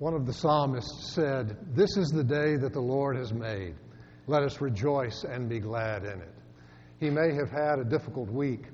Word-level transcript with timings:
One 0.00 0.14
of 0.14 0.24
the 0.24 0.32
psalmists 0.32 1.12
said, 1.12 1.58
This 1.74 1.98
is 1.98 2.08
the 2.08 2.24
day 2.24 2.56
that 2.56 2.72
the 2.72 2.80
Lord 2.80 3.16
has 3.16 3.34
made. 3.34 3.74
Let 4.28 4.42
us 4.42 4.58
rejoice 4.58 5.24
and 5.24 5.46
be 5.46 5.60
glad 5.60 6.04
in 6.04 6.22
it. 6.22 6.34
He 6.98 7.10
may 7.10 7.34
have 7.34 7.50
had 7.50 7.78
a 7.78 7.84
difficult 7.84 8.30
week. 8.30 8.64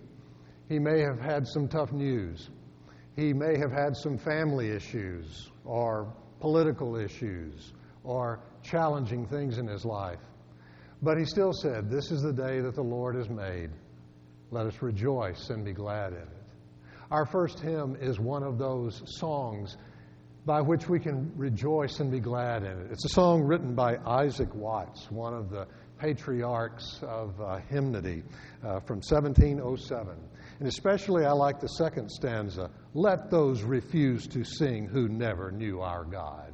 He 0.69 0.79
may 0.79 1.01
have 1.01 1.19
had 1.19 1.45
some 1.49 1.67
tough 1.67 1.91
news. 1.91 2.51
He 3.17 3.33
may 3.33 3.59
have 3.59 3.73
had 3.73 3.97
some 3.97 4.19
family 4.19 4.71
issues 4.71 5.51
or 5.65 6.15
political 6.39 6.95
issues 6.95 7.73
or 8.05 8.39
challenging 8.63 9.27
things 9.27 9.59
in 9.59 9.67
his 9.67 9.85
life. 9.85 10.21
But 11.03 11.19
he 11.19 11.25
still 11.25 11.53
said, 11.53 11.91
This 11.91 12.13
is 12.13 12.23
the 12.23 12.33
day 12.33 12.61
that 12.61 12.77
the 12.77 12.83
Lord 12.83 13.17
has 13.17 13.29
made. 13.29 13.71
Let 14.53 14.67
us 14.67 14.81
rejoice 14.81 15.51
and 15.51 15.65
be 15.65 15.73
glad 15.73 16.13
in 16.13 16.21
it. 16.21 16.47
Our 17.11 17.27
first 17.27 17.59
hymn 17.59 17.97
is 18.01 18.21
one 18.21 18.45
of 18.45 18.59
those 18.59 19.03
songs 19.19 19.77
by 20.47 20.61
which 20.61 20.89
we 20.89 21.01
can 21.01 21.33
rejoice 21.37 21.99
and 21.99 22.09
be 22.09 22.21
glad 22.21 22.63
in 22.63 22.71
it. 22.71 22.93
It's 22.93 23.05
a 23.05 23.09
song 23.09 23.43
written 23.43 23.75
by 23.75 23.97
Isaac 24.07 24.55
Watts, 24.55 25.11
one 25.11 25.35
of 25.35 25.51
the 25.51 25.67
patriarchs 25.99 27.01
of 27.03 27.39
uh, 27.41 27.59
hymnody 27.69 28.23
uh, 28.63 28.79
from 28.79 28.99
1707. 28.99 30.17
And 30.61 30.69
especially 30.69 31.25
I 31.25 31.33
like 31.33 31.59
the 31.59 31.69
second 31.69 32.11
stanza 32.11 32.71
Let 32.95 33.29
those 33.29 33.63
refuse 33.63 34.29
to 34.29 34.45
sing 34.45 34.87
who 34.87 35.09
never 35.09 35.51
knew 35.51 35.81
our 35.81 36.05
God. 36.05 36.53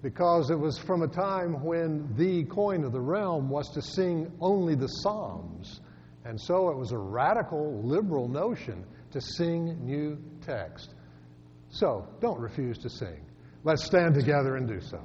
Because 0.00 0.50
it 0.50 0.58
was 0.58 0.78
from 0.78 1.02
a 1.02 1.08
time 1.08 1.64
when 1.64 2.14
the 2.14 2.44
coin 2.44 2.84
of 2.84 2.92
the 2.92 3.00
realm 3.00 3.48
was 3.48 3.70
to 3.70 3.82
sing 3.82 4.30
only 4.40 4.76
the 4.76 4.86
Psalms. 4.86 5.80
And 6.24 6.40
so 6.40 6.68
it 6.68 6.76
was 6.76 6.92
a 6.92 6.98
radical, 6.98 7.82
liberal 7.82 8.28
notion 8.28 8.84
to 9.10 9.20
sing 9.20 9.84
new 9.84 10.16
text. 10.46 10.94
So 11.74 12.06
don't 12.20 12.38
refuse 12.38 12.78
to 12.78 12.88
sing. 12.88 13.20
Let's 13.64 13.84
stand 13.84 14.14
together 14.14 14.54
and 14.54 14.68
do 14.68 14.80
so. 14.80 15.00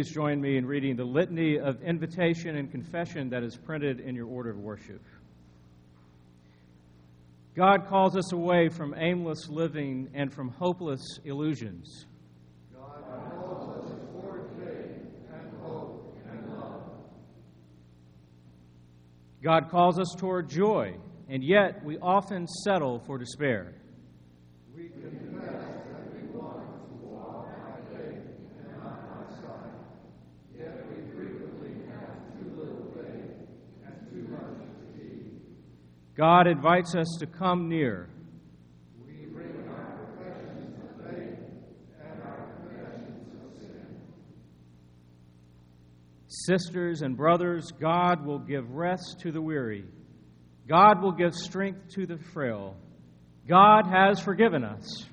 Please 0.00 0.14
join 0.14 0.40
me 0.40 0.56
in 0.56 0.64
reading 0.64 0.96
the 0.96 1.04
litany 1.04 1.58
of 1.58 1.82
invitation 1.82 2.56
and 2.56 2.70
confession 2.70 3.28
that 3.28 3.42
is 3.42 3.54
printed 3.54 4.00
in 4.00 4.14
your 4.14 4.26
order 4.26 4.48
of 4.48 4.56
worship. 4.56 5.02
God 7.54 7.86
calls 7.86 8.16
us 8.16 8.32
away 8.32 8.70
from 8.70 8.94
aimless 8.96 9.50
living 9.50 10.08
and 10.14 10.32
from 10.32 10.48
hopeless 10.52 11.18
illusions. 11.26 12.06
God 12.74 13.04
calls 13.30 13.84
us 13.84 13.90
toward 14.10 14.46
faith 14.56 15.02
and 15.34 15.60
hope 15.60 16.16
and 16.32 16.48
love. 16.48 16.82
God 19.42 19.68
calls 19.70 19.98
us 19.98 20.14
toward 20.16 20.48
joy, 20.48 20.96
and 21.28 21.44
yet 21.44 21.84
we 21.84 21.98
often 21.98 22.48
settle 22.48 23.00
for 23.00 23.18
despair. 23.18 23.74
God 36.20 36.46
invites 36.46 36.94
us 36.94 37.16
to 37.20 37.26
come 37.26 37.66
near. 37.70 38.06
We 39.06 39.24
bring 39.24 39.66
our 39.70 39.96
professions 39.96 40.78
of 40.84 41.06
faith 41.06 41.38
and 41.98 42.22
our 42.22 42.46
confessions 42.58 43.34
of 43.42 43.58
sin. 43.58 43.96
Sisters 46.28 47.00
and 47.00 47.16
brothers, 47.16 47.72
God 47.80 48.26
will 48.26 48.38
give 48.38 48.70
rest 48.70 49.20
to 49.20 49.32
the 49.32 49.40
weary. 49.40 49.86
God 50.68 51.00
will 51.00 51.12
give 51.12 51.34
strength 51.34 51.88
to 51.94 52.04
the 52.04 52.18
frail. 52.34 52.76
God 53.48 53.86
has 53.86 54.20
forgiven 54.20 54.62
us. 54.62 55.06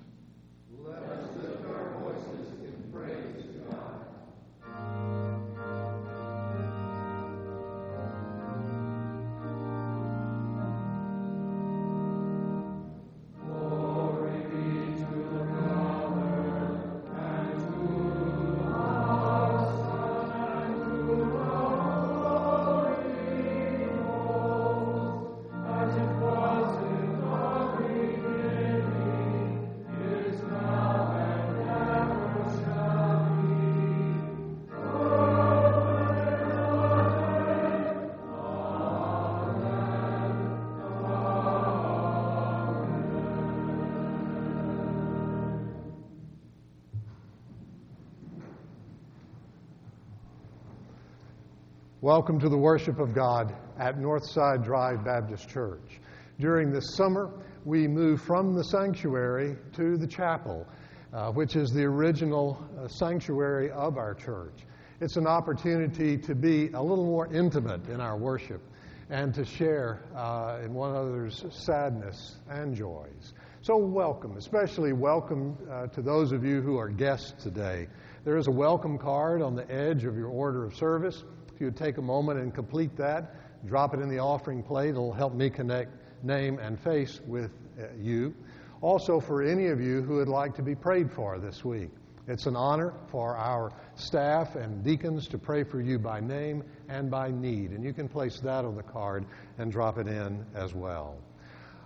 Welcome 52.17 52.39
to 52.39 52.49
the 52.49 52.57
worship 52.57 52.97
of 52.97 53.13
God 53.13 53.55
at 53.77 53.99
Northside 53.99 54.63
Drive 54.63 55.05
Baptist 55.05 55.47
Church. 55.47 55.99
During 56.39 56.71
this 56.71 56.95
summer, 56.95 57.29
we 57.63 57.87
move 57.87 58.23
from 58.23 58.55
the 58.55 58.63
sanctuary 58.63 59.55
to 59.73 59.97
the 59.97 60.07
chapel, 60.07 60.65
uh, 61.13 61.31
which 61.31 61.55
is 61.55 61.69
the 61.69 61.83
original 61.83 62.67
uh, 62.75 62.87
sanctuary 62.87 63.69
of 63.69 63.97
our 63.97 64.15
church. 64.15 64.65
It's 64.99 65.15
an 65.15 65.27
opportunity 65.27 66.17
to 66.17 66.33
be 66.33 66.71
a 66.71 66.81
little 66.81 67.05
more 67.05 67.31
intimate 67.31 67.87
in 67.87 68.01
our 68.01 68.17
worship 68.17 68.63
and 69.11 69.31
to 69.35 69.45
share 69.45 70.01
uh, 70.15 70.57
in 70.65 70.73
one 70.73 70.89
another's 70.89 71.45
sadness 71.51 72.37
and 72.49 72.75
joys. 72.75 73.33
So, 73.61 73.77
welcome, 73.77 74.37
especially 74.37 74.91
welcome 74.91 75.55
uh, 75.69 75.85
to 75.87 76.01
those 76.01 76.31
of 76.31 76.43
you 76.43 76.61
who 76.61 76.79
are 76.79 76.89
guests 76.89 77.43
today. 77.43 77.87
There 78.23 78.37
is 78.37 78.47
a 78.47 78.51
welcome 78.51 78.97
card 78.97 79.43
on 79.43 79.55
the 79.55 79.69
edge 79.71 80.03
of 80.03 80.17
your 80.17 80.29
order 80.29 80.65
of 80.65 80.75
service. 80.75 81.23
If 81.57 81.61
you 81.61 81.67
would 81.67 81.75
take 81.75 81.97
a 81.97 82.03
moment 82.03 82.39
and 82.39 82.53
complete 82.53 82.95
that, 82.97 83.65
drop 83.65 83.95
it 83.95 83.99
in 83.99 84.09
the 84.09 84.19
offering 84.19 84.61
plate, 84.61 84.91
it'll 84.91 85.11
help 85.11 85.33
me 85.33 85.49
connect 85.49 85.89
name 86.23 86.59
and 86.59 86.79
face 86.79 87.19
with 87.25 87.49
uh, 87.81 87.85
you. 87.99 88.35
Also, 88.81 89.19
for 89.19 89.41
any 89.41 89.65
of 89.69 89.81
you 89.81 90.03
who 90.03 90.17
would 90.17 90.27
like 90.27 90.53
to 90.57 90.61
be 90.61 90.75
prayed 90.75 91.11
for 91.11 91.39
this 91.39 91.65
week, 91.65 91.89
it's 92.27 92.45
an 92.45 92.55
honor 92.55 92.93
for 93.07 93.35
our 93.35 93.73
staff 93.95 94.55
and 94.55 94.83
deacons 94.83 95.27
to 95.29 95.39
pray 95.39 95.63
for 95.63 95.81
you 95.81 95.97
by 95.97 96.19
name 96.19 96.63
and 96.89 97.09
by 97.09 97.31
need. 97.31 97.71
And 97.71 97.83
you 97.83 97.91
can 97.91 98.07
place 98.07 98.39
that 98.41 98.63
on 98.63 98.75
the 98.75 98.83
card 98.83 99.25
and 99.57 99.71
drop 99.71 99.97
it 99.97 100.05
in 100.05 100.45
as 100.53 100.75
well. 100.75 101.17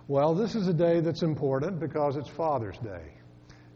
Well, 0.06 0.34
this 0.34 0.54
is 0.54 0.68
a 0.68 0.74
day 0.74 1.00
that's 1.00 1.22
important 1.22 1.80
because 1.80 2.16
it's 2.16 2.28
Father's 2.28 2.76
Day. 2.76 3.14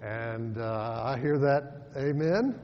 And 0.03 0.59
uh, 0.59 1.01
I 1.07 1.19
hear 1.19 1.39
that, 1.39 1.89
amen. 1.97 2.61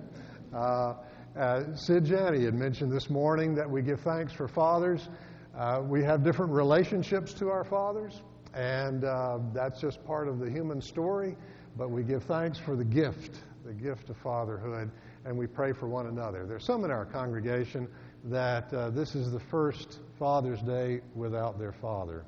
Uh, 0.54 0.96
uh, 1.36 1.74
Sid 1.74 2.04
Janney 2.04 2.44
had 2.44 2.54
mentioned 2.54 2.92
this 2.92 3.08
morning 3.08 3.54
that 3.54 3.68
we 3.68 3.82
give 3.82 4.00
thanks 4.00 4.32
for 4.32 4.48
fathers. 4.48 5.08
Uh, 5.56 5.82
we 5.84 6.02
have 6.02 6.22
different 6.22 6.52
relationships 6.52 7.32
to 7.34 7.48
our 7.48 7.64
fathers, 7.64 8.22
and 8.54 9.04
uh, 9.04 9.38
that's 9.52 9.80
just 9.80 10.04
part 10.04 10.28
of 10.28 10.38
the 10.38 10.50
human 10.50 10.80
story. 10.80 11.36
But 11.76 11.90
we 11.90 12.02
give 12.02 12.22
thanks 12.24 12.58
for 12.58 12.76
the 12.76 12.84
gift, 12.84 13.40
the 13.64 13.72
gift 13.72 14.10
of 14.10 14.16
fatherhood, 14.18 14.90
and 15.24 15.36
we 15.36 15.46
pray 15.46 15.72
for 15.72 15.88
one 15.88 16.06
another. 16.06 16.44
There's 16.46 16.64
some 16.64 16.84
in 16.84 16.90
our 16.90 17.06
congregation 17.06 17.88
that 18.24 18.72
uh, 18.74 18.90
this 18.90 19.14
is 19.14 19.32
the 19.32 19.40
first 19.40 20.00
Father's 20.18 20.60
Day 20.60 21.00
without 21.14 21.58
their 21.58 21.72
father. 21.72 22.24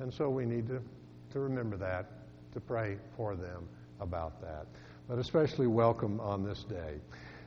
And 0.00 0.12
so 0.12 0.30
we 0.30 0.46
need 0.46 0.66
to, 0.68 0.80
to 1.32 1.40
remember 1.40 1.76
that, 1.76 2.06
to 2.52 2.60
pray 2.60 2.96
for 3.16 3.36
them 3.36 3.68
about 4.00 4.40
that. 4.40 4.66
But 5.08 5.18
especially 5.18 5.66
welcome 5.66 6.20
on 6.20 6.42
this 6.42 6.64
day. 6.64 7.00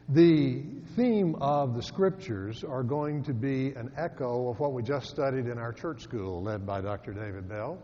The 0.10 0.64
theme 0.96 1.36
of 1.42 1.76
the 1.76 1.84
scriptures 1.84 2.64
are 2.64 2.82
going 2.82 3.24
to 3.24 3.34
be 3.34 3.74
an 3.74 3.92
echo 3.98 4.48
of 4.48 4.58
what 4.58 4.72
we 4.72 4.82
just 4.82 5.10
studied 5.10 5.48
in 5.48 5.58
our 5.58 5.74
church 5.74 6.02
school, 6.02 6.42
led 6.42 6.66
by 6.66 6.80
Dr. 6.80 7.12
David 7.12 7.50
Bell 7.50 7.78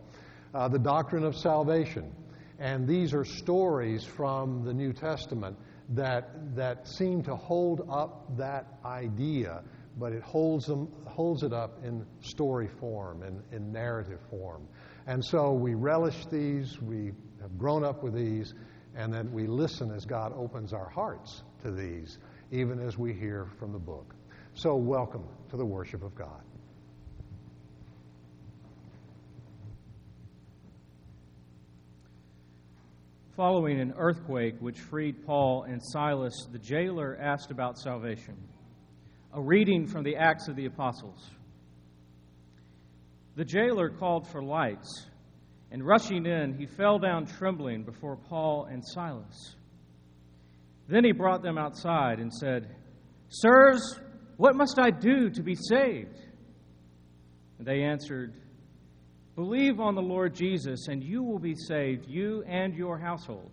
uh, 0.53 0.70
the 0.70 0.80
doctrine 0.80 1.25
of 1.25 1.36
salvation. 1.36 2.15
And 2.60 2.88
these 2.88 3.13
are 3.13 3.25
stories 3.25 4.06
from 4.06 4.63
the 4.63 4.74
New 4.74 4.94
Testament 4.94 5.58
that, 5.89 6.56
that 6.56 6.88
seem 6.88 7.24
to 7.24 7.36
hold 7.36 7.89
up 7.92 8.38
that 8.38 8.68
idea, 8.86 9.62
but 9.98 10.13
it 10.13 10.24
holds, 10.24 10.65
them, 10.65 10.88
holds 11.06 11.44
it 11.44 11.51
up 11.51 11.84
in 11.84 12.06
story 12.22 12.70
form, 12.80 13.22
in, 13.24 13.44
in 13.51 13.74
narrative 13.74 14.20
form. 14.30 14.65
And 15.08 15.24
so 15.25 15.51
we 15.51 15.74
relish 15.74 16.25
these, 16.27 16.82
we 16.82 17.12
have 17.42 17.58
grown 17.58 17.84
up 17.84 18.01
with 18.01 18.13
these, 18.13 18.53
and 18.96 19.13
then 19.13 19.34
we 19.34 19.46
listen 19.46 19.92
as 19.92 20.06
God 20.06 20.32
opens 20.38 20.72
our 20.72 20.88
hearts 20.88 21.44
to 21.63 21.72
these, 21.72 22.20
even 22.51 22.79
as 22.79 22.98
we 22.98 23.13
hear 23.13 23.48
from 23.58 23.72
the 23.72 23.79
book. 23.79 24.13
So, 24.53 24.75
welcome 24.75 25.24
to 25.50 25.58
the 25.58 25.65
worship 25.65 26.03
of 26.03 26.13
God. 26.13 26.41
Following 33.36 33.79
an 33.79 33.96
earthquake 33.98 34.53
which 34.60 34.79
freed 34.79 35.25
Paul 35.25 35.63
and 35.63 35.82
Silas, 35.82 36.48
the 36.51 36.60
jailer 36.60 37.17
asked 37.20 37.50
about 37.50 37.79
salvation. 37.79 38.36
A 39.34 39.41
reading 39.41 39.88
from 39.88 40.03
the 40.03 40.15
Acts 40.15 40.48
of 40.48 40.55
the 40.55 40.67
Apostles. 40.67 41.32
The 43.36 43.46
jailer 43.46 43.89
called 43.89 44.27
for 44.27 44.43
lights, 44.43 45.08
and 45.72 45.84
rushing 45.84 46.27
in, 46.27 46.53
he 46.53 46.67
fell 46.67 47.00
down 47.00 47.25
trembling 47.25 47.82
before 47.82 48.15
Paul 48.15 48.67
and 48.70 48.84
Silas. 48.86 49.55
Then 50.88 51.04
he 51.04 51.12
brought 51.12 51.42
them 51.42 51.58
outside 51.58 52.20
and 52.20 52.34
said, 52.34 52.75
Sirs, 53.30 54.00
what 54.38 54.56
must 54.56 54.80
I 54.80 54.90
do 54.90 55.30
to 55.30 55.42
be 55.42 55.56
saved? 55.56 56.20
And 57.58 57.68
they 57.68 57.84
answered, 57.84 58.34
Believe 59.36 59.80
on 59.80 59.96
the 59.96 60.02
Lord 60.02 60.36
Jesus, 60.36 60.88
and 60.88 61.04
you 61.04 61.24
will 61.24 61.40
be 61.40 61.56
saved, 61.56 62.06
you 62.08 62.44
and 62.48 62.75
your 62.75 63.00
household. 63.00 63.52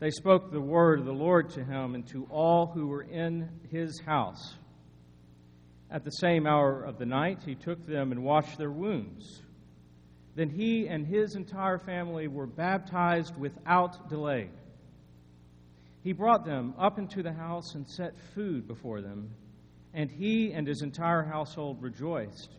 They 0.00 0.10
spoke 0.10 0.50
the 0.50 0.60
word 0.60 1.00
of 1.00 1.06
the 1.06 1.12
Lord 1.12 1.50
to 1.50 1.64
him 1.64 1.94
and 1.94 2.06
to 2.08 2.26
all 2.30 2.66
who 2.66 2.88
were 2.88 3.02
in 3.02 3.48
his 3.70 4.00
house. 4.04 4.56
At 5.90 6.04
the 6.04 6.10
same 6.10 6.46
hour 6.46 6.84
of 6.84 6.98
the 6.98 7.06
night, 7.06 7.42
he 7.44 7.54
took 7.54 7.84
them 7.86 8.12
and 8.12 8.22
washed 8.22 8.58
their 8.58 8.70
wounds. 8.70 9.42
Then 10.34 10.50
he 10.50 10.86
and 10.86 11.06
his 11.06 11.34
entire 11.34 11.78
family 11.78 12.28
were 12.28 12.46
baptized 12.46 13.36
without 13.36 14.08
delay. 14.08 14.50
He 16.02 16.12
brought 16.12 16.44
them 16.44 16.74
up 16.78 16.98
into 16.98 17.22
the 17.22 17.32
house 17.32 17.74
and 17.74 17.86
set 17.88 18.14
food 18.34 18.66
before 18.66 19.00
them, 19.00 19.30
and 19.94 20.10
he 20.10 20.52
and 20.52 20.66
his 20.66 20.82
entire 20.82 21.22
household 21.22 21.82
rejoiced 21.82 22.50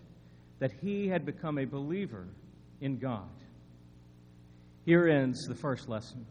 that 0.60 0.72
he 0.82 1.08
had 1.08 1.26
become 1.26 1.58
a 1.58 1.66
believer 1.66 2.28
in 2.82 2.98
God. 2.98 3.30
Here 4.86 5.08
ends 5.08 5.46
the 5.48 5.56
first 5.56 5.88
lesson. 5.88 6.26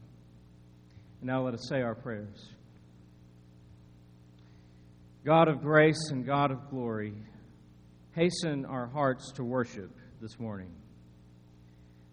And 1.20 1.28
now 1.28 1.42
let 1.42 1.54
us 1.54 1.66
say 1.68 1.80
our 1.80 1.94
prayers. 1.94 2.50
God 5.24 5.48
of 5.48 5.62
grace 5.62 6.10
and 6.10 6.24
God 6.24 6.50
of 6.50 6.70
glory, 6.70 7.12
hasten 8.14 8.64
our 8.64 8.86
hearts 8.86 9.32
to 9.32 9.44
worship 9.44 9.90
this 10.20 10.38
morning. 10.38 10.70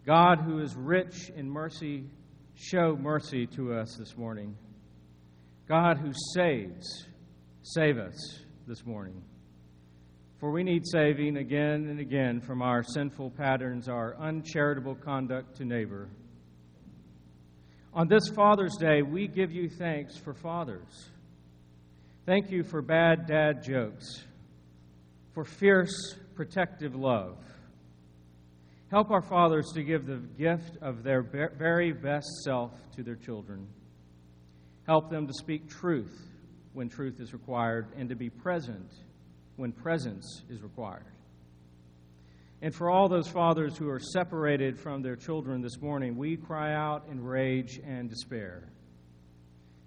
God, 0.05 0.39
who 0.39 0.59
is 0.59 0.75
rich 0.75 1.29
in 1.35 1.49
mercy, 1.49 2.05
show 2.55 2.95
mercy 2.95 3.47
to 3.47 3.73
us 3.73 3.95
this 3.97 4.15
morning. 4.17 4.55
God 5.67 5.97
who 5.97 6.11
saves, 6.35 7.07
save 7.63 7.97
us 7.97 8.39
this 8.67 8.85
morning. 8.85 9.23
For 10.39 10.51
we 10.51 10.63
need 10.63 10.83
saving 10.85 11.37
again 11.37 11.87
and 11.87 11.99
again 11.99 12.39
from 12.39 12.61
our 12.61 12.83
sinful 12.83 13.31
patterns, 13.31 13.89
our 13.89 14.15
uncharitable 14.19 14.93
conduct 14.93 15.57
to 15.57 15.65
neighbor. 15.65 16.07
On 17.95 18.07
this 18.07 18.27
Father's 18.27 18.75
Day, 18.77 19.01
we 19.01 19.27
give 19.27 19.51
you 19.51 19.67
thanks 19.67 20.17
for 20.17 20.35
fathers. 20.35 21.09
Thank 22.27 22.51
you 22.51 22.63
for 22.63 22.83
bad 22.83 23.25
dad 23.25 23.63
jokes, 23.63 24.23
for 25.33 25.45
fierce 25.45 26.15
protective 26.35 26.93
love. 26.93 27.37
Help 28.91 29.09
our 29.09 29.21
fathers 29.21 29.71
to 29.73 29.83
give 29.83 30.05
the 30.05 30.21
gift 30.37 30.77
of 30.81 31.01
their 31.01 31.23
very 31.23 31.91
best 31.91 32.27
self 32.43 32.71
to 32.95 33.01
their 33.01 33.15
children. 33.15 33.67
Help 34.85 35.09
them 35.09 35.27
to 35.27 35.33
speak 35.33 35.69
truth 35.69 36.29
when 36.73 36.89
truth 36.89 37.19
is 37.19 37.33
required 37.33 37.87
and 37.97 38.09
to 38.09 38.15
be 38.15 38.29
present 38.29 38.91
when 39.55 39.71
presence 39.71 40.43
is 40.49 40.61
required. 40.61 41.05
And 42.61 42.73
for 42.73 42.89
all 42.89 43.07
those 43.07 43.27
fathers 43.27 43.77
who 43.77 43.89
are 43.89 43.99
separated 43.99 44.79
from 44.79 45.01
their 45.01 45.15
children 45.15 45.61
this 45.61 45.79
morning, 45.81 46.17
we 46.17 46.37
cry 46.37 46.73
out 46.73 47.05
in 47.09 47.23
rage 47.23 47.79
and 47.85 48.09
despair. 48.09 48.69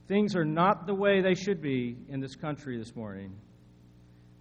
Things 0.07 0.35
are 0.35 0.45
not 0.45 0.87
the 0.87 0.95
way 0.95 1.21
they 1.21 1.35
should 1.35 1.61
be 1.61 1.97
in 2.09 2.21
this 2.21 2.35
country 2.35 2.79
this 2.79 2.95
morning 2.95 3.33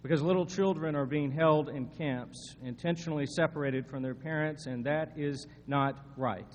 because 0.02 0.22
little 0.22 0.46
children 0.46 0.94
are 0.94 1.06
being 1.06 1.30
held 1.30 1.68
in 1.68 1.86
camps, 1.86 2.54
intentionally 2.64 3.26
separated 3.26 3.86
from 3.86 4.02
their 4.02 4.14
parents, 4.14 4.66
and 4.66 4.84
that 4.86 5.12
is 5.16 5.46
not 5.66 5.98
right. 6.16 6.46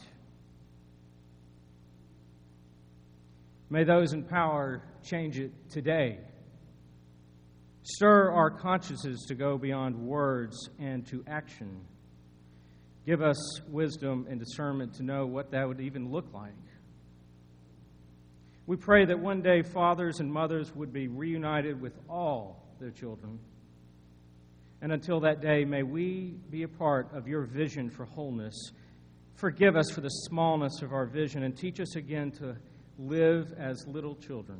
May 3.70 3.84
those 3.84 4.14
in 4.14 4.24
power 4.24 4.84
change 5.04 5.40
it 5.40 5.52
today. 5.70 6.20
Stir 7.84 8.32
our 8.32 8.50
consciences 8.50 9.26
to 9.28 9.36
go 9.36 9.58
beyond 9.58 9.98
words 9.98 10.70
and 10.80 11.06
to 11.08 11.24
action. 11.28 11.82
Give 13.06 13.22
us 13.22 13.62
wisdom 13.68 14.28
and 14.30 14.40
discernment 14.40 14.96
to 14.96 15.04
know 15.04 15.26
what 15.26 15.52
that 15.52 15.68
would 15.68 15.82
even 15.82 16.10
look 16.10 16.34
like. 16.34 16.54
We 18.66 18.78
pray 18.78 19.06
that 19.06 19.20
one 19.20 19.42
day 19.42 19.62
fathers 19.62 20.22
and 20.22 20.32
mothers 20.32 20.74
would 20.74 20.94
be 20.94 21.10
reunited 21.10 21.82
with 21.82 22.00
all 22.08 22.64
their 22.80 22.92
children. 22.92 23.40
And 24.82 24.94
until 24.94 25.20
that 25.22 25.42
day, 25.42 25.66
may 25.66 25.84
we 25.84 26.36
be 26.50 26.64
a 26.64 26.68
part 26.68 27.14
of 27.14 27.28
your 27.28 27.44
vision 27.44 27.90
for 27.90 28.06
wholeness. 28.06 28.72
Forgive 29.36 29.76
us 29.76 29.90
for 29.92 30.00
the 30.00 30.10
smallness 30.10 30.82
of 30.82 30.94
our 30.94 31.06
vision 31.06 31.44
and 31.44 31.58
teach 31.58 31.82
us 31.82 31.98
again 31.98 32.32
to 32.32 32.56
live 32.98 33.54
as 33.58 33.86
little 33.88 34.16
children. 34.16 34.60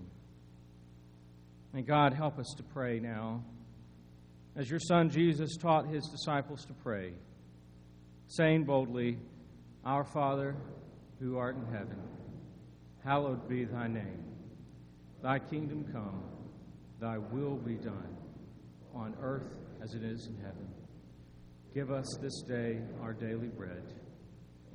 May 1.74 1.82
God 1.82 2.14
help 2.14 2.40
us 2.40 2.54
to 2.58 2.64
pray 2.64 3.00
now, 3.00 3.44
as 4.56 4.70
your 4.70 4.80
Son 4.80 5.10
Jesus 5.10 5.58
taught 5.58 5.88
his 5.88 6.08
disciples 6.08 6.66
to 6.66 6.74
pray, 6.74 7.14
saying 8.28 8.64
boldly, 8.66 9.18
Our 9.84 10.04
Father, 10.04 10.56
who 11.20 11.38
art 11.38 11.56
in 11.56 11.66
heaven, 11.66 11.98
hallowed 13.04 13.48
be 13.50 13.66
thy 13.66 13.88
name. 13.88 14.24
Thy 15.22 15.40
kingdom 15.40 15.86
come, 15.92 16.24
thy 17.00 17.18
will 17.18 17.56
be 17.56 17.76
done, 17.76 18.18
on 18.94 19.16
earth 19.22 19.58
as 19.82 19.94
it 19.94 20.04
is 20.04 20.28
in 20.28 20.36
heaven. 20.38 20.68
Give 21.74 21.90
us 21.90 22.06
this 22.22 22.42
day 22.42 22.82
our 23.02 23.14
daily 23.14 23.48
bread, 23.48 23.84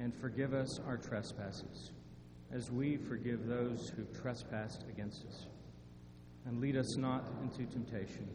and 0.00 0.12
forgive 0.20 0.52
us 0.52 0.80
our 0.86 0.96
trespasses, 0.96 1.92
as 2.52 2.70
we 2.70 2.96
forgive 2.96 3.46
those 3.46 3.92
who've 3.94 4.22
trespassed 4.22 4.84
against 4.88 5.26
us. 5.26 5.46
And 6.46 6.60
lead 6.60 6.76
us 6.76 6.96
not 6.96 7.26
into 7.42 7.70
temptation, 7.70 8.28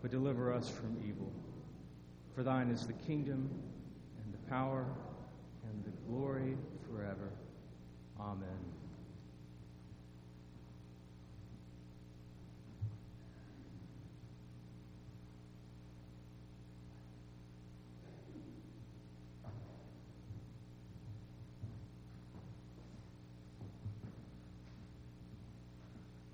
but 0.00 0.10
deliver 0.10 0.52
us 0.52 0.68
from 0.68 0.96
evil. 1.06 1.32
For 2.34 2.42
thine 2.42 2.70
is 2.70 2.86
the 2.86 2.92
kingdom, 2.92 3.50
and 4.22 4.32
the 4.32 4.50
power, 4.50 4.86
and 5.64 5.84
the 5.84 5.90
glory 6.06 6.56
forever. 6.88 7.30
Amen. 8.20 8.77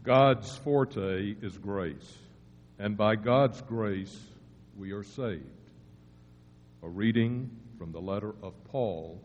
God's 0.05 0.55
forte 0.59 1.35
is 1.41 1.57
grace, 1.57 2.19
and 2.79 2.95
by 2.95 3.17
God's 3.17 3.63
grace 3.63 4.15
we 4.77 4.93
are 4.93 5.03
saved. 5.03 5.43
A 6.83 6.89
reading 6.89 7.51
from 7.79 7.91
the 7.91 8.03
letter 8.03 8.35
of 8.43 8.53
Paul 8.65 9.19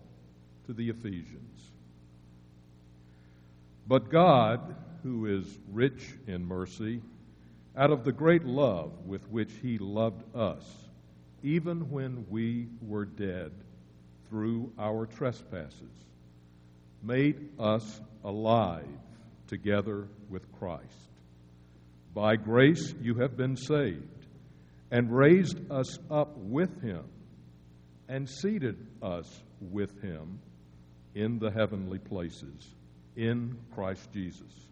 to 0.68 0.74
the 0.74 0.90
Ephesians. 0.90 1.72
But 3.90 4.10
God, 4.10 4.74
who 5.04 5.26
is 5.26 5.46
rich 5.70 6.14
in 6.28 6.46
mercy, 6.46 7.02
out 7.76 7.92
of 7.92 8.06
the 8.06 8.14
great 8.14 8.46
love 8.46 8.94
with 9.06 9.28
which 9.30 9.52
He 9.62 9.78
loved 9.80 10.24
us, 10.34 10.64
even 11.44 11.90
when 11.90 12.26
we 12.30 12.68
were 12.82 13.04
dead 13.04 13.52
through 14.30 14.72
our 14.80 15.06
trespasses, 15.08 16.06
made 17.04 17.50
us 17.60 18.00
alive 18.24 18.86
together 19.48 20.08
with 20.30 20.52
Christ. 20.60 21.10
By 22.14 22.36
grace 22.36 22.94
you 23.02 23.16
have 23.16 23.38
been 23.38 23.56
saved, 23.56 24.26
and 24.92 25.16
raised 25.16 25.60
us 25.72 26.00
up 26.10 26.38
with 26.38 26.82
him, 26.82 27.04
and 28.08 28.28
seated 28.28 28.88
us 29.02 29.42
with 29.62 30.02
him 30.02 30.40
in 31.14 31.40
the 31.40 31.52
heavenly 31.52 32.00
places 32.00 32.76
in 33.16 33.58
Christ 33.74 34.12
Jesus, 34.14 34.70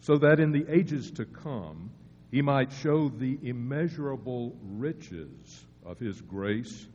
so 0.00 0.16
that 0.18 0.40
in 0.40 0.52
the 0.52 0.66
ages 0.72 1.10
to 1.12 1.24
come 1.24 1.90
he 2.30 2.42
might 2.42 2.72
show 2.72 3.08
the 3.08 3.38
immeasurable 3.42 4.56
riches 4.62 5.64
of 5.84 5.98
his 5.98 6.20
grace 6.20 6.86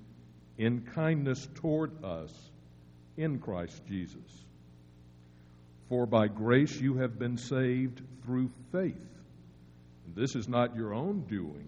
in 0.57 0.81
kindness 0.93 1.47
toward 1.55 2.03
us 2.03 2.31
in 3.17 3.39
Christ 3.39 3.81
Jesus. 3.87 4.45
For 5.93 6.07
by 6.07 6.27
grace 6.27 6.81
you 6.81 6.95
have 6.95 7.19
been 7.19 7.37
saved 7.37 8.01
through 8.25 8.49
faith. 8.71 8.95
And 10.07 10.15
this 10.15 10.33
is 10.33 10.47
not 10.49 10.75
your 10.75 10.91
own 10.91 11.25
doing, 11.29 11.67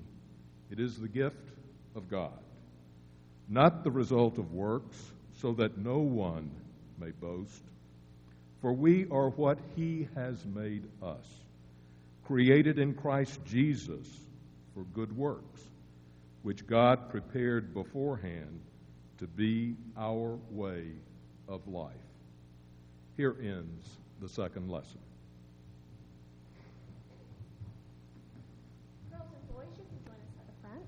it 0.72 0.80
is 0.80 0.98
the 0.98 1.08
gift 1.08 1.48
of 1.96 2.10
God, 2.10 2.40
not 3.48 3.84
the 3.84 3.92
result 3.92 4.40
of 4.40 4.52
works, 4.52 4.98
so 5.42 5.54
that 5.54 5.78
no 5.78 6.00
one 6.00 6.50
may 7.00 7.12
boast. 7.12 7.62
For 8.64 8.74
we 8.74 9.06
are 9.12 9.30
what 9.30 9.60
He 9.76 10.08
has 10.16 10.44
made 10.44 10.88
us, 11.04 11.28
created 12.26 12.80
in 12.80 12.96
Christ 12.96 13.40
Jesus 13.46 14.08
for 14.74 14.86
good 14.96 15.16
works, 15.16 15.62
which 16.42 16.66
God 16.66 17.12
prepared 17.12 17.76
beforehand 17.76 18.60
to 19.20 19.28
be 19.28 19.76
our 19.96 20.40
way 20.50 20.88
of 21.48 21.68
life. 21.68 21.94
Here 23.18 23.36
ends 23.40 23.88
the 24.22 24.30
second 24.30 24.70
lesson. 24.72 25.00
Girls 29.12 29.30
and 29.36 29.48
boys, 29.54 29.68
you 29.78 29.84
can 29.84 30.00
join 30.04 30.16
us 30.16 30.36
at 30.40 30.48
the 30.48 30.54
front. 30.62 30.84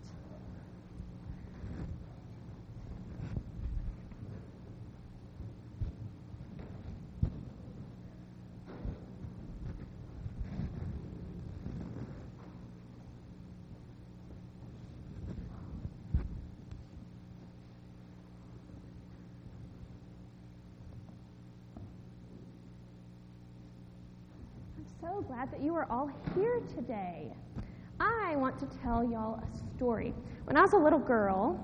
I'm 24.77 24.85
so 25.01 25.21
glad 25.21 25.51
that 25.51 25.61
you 25.61 25.66
are 25.77 25.87
all 25.91 26.09
here 26.33 26.59
today. 26.75 27.31
I 27.99 28.35
want 28.35 28.57
to 28.59 28.65
tell 28.81 29.03
y'all 29.03 29.39
a 29.39 29.75
story. 29.75 30.11
When 30.45 30.57
I 30.57 30.61
was 30.61 30.73
a 30.73 30.77
little 30.77 30.97
girl, 30.97 31.63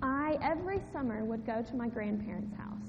I 0.00 0.38
every 0.40 0.80
summer 0.92 1.24
would 1.24 1.44
go 1.44 1.60
to 1.60 1.74
my 1.74 1.88
grandparents' 1.88 2.56
house, 2.56 2.86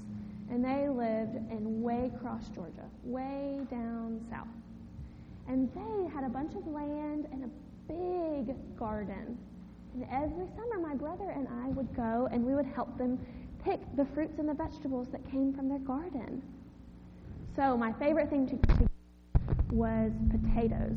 and 0.48 0.64
they 0.64 0.88
lived 0.88 1.34
in 1.50 1.82
Waycross, 1.82 2.54
Georgia, 2.54 2.84
way 3.02 3.58
down 3.68 4.24
south. 4.30 4.46
And 5.48 5.68
they 5.74 6.08
had 6.14 6.22
a 6.22 6.28
bunch 6.28 6.54
of 6.54 6.64
land 6.68 7.26
and 7.32 7.44
a 7.44 7.48
big 7.88 8.54
garden. 8.78 9.36
And 9.94 10.06
every 10.12 10.46
summer, 10.54 10.78
my 10.78 10.94
brother 10.94 11.30
and 11.30 11.48
I 11.64 11.68
would 11.70 11.92
go 11.96 12.28
and 12.30 12.44
we 12.44 12.54
would 12.54 12.66
help 12.66 12.96
them 12.96 13.18
pick 13.64 13.80
the 13.96 14.04
fruits 14.04 14.38
and 14.38 14.48
the 14.48 14.54
vegetables 14.54 15.08
that 15.10 15.28
came 15.32 15.52
from 15.52 15.68
their 15.68 15.80
garden. 15.80 16.42
So, 17.56 17.76
my 17.76 17.92
favorite 17.94 18.30
thing 18.30 18.46
to, 18.46 18.56
to 18.76 18.88
was 19.70 20.12
potatoes. 20.30 20.96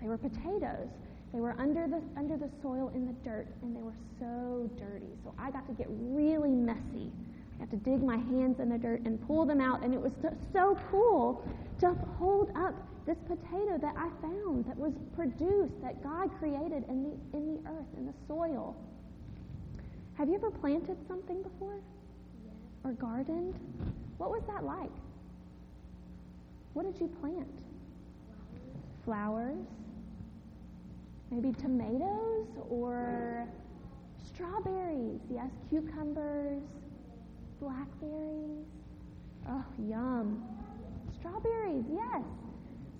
They 0.00 0.06
were 0.06 0.18
potatoes. 0.18 0.88
They 1.32 1.40
were 1.40 1.56
under 1.58 1.88
the 1.88 2.00
under 2.16 2.36
the 2.36 2.48
soil 2.62 2.92
in 2.94 3.06
the 3.06 3.12
dirt, 3.24 3.48
and 3.62 3.74
they 3.74 3.82
were 3.82 3.96
so 4.20 4.70
dirty. 4.78 5.10
So 5.24 5.34
I 5.38 5.50
got 5.50 5.66
to 5.66 5.72
get 5.72 5.88
really 5.90 6.50
messy. 6.50 7.10
I 7.56 7.64
got 7.64 7.70
to 7.70 7.76
dig 7.76 8.02
my 8.02 8.16
hands 8.16 8.60
in 8.60 8.68
the 8.68 8.78
dirt 8.78 9.00
and 9.04 9.24
pull 9.26 9.44
them 9.44 9.60
out, 9.60 9.82
and 9.82 9.92
it 9.94 10.00
was 10.00 10.12
so, 10.22 10.32
so 10.52 10.78
cool 10.90 11.44
to 11.80 11.94
hold 12.18 12.50
up 12.56 12.74
this 13.06 13.18
potato 13.26 13.78
that 13.78 13.94
I 13.96 14.08
found 14.22 14.64
that 14.66 14.76
was 14.76 14.92
produced 15.16 15.80
that 15.82 16.02
God 16.02 16.30
created 16.38 16.84
in 16.88 17.02
the 17.02 17.36
in 17.36 17.54
the 17.54 17.68
earth 17.68 17.90
in 17.96 18.06
the 18.06 18.14
soil. 18.28 18.76
Have 20.16 20.28
you 20.28 20.36
ever 20.36 20.50
planted 20.50 20.96
something 21.08 21.42
before? 21.42 21.80
Or 22.84 22.92
gardened? 22.92 23.58
What 24.18 24.30
was 24.30 24.42
that 24.46 24.62
like? 24.62 24.92
What 26.74 26.92
did 26.92 27.00
you 27.00 27.08
plant? 27.20 27.48
Flowers. 29.04 29.66
Maybe 31.30 31.52
tomatoes 31.52 32.48
or 32.68 33.46
strawberries. 34.26 35.20
Yes, 35.32 35.50
cucumbers, 35.70 36.62
blackberries. 37.60 38.66
Oh, 39.48 39.64
yum. 39.78 40.44
Strawberries, 41.18 41.84
yes. 41.92 42.22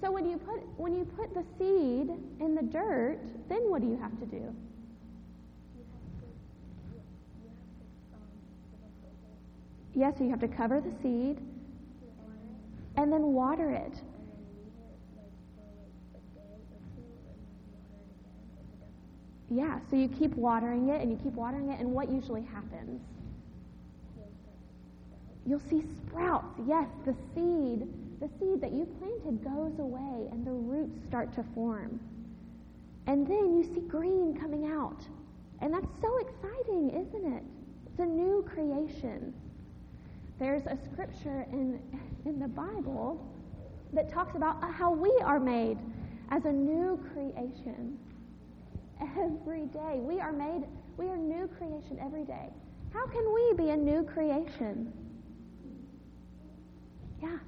So 0.01 0.11
when 0.11 0.29
you 0.29 0.37
put 0.37 0.61
when 0.79 0.95
you 0.95 1.05
put 1.05 1.35
the 1.35 1.45
seed 1.59 2.11
in 2.41 2.55
the 2.55 2.63
dirt, 2.63 3.19
then 3.49 3.71
what 3.71 3.83
do 3.83 3.89
you 3.89 3.97
have 3.97 4.19
to 4.21 4.27
do? 4.27 4.55
Yes, 9.95 10.15
so 10.19 10.25
you 10.25 10.31
have 10.31 10.41
to 10.41 10.49
cover 10.49 10.81
the 10.81 10.93
seed 11.03 11.39
and 12.97 13.13
then 13.13 13.23
water 13.33 13.71
it. 13.71 14.01
Yeah, 19.51 19.79
so 19.91 19.97
you 19.97 20.09
keep 20.09 20.35
watering 20.35 20.89
it 20.89 21.01
and 21.01 21.11
you 21.11 21.19
keep 21.23 21.35
watering 21.35 21.71
it, 21.71 21.79
and 21.79 21.93
what 21.93 22.11
usually 22.11 22.43
happens? 22.43 23.01
You'll 25.47 25.61
see 25.71 25.83
sprouts. 25.97 26.59
Yes, 26.67 26.89
the 27.05 27.15
seed, 27.35 27.87
the 28.21 28.29
seed 28.39 28.61
that 28.63 28.73
you 28.73 28.87
planted 28.99 29.45
goes 29.45 29.79
away 29.79 30.29
and 30.33 30.45
the 30.47 30.51
roots 30.51 30.99
start 31.07 31.35
to 31.35 31.45
form. 31.55 32.01
And 33.07 33.27
then 33.27 33.55
you 33.55 33.63
see 33.75 33.83
green 33.83 34.37
coming 34.41 34.67
out. 34.73 35.07
And 35.61 35.73
that's 35.73 35.87
so 36.01 36.19
exciting, 36.19 36.91
isn't 36.91 37.33
it? 37.35 37.43
It's 37.87 37.99
a 38.01 38.07
new 38.07 38.43
creation. 38.49 39.35
There's 40.39 40.67
a 40.67 40.77
scripture 40.93 41.47
in, 41.53 41.81
in 42.25 42.41
the 42.41 42.49
Bible 42.49 43.25
that 43.93 44.13
talks 44.13 44.35
about 44.35 44.63
how 44.73 44.93
we 44.93 45.13
are 45.23 45.39
made 45.39 45.79
as 46.31 46.45
a 46.45 46.53
new 46.53 46.99
creation 47.13 47.99
every 49.01 49.67
day. 49.67 50.01
We 50.01 50.21
are 50.21 50.33
made, 50.33 50.65
we 50.97 51.07
are 51.07 51.17
new 51.17 51.49
creation 51.59 51.99
every 52.03 52.25
day. 52.25 52.51
How 52.93 53.07
can 53.07 53.33
we 53.33 53.53
be 53.57 53.71
a 53.71 53.77
new 53.77 54.03
creation? 54.03 54.93
Yeah. 57.23 57.39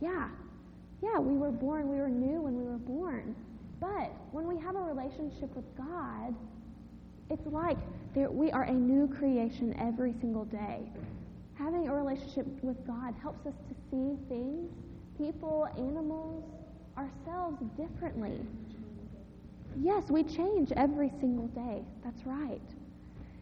Yeah. 0.00 0.28
Yeah, 1.02 1.18
we 1.18 1.36
were 1.36 1.50
born, 1.50 1.88
we 1.88 1.96
were 1.96 2.08
new 2.08 2.42
when 2.42 2.58
we 2.58 2.64
were 2.64 2.78
born. 2.78 3.34
But 3.80 4.12
when 4.32 4.46
we 4.46 4.58
have 4.62 4.76
a 4.76 4.80
relationship 4.80 5.54
with 5.54 5.64
God, 5.76 6.34
it's 7.30 7.46
like 7.46 7.78
there, 8.14 8.30
we 8.30 8.50
are 8.50 8.64
a 8.64 8.72
new 8.72 9.08
creation 9.08 9.74
every 9.78 10.14
single 10.20 10.44
day. 10.44 10.80
Having 11.58 11.88
a 11.88 11.94
relationship 11.94 12.46
with 12.62 12.86
God 12.86 13.14
helps 13.20 13.46
us 13.46 13.54
to 13.68 13.74
see 13.90 14.16
things, 14.28 14.70
people, 15.18 15.68
animals, 15.76 16.44
ourselves 16.96 17.62
differently. 17.76 18.40
Yes, 19.80 20.04
we 20.08 20.22
change 20.22 20.72
every 20.72 21.10
single 21.20 21.48
day. 21.48 21.82
That's 22.04 22.24
right. 22.24 22.60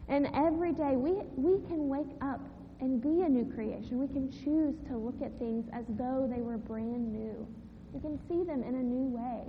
And 0.07 0.29
every 0.33 0.73
day 0.73 0.95
we, 0.95 1.13
we 1.35 1.65
can 1.67 1.87
wake 1.87 2.13
up 2.21 2.41
and 2.81 3.01
be 3.01 3.21
a 3.21 3.29
new 3.29 3.45
creation. 3.53 3.99
We 3.99 4.07
can 4.07 4.31
choose 4.31 4.75
to 4.89 4.97
look 4.97 5.21
at 5.21 5.37
things 5.39 5.65
as 5.73 5.85
though 5.89 6.29
they 6.29 6.41
were 6.41 6.57
brand 6.57 7.11
new. 7.11 7.47
We 7.93 8.01
can 8.01 8.19
see 8.27 8.43
them 8.43 8.63
in 8.63 8.75
a 8.75 8.83
new 8.83 9.15
way. 9.15 9.43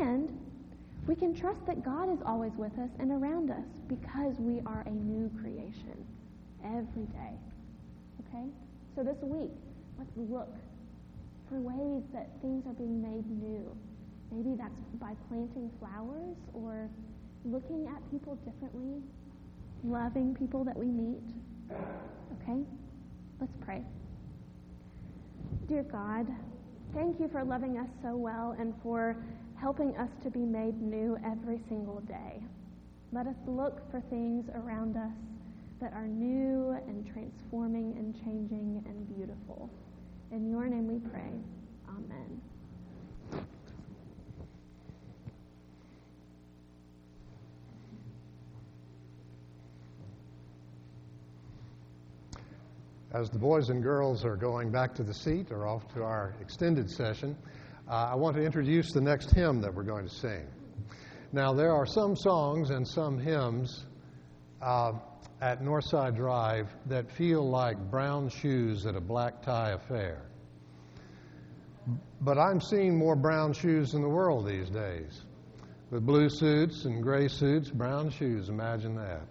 And 0.00 0.30
we 1.06 1.14
can 1.14 1.34
trust 1.34 1.64
that 1.66 1.84
God 1.84 2.12
is 2.12 2.18
always 2.26 2.52
with 2.56 2.72
us 2.78 2.90
and 2.98 3.12
around 3.12 3.50
us 3.50 3.66
because 3.88 4.34
we 4.38 4.60
are 4.66 4.82
a 4.86 4.90
new 4.90 5.30
creation 5.40 6.04
every 6.64 7.06
day. 7.14 7.34
Okay? 8.26 8.46
So 8.96 9.04
this 9.04 9.18
week, 9.22 9.52
let's 9.98 10.10
look 10.16 10.52
for 11.48 11.60
ways 11.60 12.02
that 12.12 12.28
things 12.42 12.66
are 12.66 12.72
being 12.72 13.00
made 13.00 13.24
new. 13.30 13.76
Maybe 14.32 14.56
that's 14.58 14.80
by 15.00 15.14
planting 15.28 15.70
flowers 15.78 16.36
or 16.52 16.90
looking 17.44 17.86
at 17.86 18.10
people 18.10 18.34
differently, 18.44 19.00
loving 19.84 20.34
people 20.34 20.64
that 20.64 20.76
we 20.76 20.86
meet. 20.86 21.22
Okay? 22.42 22.62
Let's 23.40 23.52
pray. 23.60 23.82
Dear 25.68 25.84
God, 25.84 26.26
thank 26.94 27.20
you 27.20 27.28
for 27.28 27.44
loving 27.44 27.78
us 27.78 27.88
so 28.02 28.16
well 28.16 28.56
and 28.58 28.74
for 28.82 29.16
helping 29.60 29.96
us 29.96 30.10
to 30.22 30.30
be 30.30 30.40
made 30.40 30.80
new 30.80 31.16
every 31.24 31.60
single 31.68 32.00
day. 32.00 32.42
Let 33.12 33.26
us 33.26 33.36
look 33.46 33.90
for 33.90 34.00
things 34.10 34.48
around 34.54 34.96
us 34.96 35.12
that 35.80 35.92
are 35.92 36.06
new 36.06 36.76
and 36.88 37.06
transforming 37.12 37.94
and 37.96 38.14
changing 38.24 38.82
and 38.86 39.16
beautiful. 39.16 39.70
In 40.32 40.50
your 40.50 40.66
name 40.66 40.88
we 40.88 40.98
pray. 41.10 41.32
Amen. 41.88 42.40
As 53.12 53.30
the 53.30 53.38
boys 53.38 53.70
and 53.70 53.82
girls 53.82 54.24
are 54.26 54.36
going 54.36 54.70
back 54.70 54.94
to 54.96 55.02
the 55.02 55.14
seat 55.14 55.50
or 55.50 55.66
off 55.66 55.88
to 55.94 56.02
our 56.02 56.34
extended 56.40 56.90
session, 56.90 57.34
uh, 57.88 58.10
I 58.12 58.14
want 58.16 58.36
to 58.36 58.42
introduce 58.42 58.92
the 58.92 59.00
next 59.00 59.32
hymn 59.32 59.60
that 59.60 59.72
we're 59.72 59.84
going 59.84 60.08
to 60.08 60.14
sing. 60.14 60.46
Now, 61.32 61.52
there 61.52 61.72
are 61.72 61.86
some 61.86 62.16
songs 62.16 62.70
and 62.70 62.86
some 62.86 63.18
hymns 63.18 63.86
uh, 64.60 64.92
at 65.40 65.62
Northside 65.62 66.16
Drive 66.16 66.68
that 66.86 67.10
feel 67.10 67.48
like 67.48 67.78
brown 67.90 68.28
shoes 68.28 68.86
at 68.86 68.96
a 68.96 69.00
black 69.00 69.42
tie 69.42 69.70
affair. 69.72 70.22
But 72.20 72.38
I'm 72.38 72.60
seeing 72.60 72.98
more 72.98 73.14
brown 73.14 73.52
shoes 73.52 73.94
in 73.94 74.02
the 74.02 74.08
world 74.08 74.48
these 74.48 74.68
days. 74.70 75.22
With 75.90 76.04
blue 76.04 76.28
suits 76.28 76.84
and 76.86 77.02
gray 77.02 77.28
suits, 77.28 77.70
brown 77.70 78.10
shoes, 78.10 78.48
imagine 78.48 78.96
that. 78.96 79.22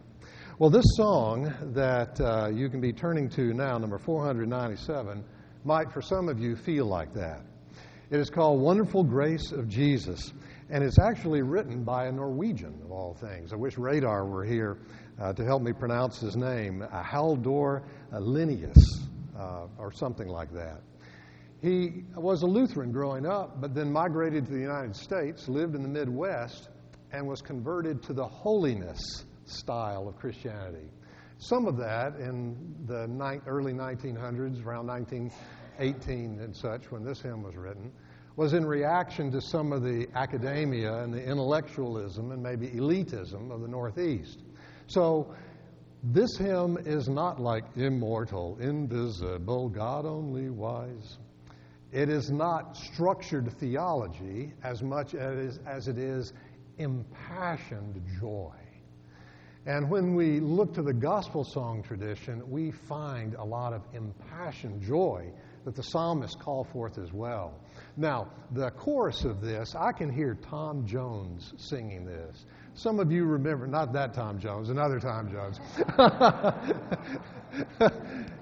Well, 0.57 0.69
this 0.69 0.85
song 0.95 1.53
that 1.73 2.21
uh, 2.21 2.47
you 2.53 2.69
can 2.69 2.79
be 2.79 2.93
turning 2.93 3.27
to 3.31 3.53
now, 3.53 3.77
number 3.77 3.97
497, 3.97 5.25
might 5.65 5.91
for 5.91 6.01
some 6.01 6.29
of 6.29 6.39
you 6.39 6.55
feel 6.55 6.85
like 6.85 7.13
that. 7.13 7.41
It 8.11 8.19
is 8.19 8.29
called 8.29 8.61
Wonderful 8.61 9.03
Grace 9.03 9.51
of 9.51 9.67
Jesus, 9.67 10.31
and 10.69 10.83
it's 10.83 10.99
actually 10.99 11.41
written 11.41 11.83
by 11.83 12.05
a 12.05 12.11
Norwegian, 12.11 12.79
of 12.83 12.91
all 12.91 13.15
things. 13.15 13.51
I 13.51 13.55
wish 13.55 13.79
Radar 13.79 14.27
were 14.27 14.43
here 14.43 14.77
uh, 15.19 15.33
to 15.33 15.43
help 15.43 15.63
me 15.63 15.73
pronounce 15.73 16.19
his 16.19 16.35
name, 16.35 16.83
uh, 16.83 17.01
Haldor 17.01 17.81
Lillenas, 18.13 18.77
uh, 19.39 19.65
or 19.79 19.91
something 19.91 20.27
like 20.27 20.53
that. 20.53 20.81
He 21.63 22.03
was 22.15 22.43
a 22.43 22.45
Lutheran 22.45 22.91
growing 22.91 23.25
up, 23.25 23.59
but 23.59 23.73
then 23.73 23.91
migrated 23.91 24.45
to 24.45 24.51
the 24.51 24.61
United 24.61 24.95
States, 24.95 25.47
lived 25.47 25.73
in 25.73 25.81
the 25.81 25.89
Midwest, 25.89 26.69
and 27.11 27.25
was 27.25 27.41
converted 27.41 28.03
to 28.03 28.13
the 28.13 28.27
holiness 28.27 29.25
style 29.45 30.07
of 30.07 30.15
Christianity. 30.17 30.91
Some 31.39 31.65
of 31.65 31.77
that 31.77 32.17
in 32.19 32.55
the 32.85 33.07
ni- 33.07 33.41
early 33.47 33.73
1900s, 33.73 34.63
around 34.63 34.85
1918 35.77 36.39
and 36.39 36.55
such, 36.55 36.91
when 36.91 37.03
this 37.03 37.21
hymn 37.21 37.43
was 37.43 37.55
written, 37.55 37.91
was 38.35 38.53
in 38.53 38.65
reaction 38.65 39.31
to 39.31 39.41
some 39.41 39.71
of 39.71 39.81
the 39.81 40.07
academia 40.15 41.03
and 41.03 41.13
the 41.13 41.23
intellectualism 41.23 42.31
and 42.31 42.43
maybe 42.43 42.67
elitism 42.67 43.51
of 43.51 43.61
the 43.61 43.67
Northeast. 43.67 44.39
So 44.87 45.33
this 46.03 46.37
hymn 46.37 46.77
is 46.85 47.07
not 47.07 47.39
like 47.39 47.63
immortal, 47.75 48.57
invisible, 48.59 49.69
God 49.69 50.05
only 50.05 50.49
wise. 50.49 51.17
It 51.91 52.09
is 52.09 52.29
not 52.29 52.75
structured 52.75 53.51
theology 53.53 54.53
as 54.63 54.83
much 54.83 55.15
as, 55.15 55.59
as 55.65 55.87
it 55.87 55.97
is 55.97 56.33
impassioned 56.77 58.01
joy. 58.19 58.51
And 59.65 59.89
when 59.89 60.13
we 60.13 60.39
look 60.39 60.73
to 60.75 60.83
the 60.83 60.93
gospel 60.93 61.43
song 61.43 61.81
tradition, 61.81 62.47
we 62.49 62.69
find 62.69 63.33
a 63.33 63.43
lot 63.43 63.73
of 63.73 63.81
impassioned 63.93 64.81
joy 64.81 65.31
that 65.65 65.75
the 65.75 65.83
psalmists 65.83 66.35
call 66.35 66.63
forth 66.71 66.97
as 66.97 67.11
well. 67.11 67.59
Now, 67.97 68.29
the 68.51 68.71
chorus 68.71 69.25
of 69.25 69.41
this, 69.41 69.75
I 69.75 69.91
can 69.91 70.13
hear 70.13 70.35
Tom 70.49 70.85
Jones 70.85 71.53
singing 71.57 72.05
this. 72.05 72.45
Some 72.75 72.99
of 72.99 73.11
you 73.11 73.25
remember, 73.25 73.67
not 73.67 73.93
that 73.93 74.13
Tom 74.13 74.37
Jones, 74.37 74.69
another 74.69 74.99
Tom 74.99 75.31
Jones. 75.31 75.59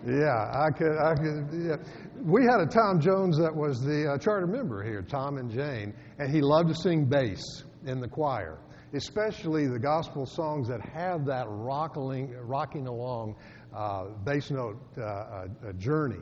yeah, 0.06 0.52
I 0.52 0.72
could. 0.76 0.98
I 0.98 1.16
could 1.16 1.50
yeah. 1.54 1.76
We 2.20 2.44
had 2.44 2.60
a 2.60 2.66
Tom 2.66 3.00
Jones 3.00 3.38
that 3.38 3.56
was 3.56 3.80
the 3.82 4.14
uh, 4.14 4.18
charter 4.18 4.48
member 4.48 4.84
here, 4.84 5.04
Tom 5.04 5.38
and 5.38 5.52
Jane, 5.52 5.94
and 6.18 6.34
he 6.34 6.42
loved 6.42 6.70
to 6.70 6.76
sing 6.76 7.06
bass 7.06 7.64
in 7.86 8.00
the 8.00 8.08
choir, 8.08 8.58
especially 8.94 9.68
the 9.68 9.78
gospel 9.78 10.26
songs 10.26 10.68
that 10.68 10.82
have 10.82 11.26
that 11.26 11.46
rocking, 11.48 12.34
rocking 12.42 12.88
along 12.88 13.36
uh, 13.76 14.06
bass 14.24 14.52
note 14.52 14.78
uh, 14.98 15.04
uh, 15.04 15.46
journey. 15.78 16.20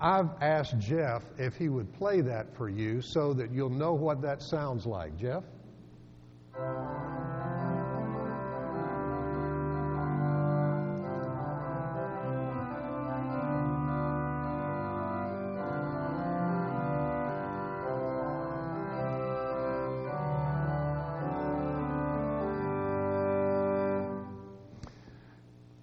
I've 0.00 0.30
asked 0.40 0.78
Jeff 0.78 1.22
if 1.38 1.56
he 1.56 1.68
would 1.68 1.92
play 1.94 2.20
that 2.22 2.56
for 2.56 2.68
you 2.68 3.00
so 3.00 3.32
that 3.34 3.52
you'll 3.52 3.70
know 3.70 3.94
what 3.94 4.22
that 4.22 4.42
sounds 4.42 4.86
like. 4.86 5.16
Jeff? 5.16 5.44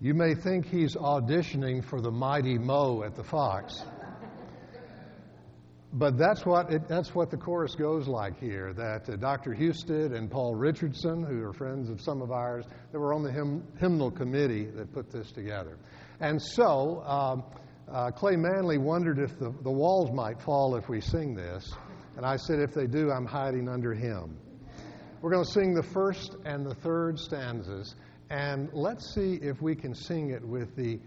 You 0.04 0.16
may 0.16 0.34
think 0.34 0.66
he's 0.66 0.96
auditioning 0.96 1.84
for 1.84 2.02
the 2.02 2.10
mighty 2.10 2.58
Mo 2.58 3.04
at 3.04 3.16
the 3.16 3.24
Fox. 3.24 3.84
But 5.94 6.18
that's 6.18 6.46
what, 6.46 6.72
it, 6.72 6.88
that's 6.88 7.14
what 7.14 7.32
the 7.32 7.38
chorus 7.38 7.76
goes 7.76 8.08
like 8.08 8.40
here 8.40 8.72
that 8.74 9.10
uh, 9.10 9.18
Dr. 9.18 9.54
Husted 9.54 10.14
and 10.14 10.32
Paul 10.32 10.56
Richardson, 10.56 11.24
who 11.24 11.44
are 11.44 11.52
friends 11.52 11.90
of 11.90 12.00
some 12.00 12.22
of 12.22 12.32
ours, 12.32 12.66
that 12.92 13.00
were 13.00 13.14
on 13.14 13.24
the 13.24 13.32
hymn, 13.32 13.68
hymnal 13.78 14.10
committee 14.10 14.66
that 14.66 14.94
put 14.94 15.12
this 15.12 15.34
together. 15.34 15.78
And 16.22 16.42
so 16.42 17.02
um, 17.04 17.44
uh, 17.92 18.10
Clay 18.12 18.38
Manley 18.38 18.78
wondered 18.78 19.20
if 19.20 19.38
the, 19.38 19.54
the 19.64 19.72
walls 19.72 20.12
might 20.14 20.42
fall 20.42 20.78
if 20.78 20.88
we 20.88 21.02
sing 21.02 21.36
this. 21.36 21.70
And 22.16 22.26
I 22.26 22.38
said, 22.38 22.60
if 22.60 22.74
they 22.74 22.88
do, 22.88 23.12
I'm 23.12 23.26
hiding 23.26 23.68
under 23.68 23.94
him. 23.94 24.38
We're 25.22 25.32
going 25.32 25.44
to 25.44 25.52
sing 25.52 25.74
the 25.74 25.84
first 25.84 26.38
and 26.46 26.66
the 26.66 26.76
third 26.76 27.20
stanzas. 27.20 27.96
And 28.30 28.70
let's 28.72 29.14
see 29.14 29.40
if 29.42 29.62
we 29.62 29.76
can 29.76 29.94
sing 29.94 30.30
it 30.30 30.44
with 30.44 30.74
the 30.78 31.00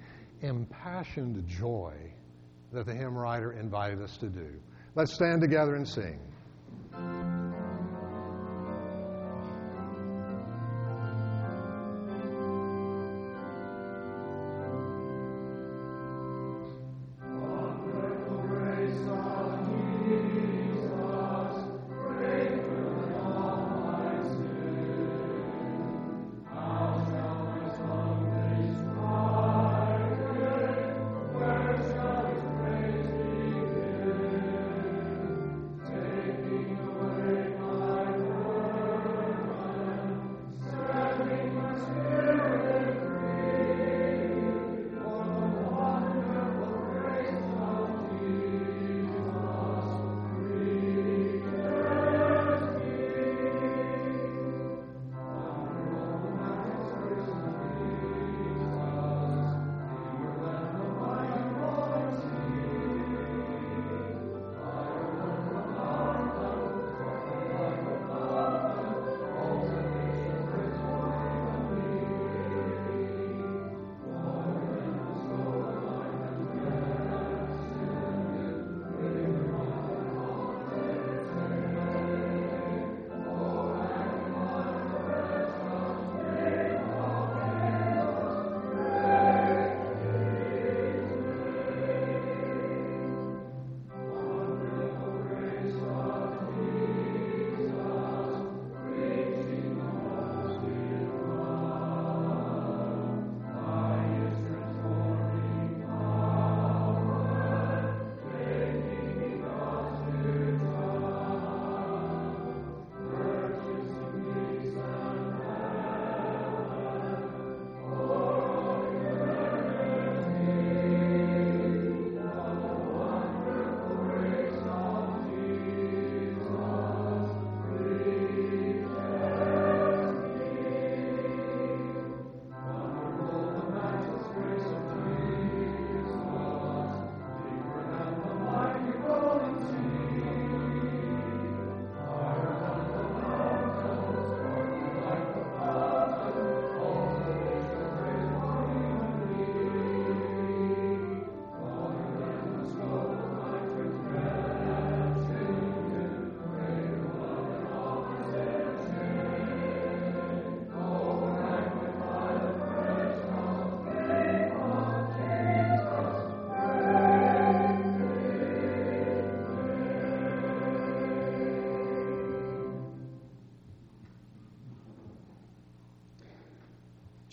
impassioned 0.42 1.48
joy 1.48 1.94
that 2.72 2.84
the 2.84 2.94
hymn 2.94 3.16
writer 3.16 3.52
invited 3.52 4.02
us 4.02 4.18
to 4.18 4.28
do. 4.28 4.50
Let's 4.96 5.12
stand 5.12 5.40
together 5.40 5.74
and 5.74 5.86
sing. 5.88 6.20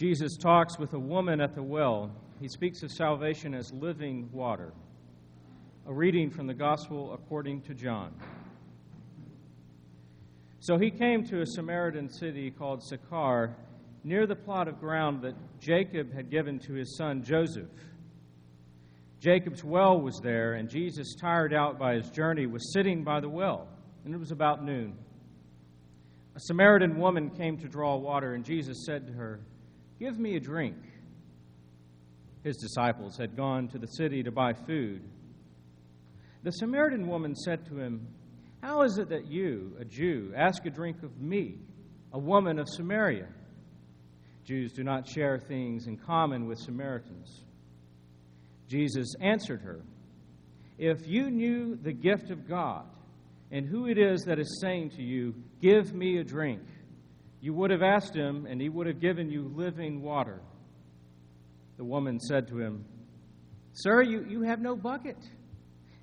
Jesus 0.01 0.35
talks 0.35 0.79
with 0.79 0.95
a 0.95 0.99
woman 0.99 1.39
at 1.39 1.53
the 1.53 1.61
well. 1.61 2.09
He 2.39 2.47
speaks 2.47 2.81
of 2.81 2.91
salvation 2.91 3.53
as 3.53 3.71
living 3.71 4.27
water. 4.31 4.73
A 5.85 5.93
reading 5.93 6.31
from 6.31 6.47
the 6.47 6.55
Gospel 6.55 7.13
according 7.13 7.61
to 7.61 7.75
John. 7.75 8.11
So 10.59 10.79
he 10.79 10.89
came 10.89 11.23
to 11.25 11.41
a 11.41 11.45
Samaritan 11.45 12.09
city 12.09 12.49
called 12.49 12.81
Sychar, 12.81 13.55
near 14.03 14.25
the 14.25 14.35
plot 14.35 14.67
of 14.67 14.79
ground 14.79 15.21
that 15.21 15.35
Jacob 15.59 16.11
had 16.11 16.31
given 16.31 16.57
to 16.61 16.73
his 16.73 16.97
son 16.97 17.21
Joseph. 17.23 17.69
Jacob's 19.19 19.63
well 19.63 20.01
was 20.01 20.19
there, 20.23 20.53
and 20.53 20.67
Jesus, 20.67 21.13
tired 21.13 21.53
out 21.53 21.77
by 21.77 21.93
his 21.93 22.09
journey, 22.09 22.47
was 22.47 22.73
sitting 22.73 23.03
by 23.03 23.19
the 23.19 23.29
well, 23.29 23.67
and 24.03 24.15
it 24.15 24.19
was 24.19 24.31
about 24.31 24.65
noon. 24.65 24.97
A 26.35 26.39
Samaritan 26.39 26.97
woman 26.97 27.29
came 27.29 27.55
to 27.57 27.67
draw 27.67 27.97
water, 27.97 28.33
and 28.33 28.43
Jesus 28.43 28.83
said 28.87 29.05
to 29.05 29.13
her, 29.13 29.41
Give 30.01 30.17
me 30.17 30.35
a 30.35 30.39
drink. 30.39 30.77
His 32.43 32.57
disciples 32.57 33.17
had 33.17 33.37
gone 33.37 33.67
to 33.67 33.77
the 33.77 33.85
city 33.85 34.23
to 34.23 34.31
buy 34.31 34.53
food. 34.53 35.03
The 36.41 36.49
Samaritan 36.53 37.05
woman 37.05 37.35
said 37.35 37.67
to 37.67 37.77
him, 37.77 38.07
How 38.63 38.81
is 38.81 38.97
it 38.97 39.09
that 39.09 39.27
you, 39.27 39.77
a 39.79 39.85
Jew, 39.85 40.33
ask 40.35 40.65
a 40.65 40.71
drink 40.71 41.03
of 41.03 41.21
me, 41.21 41.59
a 42.13 42.17
woman 42.17 42.57
of 42.57 42.67
Samaria? 42.67 43.27
Jews 44.43 44.73
do 44.73 44.83
not 44.83 45.07
share 45.07 45.37
things 45.37 45.85
in 45.85 45.97
common 45.97 46.47
with 46.47 46.57
Samaritans. 46.57 47.43
Jesus 48.67 49.13
answered 49.21 49.61
her, 49.61 49.81
If 50.79 51.07
you 51.07 51.29
knew 51.29 51.75
the 51.75 51.93
gift 51.93 52.31
of 52.31 52.49
God 52.49 52.87
and 53.51 53.67
who 53.67 53.85
it 53.85 53.99
is 53.99 54.23
that 54.23 54.39
is 54.39 54.59
saying 54.59 54.93
to 54.95 55.03
you, 55.03 55.35
Give 55.61 55.93
me 55.93 56.17
a 56.17 56.23
drink, 56.23 56.63
you 57.41 57.53
would 57.55 57.71
have 57.71 57.81
asked 57.81 58.15
him, 58.15 58.45
and 58.45 58.61
he 58.61 58.69
would 58.69 58.85
have 58.85 58.99
given 58.99 59.29
you 59.31 59.51
living 59.55 60.03
water. 60.03 60.41
The 61.77 61.83
woman 61.83 62.19
said 62.19 62.47
to 62.49 62.59
him, 62.59 62.85
Sir, 63.73 64.03
you, 64.03 64.23
you 64.29 64.43
have 64.43 64.61
no 64.61 64.75
bucket, 64.75 65.17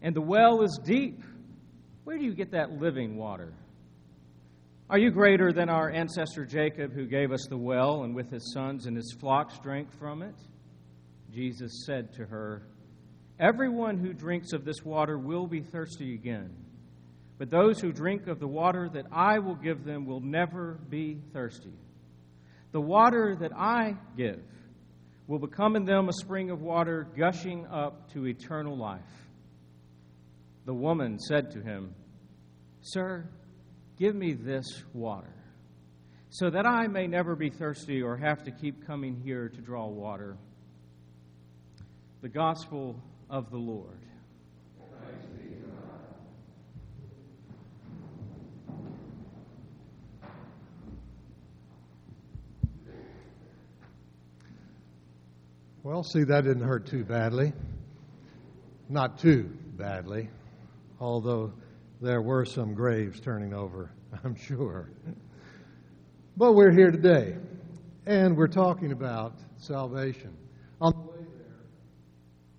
and 0.03 0.14
the 0.14 0.20
well 0.20 0.62
is 0.62 0.81
deep. 0.85 1.22
Where 2.03 2.18
do 2.18 2.24
you 2.24 2.35
get 2.35 2.51
that 2.53 2.72
living 2.72 3.16
water? 3.16 3.55
Are 4.90 4.98
you 4.98 5.11
greater 5.11 5.53
than 5.53 5.68
our 5.68 5.90
ancestor 5.90 6.44
Jacob, 6.44 6.92
who 6.92 7.07
gave 7.07 7.31
us 7.31 7.46
the 7.48 7.59
well, 7.59 8.03
and 8.03 8.14
with 8.14 8.31
his 8.31 8.53
sons 8.53 8.87
and 8.87 8.96
his 8.96 9.14
flocks 9.20 9.59
drank 9.59 9.92
from 9.98 10.22
it? 10.22 10.35
Jesus 11.31 11.85
said 11.87 12.12
to 12.14 12.24
her, 12.24 12.62
Everyone 13.38 13.98
who 13.98 14.12
drinks 14.12 14.53
of 14.53 14.64
this 14.64 14.83
water 14.85 15.18
will 15.18 15.46
be 15.46 15.61
thirsty 15.61 16.14
again. 16.14 16.51
But 17.38 17.51
those 17.51 17.81
who 17.81 17.92
drink 17.92 18.27
of 18.27 18.40
the 18.40 18.48
water 18.48 18.90
that 18.92 19.07
I 19.12 19.38
will 19.38 19.55
give 19.55 19.85
them 19.85 20.07
will 20.07 20.20
never 20.20 20.81
be 20.88 21.20
thirsty. 21.33 21.72
The 22.72 22.81
water 22.81 23.37
that 23.40 23.53
I 23.57 23.94
give 24.16 24.42
will 25.29 25.38
become 25.38 25.77
in 25.77 25.85
them 25.85 26.09
a 26.09 26.12
spring 26.12 26.51
of 26.51 26.61
water 26.61 27.07
gushing 27.16 27.66
up 27.66 28.12
to 28.12 28.27
eternal 28.27 28.77
life. 28.77 29.01
The 30.64 30.74
woman 30.74 31.18
said 31.18 31.53
to 31.53 31.62
him, 31.62 31.94
Sir, 32.81 33.29
give 33.98 34.14
me 34.14 34.33
this 34.33 34.66
water, 34.92 35.35
so 36.31 36.51
that 36.51 36.66
I 36.66 36.88
may 36.88 37.07
never 37.07 37.37
be 37.37 37.51
thirsty 37.51 38.03
or 38.03 38.16
have 38.16 38.44
to 38.44 38.51
keep 38.51 38.87
coming 38.87 39.20
here 39.22 39.48
to 39.48 39.61
draw 39.61 39.87
water. 39.87 40.37
The 42.20 42.29
Gospel 42.29 43.01
of 43.31 43.51
the 43.51 43.59
Lord. 43.59 44.08
Well, 55.88 56.05
see, 56.05 56.22
that 56.24 56.44
didn't 56.44 56.64
hurt 56.64 56.85
too 56.85 57.03
badly. 57.03 57.55
Not 58.90 59.18
too 59.18 59.48
badly, 59.79 60.29
although 61.01 61.55
there 62.03 62.20
were 62.20 62.44
some 62.44 62.74
graves 62.74 63.20
turning 63.20 63.55
over, 63.55 63.90
I'm 64.22 64.37
sure. 64.37 64.90
But 66.37 66.53
we're 66.53 66.72
here 66.72 66.90
today, 66.90 67.38
and 68.05 68.37
we're 68.37 68.48
talking 68.48 68.92
about 68.92 69.38
salvation. 69.57 70.37
On 70.83 70.92
the 70.92 71.11
way 71.11 71.24
there, 71.24 71.57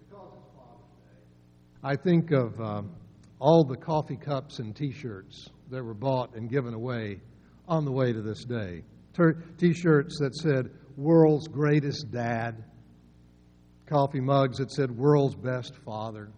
because 0.10 0.28
it's 0.34 0.50
Father's 0.56 0.96
Day, 1.06 1.84
I 1.84 1.96
think 1.98 2.32
of 2.32 2.60
um, 2.60 2.90
all 3.38 3.64
the 3.64 3.78
coffee 3.78 4.18
cups 4.18 4.58
and 4.58 4.76
t 4.76 4.92
shirts 4.92 5.52
that 5.70 5.84
were 5.84 5.94
bought 5.94 6.34
and 6.34 6.50
given 6.50 6.74
away 6.74 7.22
on 7.68 7.86
the 7.86 7.92
way 7.92 8.12
to 8.12 8.24
this 8.24 8.44
day. 8.44 8.82
T 9.60 9.72
shirts 9.72 10.18
that 10.18 10.36
said, 10.36 10.72
World's 10.98 11.48
Greatest 11.48 12.10
Dad 12.12 12.64
coffee 13.90 14.22
mugs 14.22 14.58
that 14.58 14.72
said 14.72 14.92
world's 14.92 15.36
best 15.36 15.76
father. 15.84 16.30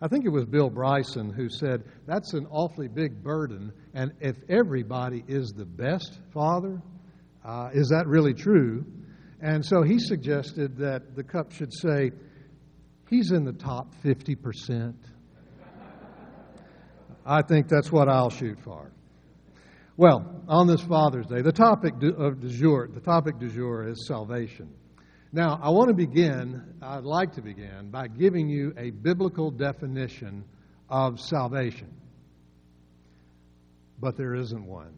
I 0.00 0.08
think 0.08 0.24
it 0.24 0.30
was 0.30 0.44
Bill 0.44 0.68
Bryson 0.68 1.30
who 1.30 1.48
said 1.48 1.84
that's 2.06 2.34
an 2.34 2.46
awfully 2.50 2.88
big 2.88 3.22
burden, 3.22 3.72
and 3.94 4.12
if 4.20 4.36
everybody 4.48 5.24
is 5.26 5.52
the 5.56 5.64
best 5.64 6.18
father, 6.34 6.82
uh, 7.44 7.70
is 7.72 7.88
that 7.88 8.06
really 8.06 8.34
true? 8.34 8.84
And 9.40 9.64
so 9.64 9.82
he 9.82 9.98
suggested 9.98 10.76
that 10.78 11.16
the 11.16 11.24
cup 11.24 11.52
should 11.52 11.72
say, 11.72 12.10
he's 13.10 13.32
in 13.32 13.44
the 13.44 13.52
top 13.52 13.94
50%. 14.04 14.94
I 17.24 17.42
think 17.42 17.68
that's 17.68 17.90
what 17.90 18.08
I'll 18.08 18.30
shoot 18.30 18.58
for. 18.60 18.92
Well, 19.96 20.42
on 20.48 20.66
this 20.66 20.80
Father's 20.80 21.26
Day, 21.26 21.42
the 21.42 21.52
topic 21.52 21.94
of 21.94 22.40
du 22.40 22.48
jour, 22.48 22.88
the 22.92 23.00
topic 23.00 23.38
du 23.38 23.48
jour 23.48 23.86
is 23.86 24.06
salvation. 24.06 24.72
Now, 25.34 25.58
I 25.62 25.70
want 25.70 25.88
to 25.88 25.94
begin, 25.94 26.62
I'd 26.82 27.04
like 27.04 27.32
to 27.34 27.42
begin, 27.42 27.90
by 27.90 28.08
giving 28.08 28.50
you 28.50 28.74
a 28.76 28.90
biblical 28.90 29.50
definition 29.50 30.44
of 30.90 31.18
salvation. 31.18 31.88
But 33.98 34.18
there 34.18 34.34
isn't 34.34 34.66
one. 34.66 34.92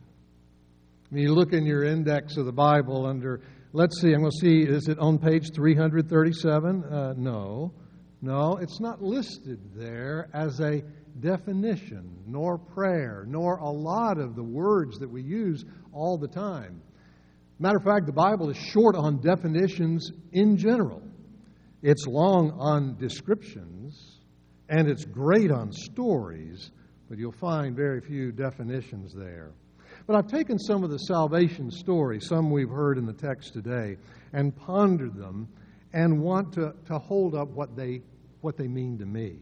I 1.08 1.14
mean, 1.14 1.22
you 1.22 1.34
look 1.34 1.52
in 1.52 1.64
your 1.64 1.84
index 1.84 2.36
of 2.36 2.46
the 2.46 2.52
Bible 2.52 3.06
under, 3.06 3.42
let's 3.72 4.00
see, 4.00 4.12
I'm 4.12 4.22
going 4.22 4.32
to 4.32 4.36
see, 4.38 4.62
is 4.62 4.88
it 4.88 4.98
on 4.98 5.18
page 5.18 5.52
337? 5.54 6.82
Uh, 6.82 7.14
no. 7.16 7.72
No, 8.20 8.56
it's 8.56 8.80
not 8.80 9.00
listed 9.00 9.60
there 9.76 10.30
as 10.32 10.58
a 10.58 10.82
definition, 11.20 12.24
nor 12.26 12.58
prayer, 12.58 13.24
nor 13.28 13.58
a 13.58 13.70
lot 13.70 14.18
of 14.18 14.34
the 14.34 14.42
words 14.42 14.98
that 14.98 15.08
we 15.08 15.22
use 15.22 15.64
all 15.92 16.18
the 16.18 16.26
time. 16.26 16.82
Matter 17.58 17.76
of 17.76 17.84
fact, 17.84 18.06
the 18.06 18.12
Bible 18.12 18.50
is 18.50 18.56
short 18.56 18.96
on 18.96 19.20
definitions 19.20 20.10
in 20.32 20.56
general. 20.56 21.02
It's 21.82 22.06
long 22.06 22.50
on 22.58 22.96
descriptions, 22.98 24.18
and 24.68 24.88
it's 24.88 25.04
great 25.04 25.52
on 25.52 25.70
stories, 25.70 26.72
but 27.08 27.18
you'll 27.18 27.32
find 27.32 27.76
very 27.76 28.00
few 28.00 28.32
definitions 28.32 29.14
there. 29.14 29.52
But 30.06 30.16
I've 30.16 30.26
taken 30.26 30.58
some 30.58 30.82
of 30.82 30.90
the 30.90 30.98
salvation 30.98 31.70
stories, 31.70 32.26
some 32.26 32.50
we've 32.50 32.70
heard 32.70 32.98
in 32.98 33.06
the 33.06 33.12
text 33.12 33.52
today, 33.52 33.98
and 34.32 34.54
pondered 34.56 35.14
them 35.14 35.48
and 35.92 36.20
want 36.20 36.52
to, 36.54 36.74
to 36.86 36.98
hold 36.98 37.36
up 37.36 37.48
what 37.50 37.76
they, 37.76 38.02
what 38.40 38.56
they 38.56 38.66
mean 38.66 38.98
to 38.98 39.06
me. 39.06 39.36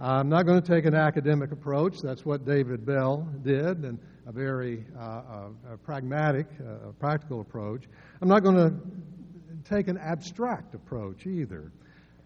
I'm 0.00 0.28
not 0.28 0.46
going 0.46 0.60
to 0.60 0.66
take 0.66 0.86
an 0.86 0.94
academic 0.94 1.52
approach. 1.52 1.98
That's 2.02 2.24
what 2.24 2.46
David 2.46 2.86
Bell 2.86 3.28
did, 3.42 3.84
and 3.84 3.98
a 4.26 4.32
very 4.32 4.84
uh, 4.98 5.50
a 5.72 5.76
pragmatic, 5.76 6.46
uh, 6.60 6.92
practical 6.98 7.40
approach. 7.40 7.84
I'm 8.20 8.28
not 8.28 8.42
going 8.42 8.56
to 8.56 9.68
take 9.68 9.88
an 9.88 9.98
abstract 9.98 10.74
approach 10.74 11.26
either. 11.26 11.72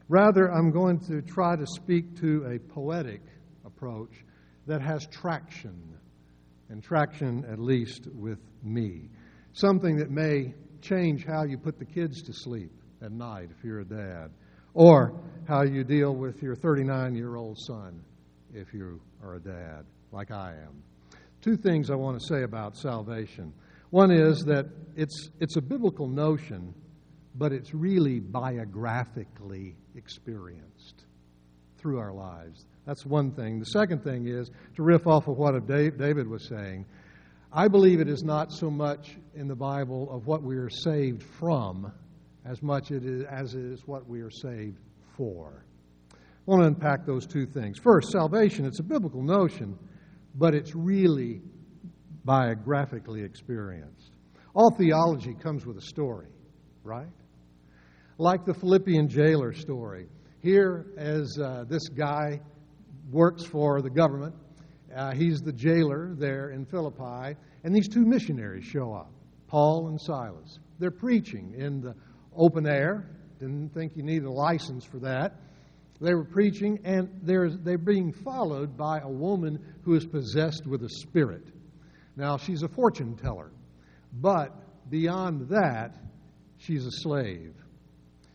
Rather, 0.08 0.50
I'm 0.50 0.70
going 0.70 1.00
to 1.00 1.20
try 1.22 1.56
to 1.56 1.66
speak 1.66 2.18
to 2.20 2.44
a 2.44 2.58
poetic 2.58 3.20
approach 3.64 4.24
that 4.66 4.80
has 4.80 5.06
traction, 5.06 5.96
and 6.68 6.82
traction 6.82 7.44
at 7.50 7.58
least 7.58 8.06
with 8.14 8.38
me. 8.62 9.08
Something 9.52 9.96
that 9.96 10.10
may 10.10 10.54
change 10.80 11.24
how 11.24 11.44
you 11.44 11.58
put 11.58 11.78
the 11.78 11.84
kids 11.84 12.22
to 12.22 12.32
sleep 12.32 12.70
at 13.02 13.12
night 13.12 13.50
if 13.56 13.64
you're 13.64 13.80
a 13.80 13.84
dad, 13.84 14.30
or 14.74 15.20
how 15.46 15.62
you 15.62 15.84
deal 15.84 16.14
with 16.14 16.42
your 16.42 16.54
39 16.54 17.14
year 17.14 17.36
old 17.36 17.58
son 17.58 18.02
if 18.54 18.72
you 18.72 19.00
are 19.22 19.34
a 19.34 19.40
dad, 19.40 19.84
like 20.12 20.30
I 20.30 20.52
am 20.52 20.82
two 21.40 21.56
things 21.56 21.90
I 21.90 21.94
want 21.94 22.20
to 22.20 22.26
say 22.26 22.42
about 22.42 22.76
salvation. 22.76 23.52
One 23.90 24.10
is 24.10 24.44
that 24.44 24.66
it's, 24.96 25.30
it's 25.40 25.56
a 25.56 25.62
biblical 25.62 26.08
notion, 26.08 26.74
but 27.34 27.52
it's 27.52 27.72
really 27.72 28.20
biographically 28.20 29.76
experienced 29.94 31.04
through 31.78 31.98
our 31.98 32.12
lives. 32.12 32.66
That's 32.86 33.06
one 33.06 33.30
thing. 33.32 33.58
The 33.58 33.66
second 33.66 34.02
thing 34.02 34.26
is 34.26 34.50
to 34.76 34.82
riff 34.82 35.06
off 35.06 35.28
of 35.28 35.36
what 35.36 35.54
David 35.66 36.28
was 36.28 36.48
saying. 36.48 36.86
I 37.52 37.68
believe 37.68 38.00
it 38.00 38.08
is 38.08 38.22
not 38.22 38.52
so 38.52 38.70
much 38.70 39.16
in 39.34 39.48
the 39.48 39.54
Bible 39.54 40.10
of 40.10 40.26
what 40.26 40.42
we 40.42 40.56
are 40.56 40.68
saved 40.68 41.22
from 41.22 41.90
as 42.44 42.62
much 42.62 42.90
it 42.90 43.04
is, 43.04 43.24
as 43.24 43.54
it 43.54 43.64
is 43.64 43.86
what 43.86 44.06
we 44.06 44.20
are 44.20 44.30
saved 44.30 44.78
for. 45.16 45.64
I 46.12 46.16
want 46.44 46.62
to 46.62 46.66
unpack 46.66 47.06
those 47.06 47.26
two 47.26 47.46
things. 47.46 47.78
First, 47.78 48.10
salvation, 48.10 48.64
it's 48.64 48.80
a 48.80 48.84
biblical 48.84 49.22
notion, 49.22 49.78
but 50.38 50.54
it's 50.54 50.74
really 50.74 51.42
biographically 52.24 53.22
experienced. 53.22 54.12
All 54.54 54.70
theology 54.70 55.34
comes 55.34 55.66
with 55.66 55.76
a 55.76 55.82
story, 55.82 56.28
right? 56.84 57.10
Like 58.18 58.44
the 58.44 58.54
Philippian 58.54 59.08
jailer 59.08 59.52
story. 59.52 60.06
Here, 60.40 60.86
as 60.96 61.38
uh, 61.38 61.64
this 61.68 61.88
guy 61.88 62.40
works 63.10 63.44
for 63.44 63.82
the 63.82 63.90
government, 63.90 64.34
uh, 64.94 65.12
he's 65.12 65.42
the 65.42 65.52
jailer 65.52 66.14
there 66.14 66.50
in 66.50 66.64
Philippi, 66.64 67.36
and 67.64 67.74
these 67.74 67.88
two 67.88 68.04
missionaries 68.04 68.64
show 68.64 68.92
up 68.92 69.10
Paul 69.48 69.88
and 69.88 70.00
Silas. 70.00 70.60
They're 70.78 70.90
preaching 70.90 71.54
in 71.56 71.80
the 71.80 71.94
open 72.36 72.66
air. 72.66 73.10
Didn't 73.40 73.74
think 73.74 73.96
you 73.96 74.02
needed 74.02 74.24
a 74.24 74.30
license 74.30 74.84
for 74.84 74.98
that. 75.00 75.34
They 76.00 76.14
were 76.14 76.24
preaching, 76.24 76.78
and 76.84 77.08
they're, 77.22 77.50
they're 77.50 77.78
being 77.78 78.12
followed 78.12 78.76
by 78.76 79.00
a 79.00 79.08
woman 79.08 79.58
who 79.82 79.94
is 79.94 80.06
possessed 80.06 80.66
with 80.66 80.82
a 80.82 80.88
spirit. 80.88 81.44
Now, 82.16 82.36
she's 82.36 82.62
a 82.62 82.68
fortune 82.68 83.16
teller, 83.16 83.50
but 84.12 84.90
beyond 84.90 85.48
that, 85.48 85.96
she's 86.58 86.86
a 86.86 86.90
slave. 86.90 87.54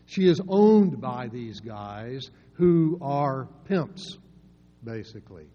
She 0.06 0.28
is 0.28 0.40
owned 0.48 1.00
by 1.00 1.28
these 1.28 1.60
guys 1.60 2.30
who 2.52 2.98
are 3.00 3.48
pimps, 3.66 4.18
basically. 4.84 5.46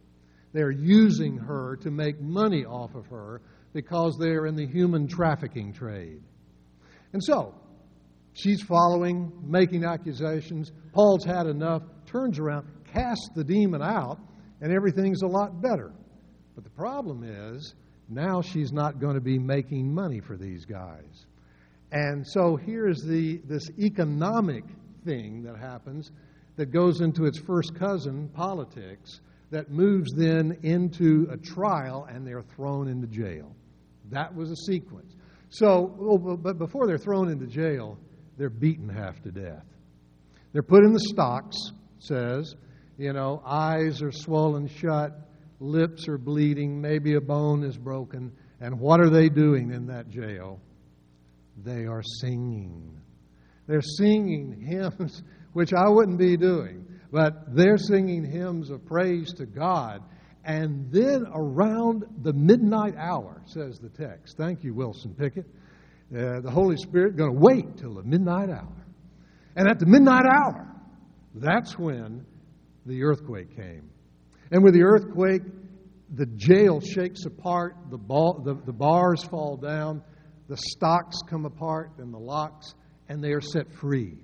They're 0.52 0.72
using 0.72 1.38
her 1.38 1.78
to 1.78 1.92
make 1.92 2.20
money 2.20 2.66
off 2.66 2.96
of 2.96 3.06
her 3.08 3.42
because 3.74 4.18
they're 4.20 4.48
in 4.48 4.56
the 4.56 4.66
human 4.66 5.08
trafficking 5.08 5.74
trade. 5.74 6.22
And 7.14 7.24
so, 7.24 7.54
she's 8.34 8.62
following, 8.62 9.32
making 9.44 9.86
accusations. 9.86 10.72
Paul's 10.94 11.24
had 11.24 11.46
enough, 11.46 11.84
turns 12.10 12.40
around, 12.40 12.68
casts 12.94 13.30
the 13.36 13.44
demon 13.44 13.82
out, 13.82 14.20
and 14.62 14.72
everything's 14.72 15.22
a 15.22 15.28
lot 15.28 15.62
better. 15.62 15.92
But 16.56 16.64
the 16.64 16.70
problem 16.70 17.24
is, 17.24 17.76
now 18.10 18.42
she's 18.42 18.72
not 18.72 19.00
going 19.00 19.16
to 19.16 19.22
be 19.22 19.38
making 19.38 19.94
money 19.94 20.20
for 20.20 20.36
these 20.36 20.66
guys. 20.66 21.26
And 21.92 22.26
so 22.28 22.56
here's 22.56 23.02
the, 23.02 23.42
this 23.46 23.70
economic 23.80 24.64
thing 25.06 25.44
that 25.44 25.58
happens 25.58 26.12
that 26.56 26.72
goes 26.72 27.02
into 27.02 27.26
its 27.26 27.40
first 27.40 27.76
cousin, 27.76 28.30
politics, 28.30 29.22
that 29.52 29.72
moves 29.72 30.12
then 30.16 30.58
into 30.64 31.28
a 31.32 31.38
trial 31.38 32.08
and 32.12 32.26
they're 32.26 32.44
thrown 32.56 32.88
into 32.88 33.08
jail. 33.08 33.56
That 34.12 34.36
was 34.36 34.52
a 34.52 34.56
sequence. 34.56 35.16
So, 35.50 35.96
oh, 36.00 36.38
but 36.38 36.60
before 36.60 36.86
they're 36.86 36.98
thrown 36.98 37.30
into 37.30 37.48
jail, 37.48 37.98
they're 38.38 38.50
beaten 38.50 38.88
half 38.88 39.22
to 39.24 39.32
death. 39.32 39.66
They're 40.52 40.64
put 40.64 40.84
in 40.84 40.94
the 40.94 41.00
stocks, 41.00 41.56
says, 42.00 42.56
you 42.98 43.14
know, 43.14 43.42
eyes 43.46 44.02
are 44.02 44.12
swollen 44.12 44.68
shut, 44.68 45.12
lips 45.60 46.08
are 46.08 46.18
bleeding, 46.18 46.82
maybe 46.82 47.16
a 47.16 47.22
bone 47.22 47.64
is 47.64 47.78
broken. 47.78 48.32
And 48.60 48.80
what 48.80 49.00
are 49.00 49.10
they 49.10 49.30
doing 49.30 49.72
in 49.72 49.88
that 49.88 50.10
jail? 50.10 50.60
They 51.64 51.86
are 51.86 52.04
singing. 52.04 53.00
They're 53.68 53.82
singing 53.82 54.66
hymns, 54.68 55.24
which 55.54 55.74
I 55.74 55.88
wouldn't 55.88 56.18
be 56.18 56.38
doing, 56.38 56.86
but 57.12 57.56
they're 57.56 57.78
singing 57.78 58.24
hymns 58.24 58.70
of 58.70 58.86
praise 58.86 59.34
to 59.36 59.46
God. 59.46 60.04
And 60.44 60.92
then 60.92 61.26
around 61.34 62.06
the 62.22 62.34
midnight 62.34 62.96
hour, 62.98 63.42
says 63.46 63.78
the 63.78 63.90
text. 63.90 64.38
Thank 64.38 64.64
you, 64.64 64.74
Wilson 64.74 65.14
Pickett. 65.14 65.46
Uh, 66.12 66.40
the 66.42 66.50
Holy 66.50 66.78
Spirit 66.78 67.16
going 67.16 67.34
to 67.34 67.40
wait 67.40 67.78
till 67.78 67.94
the 67.94 68.04
midnight 68.04 68.50
hour. 68.50 68.86
And 69.56 69.68
at 69.68 69.80
the 69.80 69.86
midnight 69.86 70.26
hour, 70.26 70.68
that's 71.36 71.78
when 71.78 72.26
the 72.86 73.04
earthquake 73.04 73.56
came. 73.56 73.90
And 74.52 74.64
with 74.64 74.74
the 74.74 74.84
earthquake, 74.84 75.44
the 76.14 76.26
jail 76.26 76.82
shakes 76.82 77.26
apart, 77.26 77.76
the, 77.92 77.98
ball, 77.98 78.42
the, 78.44 78.56
the 78.66 78.74
bars 78.74 79.24
fall 79.24 79.58
down, 79.58 80.02
the 80.48 80.58
stocks 80.58 81.18
come 81.28 81.46
apart, 81.46 81.92
and 82.00 82.14
the 82.14 82.20
locks, 82.20 82.74
and 83.08 83.24
they 83.24 83.32
are 83.32 83.42
set 83.42 83.72
free. 83.72 84.18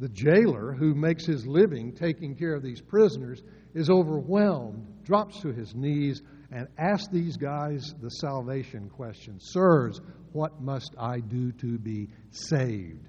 The 0.00 0.08
jailer, 0.08 0.72
who 0.72 0.94
makes 0.94 1.26
his 1.26 1.46
living 1.46 1.92
taking 1.92 2.34
care 2.34 2.54
of 2.54 2.62
these 2.62 2.80
prisoners, 2.80 3.42
is 3.74 3.90
overwhelmed, 3.90 4.86
drops 5.04 5.40
to 5.42 5.52
his 5.52 5.74
knees, 5.74 6.22
and 6.50 6.68
asks 6.78 7.08
these 7.08 7.36
guys 7.36 7.94
the 8.00 8.08
salvation 8.08 8.88
question 8.88 9.38
Sirs, 9.40 10.00
what 10.32 10.60
must 10.60 10.94
I 10.98 11.20
do 11.20 11.52
to 11.52 11.78
be 11.78 12.08
saved? 12.30 13.06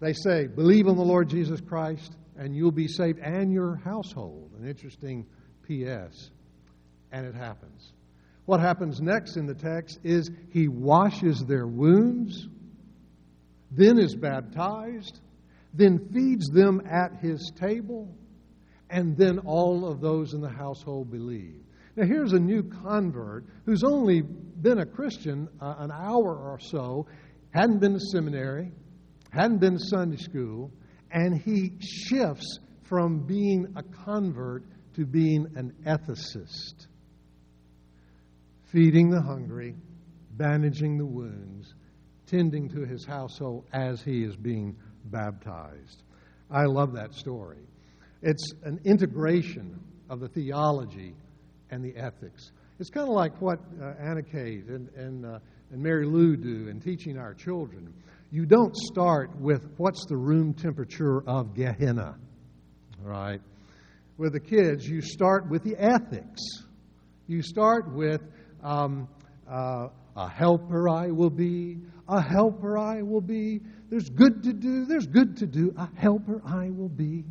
They 0.00 0.12
say, 0.12 0.46
Believe 0.46 0.86
on 0.86 0.96
the 0.96 1.02
Lord 1.02 1.28
Jesus 1.28 1.60
Christ, 1.60 2.16
and 2.36 2.54
you'll 2.54 2.72
be 2.72 2.88
saved, 2.88 3.18
and 3.20 3.52
your 3.52 3.76
household. 3.76 4.52
An 4.58 4.68
interesting 4.68 5.26
P.S. 5.66 6.30
And 7.12 7.26
it 7.26 7.34
happens. 7.34 7.92
What 8.46 8.60
happens 8.60 9.00
next 9.00 9.36
in 9.36 9.46
the 9.46 9.54
text 9.54 9.98
is 10.02 10.30
he 10.50 10.68
washes 10.68 11.40
their 11.40 11.66
wounds, 11.66 12.46
then 13.70 13.98
is 13.98 14.14
baptized, 14.14 15.20
then 15.72 16.08
feeds 16.12 16.48
them 16.48 16.82
at 16.90 17.20
his 17.20 17.52
table, 17.58 18.14
and 18.90 19.16
then 19.16 19.38
all 19.40 19.88
of 19.88 20.00
those 20.00 20.34
in 20.34 20.40
the 20.40 20.48
household 20.48 21.10
believe. 21.10 21.62
Now, 21.96 22.06
here's 22.06 22.32
a 22.32 22.38
new 22.38 22.62
convert 22.62 23.44
who's 23.64 23.84
only 23.84 24.20
been 24.22 24.78
a 24.78 24.86
Christian 24.86 25.48
uh, 25.60 25.76
an 25.78 25.90
hour 25.90 26.36
or 26.36 26.58
so, 26.60 27.06
hadn't 27.50 27.78
been 27.78 27.94
to 27.94 28.00
seminary, 28.00 28.72
hadn't 29.30 29.58
been 29.58 29.74
to 29.74 29.84
Sunday 29.84 30.16
school, 30.16 30.70
and 31.14 31.40
he 31.40 31.72
shifts 31.80 32.58
from 32.82 33.20
being 33.20 33.72
a 33.76 33.82
convert 34.04 34.64
to 34.94 35.06
being 35.06 35.46
an 35.54 35.72
ethicist, 35.86 36.88
feeding 38.64 39.10
the 39.10 39.22
hungry, 39.22 39.74
bandaging 40.32 40.98
the 40.98 41.06
wounds, 41.06 41.74
tending 42.26 42.68
to 42.68 42.84
his 42.84 43.06
household 43.06 43.64
as 43.72 44.02
he 44.02 44.24
is 44.24 44.34
being 44.36 44.76
baptized. 45.06 46.02
I 46.50 46.64
love 46.64 46.92
that 46.94 47.14
story. 47.14 47.62
It's 48.20 48.52
an 48.64 48.80
integration 48.84 49.80
of 50.10 50.18
the 50.20 50.28
theology 50.28 51.14
and 51.70 51.84
the 51.84 51.96
ethics. 51.96 52.50
It's 52.80 52.90
kind 52.90 53.08
of 53.08 53.14
like 53.14 53.40
what 53.40 53.60
uh, 53.80 53.94
Anna 54.00 54.22
Kate 54.22 54.66
and, 54.66 54.88
and, 54.96 55.24
uh, 55.24 55.38
and 55.70 55.82
Mary 55.82 56.06
Lou 56.06 56.36
do 56.36 56.68
in 56.68 56.80
teaching 56.80 57.18
our 57.18 57.34
children. 57.34 57.92
You 58.34 58.46
don't 58.46 58.74
start 58.74 59.30
with 59.38 59.64
what's 59.76 60.06
the 60.06 60.16
room 60.16 60.54
temperature 60.54 61.22
of 61.24 61.54
Gehenna, 61.54 62.16
right? 63.00 63.40
With 64.16 64.32
the 64.32 64.40
kids, 64.40 64.88
you 64.88 65.02
start 65.02 65.48
with 65.48 65.62
the 65.62 65.76
ethics. 65.78 66.40
You 67.28 67.42
start 67.42 67.94
with 67.94 68.22
um, 68.60 69.06
uh, 69.48 69.86
a 70.16 70.28
helper 70.28 70.88
I 70.88 71.12
will 71.12 71.30
be, 71.30 71.78
a 72.08 72.20
helper 72.20 72.76
I 72.76 73.02
will 73.02 73.20
be. 73.20 73.60
There's 73.88 74.10
good 74.10 74.42
to 74.42 74.52
do, 74.52 74.84
there's 74.84 75.06
good 75.06 75.36
to 75.36 75.46
do, 75.46 75.72
a 75.78 75.88
helper 75.94 76.42
I 76.44 76.70
will 76.70 76.88
be. 76.88 77.22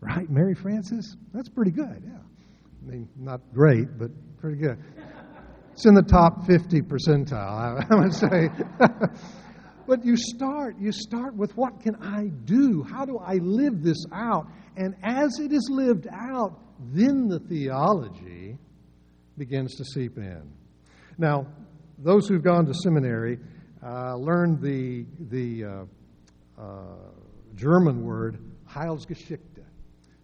Right, 0.00 0.30
Mary 0.30 0.54
Frances? 0.54 1.18
That's 1.34 1.50
pretty 1.50 1.70
good, 1.70 2.02
yeah. 2.02 2.16
I 2.16 2.90
mean, 2.90 3.10
not 3.18 3.42
great, 3.52 3.98
but 3.98 4.10
pretty 4.38 4.56
good. 4.56 4.78
It's 5.72 5.84
in 5.84 5.92
the 5.92 6.02
top 6.02 6.46
50 6.46 6.80
percentile, 6.80 7.84
I 7.90 7.94
would 8.00 8.14
say. 8.14 8.48
but 9.86 10.04
you 10.04 10.16
start, 10.16 10.76
you 10.78 10.92
start 10.92 11.34
with 11.34 11.56
what 11.56 11.80
can 11.80 11.96
I 11.96 12.28
do? 12.44 12.82
How 12.82 13.04
do 13.04 13.18
I 13.18 13.34
live 13.34 13.82
this 13.82 14.04
out? 14.12 14.46
And 14.76 14.94
as 15.02 15.38
it 15.38 15.52
is 15.52 15.68
lived 15.70 16.06
out, 16.10 16.58
then 16.92 17.28
the 17.28 17.38
theology 17.38 18.58
begins 19.38 19.74
to 19.76 19.84
seep 19.84 20.16
in. 20.18 20.42
Now, 21.18 21.46
those 21.98 22.28
who've 22.28 22.42
gone 22.42 22.66
to 22.66 22.74
seminary 22.74 23.38
uh, 23.84 24.16
learned 24.16 24.60
the, 24.60 25.06
the 25.30 25.64
uh, 25.64 25.84
uh, 26.60 26.96
German 27.54 28.04
word 28.04 28.38
Heilsgeschichte. 28.68 29.64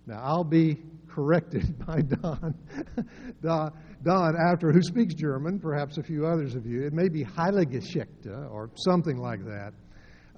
Now, 0.06 0.20
I'll 0.22 0.44
be 0.44 0.78
corrected 1.08 1.78
by 1.86 2.02
Don, 2.02 2.54
Don, 3.42 3.72
Don, 4.02 4.36
after 4.36 4.72
who 4.72 4.80
speaks 4.82 5.14
German, 5.14 5.58
perhaps 5.58 5.98
a 5.98 6.02
few 6.02 6.26
others 6.26 6.54
of 6.54 6.66
you. 6.66 6.84
It 6.84 6.92
may 6.92 7.08
be 7.08 7.24
Heiligeschichte 7.24 8.50
or 8.50 8.70
something 8.76 9.16
like 9.16 9.44
that. 9.44 9.72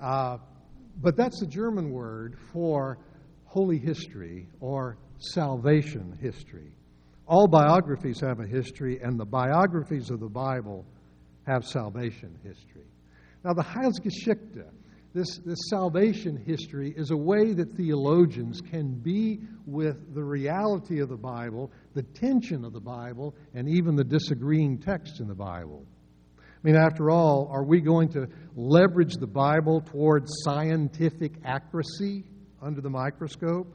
Uh, 0.00 0.38
but 1.02 1.16
that's 1.16 1.40
the 1.40 1.46
German 1.46 1.90
word 1.90 2.36
for 2.52 2.98
holy 3.44 3.78
history 3.78 4.48
or 4.60 4.96
salvation 5.18 6.16
history. 6.20 6.72
All 7.26 7.46
biographies 7.46 8.20
have 8.20 8.40
a 8.40 8.46
history, 8.46 9.00
and 9.02 9.18
the 9.18 9.24
biographies 9.24 10.10
of 10.10 10.20
the 10.20 10.28
Bible 10.28 10.84
have 11.46 11.64
salvation 11.64 12.36
history. 12.42 12.86
Now, 13.44 13.52
the 13.52 13.62
Heilsgeschichte 13.62 14.66
this, 15.12 15.38
this 15.44 15.58
salvation 15.68 16.36
history 16.36 16.94
is 16.96 17.10
a 17.10 17.16
way 17.16 17.52
that 17.52 17.72
theologians 17.76 18.60
can 18.60 18.94
be 18.94 19.40
with 19.66 20.14
the 20.14 20.22
reality 20.22 21.00
of 21.00 21.08
the 21.08 21.16
Bible, 21.16 21.72
the 21.94 22.02
tension 22.02 22.64
of 22.64 22.72
the 22.72 22.80
Bible, 22.80 23.34
and 23.52 23.68
even 23.68 23.96
the 23.96 24.04
disagreeing 24.04 24.78
texts 24.78 25.18
in 25.18 25.26
the 25.26 25.34
Bible. 25.34 25.84
I 26.38 26.42
mean, 26.62 26.76
after 26.76 27.10
all, 27.10 27.48
are 27.50 27.64
we 27.64 27.80
going 27.80 28.10
to 28.10 28.28
leverage 28.54 29.14
the 29.14 29.26
Bible 29.26 29.80
towards 29.80 30.30
scientific 30.44 31.32
accuracy 31.44 32.24
under 32.62 32.80
the 32.80 32.90
microscope? 32.90 33.74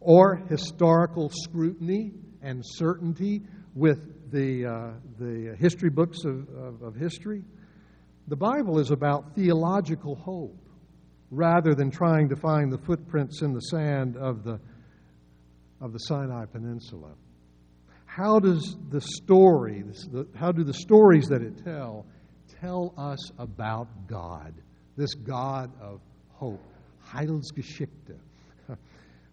Or 0.00 0.36
historical 0.50 1.30
scrutiny 1.30 2.12
and 2.42 2.62
certainty 2.64 3.42
with 3.74 4.30
the, 4.30 4.66
uh, 4.66 4.90
the 5.18 5.56
history 5.58 5.88
books 5.88 6.24
of, 6.24 6.48
of, 6.50 6.82
of 6.82 6.96
history? 6.96 7.44
The 8.28 8.36
Bible 8.36 8.78
is 8.78 8.90
about 8.90 9.34
theological 9.34 10.16
hope 10.16 10.65
rather 11.30 11.74
than 11.74 11.90
trying 11.90 12.28
to 12.28 12.36
find 12.36 12.72
the 12.72 12.78
footprints 12.78 13.42
in 13.42 13.52
the 13.52 13.60
sand 13.60 14.16
of 14.16 14.44
the, 14.44 14.60
of 15.80 15.92
the 15.92 15.98
Sinai 15.98 16.44
Peninsula? 16.46 17.12
How 18.04 18.38
does 18.38 18.76
the 18.90 19.00
story, 19.00 19.84
how 20.34 20.52
do 20.52 20.64
the 20.64 20.74
stories 20.74 21.26
that 21.26 21.42
it 21.42 21.62
tell, 21.64 22.06
tell 22.60 22.94
us 22.96 23.30
about 23.38 23.88
God, 24.06 24.54
this 24.96 25.14
God 25.14 25.70
of 25.80 26.00
hope? 26.32 26.62
Heilsgeschichte. 27.06 28.16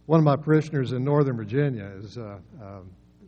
One 0.06 0.20
of 0.20 0.26
my 0.26 0.36
parishioners 0.36 0.92
in 0.92 1.04
Northern 1.04 1.38
Virginia 1.38 1.92
is 1.98 2.18
uh, 2.18 2.40
uh, 2.62 2.80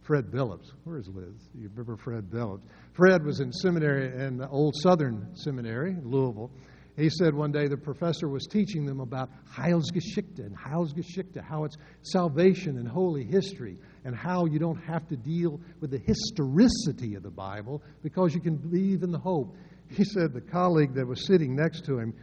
Fred 0.01 0.25
Billups. 0.25 0.71
Where 0.83 0.97
is 0.97 1.07
Liz? 1.07 1.49
You 1.55 1.69
remember 1.69 1.97
Fred 1.97 2.29
Billups? 2.29 2.61
Fred 2.93 3.23
was 3.25 3.39
in 3.39 3.51
seminary 3.51 4.07
in 4.23 4.37
the 4.37 4.47
old 4.49 4.75
Southern 4.83 5.35
Seminary, 5.35 5.95
Louisville. 6.03 6.51
He 6.97 7.09
said 7.09 7.33
one 7.33 7.51
day 7.51 7.67
the 7.67 7.75
professor 7.75 8.29
was 8.29 8.47
teaching 8.47 8.85
them 8.85 9.01
about 9.01 9.29
Heilsgeschichte 9.51 10.39
and 10.39 10.55
Heilsgeschichte, 10.57 11.43
how 11.43 11.65
it's 11.65 11.75
salvation 12.03 12.77
and 12.77 12.87
holy 12.87 13.25
history, 13.25 13.77
and 14.05 14.15
how 14.15 14.45
you 14.45 14.59
don't 14.59 14.81
have 14.83 15.05
to 15.09 15.17
deal 15.17 15.59
with 15.81 15.91
the 15.91 15.99
historicity 15.99 17.15
of 17.15 17.23
the 17.23 17.31
Bible 17.31 17.83
because 18.01 18.33
you 18.33 18.39
can 18.39 18.55
believe 18.55 19.03
in 19.03 19.11
the 19.11 19.19
hope. 19.19 19.55
He 19.89 20.05
said 20.05 20.33
the 20.33 20.41
colleague 20.41 20.93
that 20.95 21.05
was 21.05 21.25
sitting 21.25 21.53
next 21.53 21.85
to 21.85 21.99
him 21.99 22.13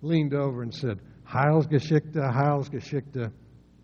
leaned 0.00 0.34
over 0.34 0.62
and 0.62 0.72
said, 0.72 1.00
Heilsgeschichte, 1.28 2.14
Heilsgeschichte. 2.14 3.30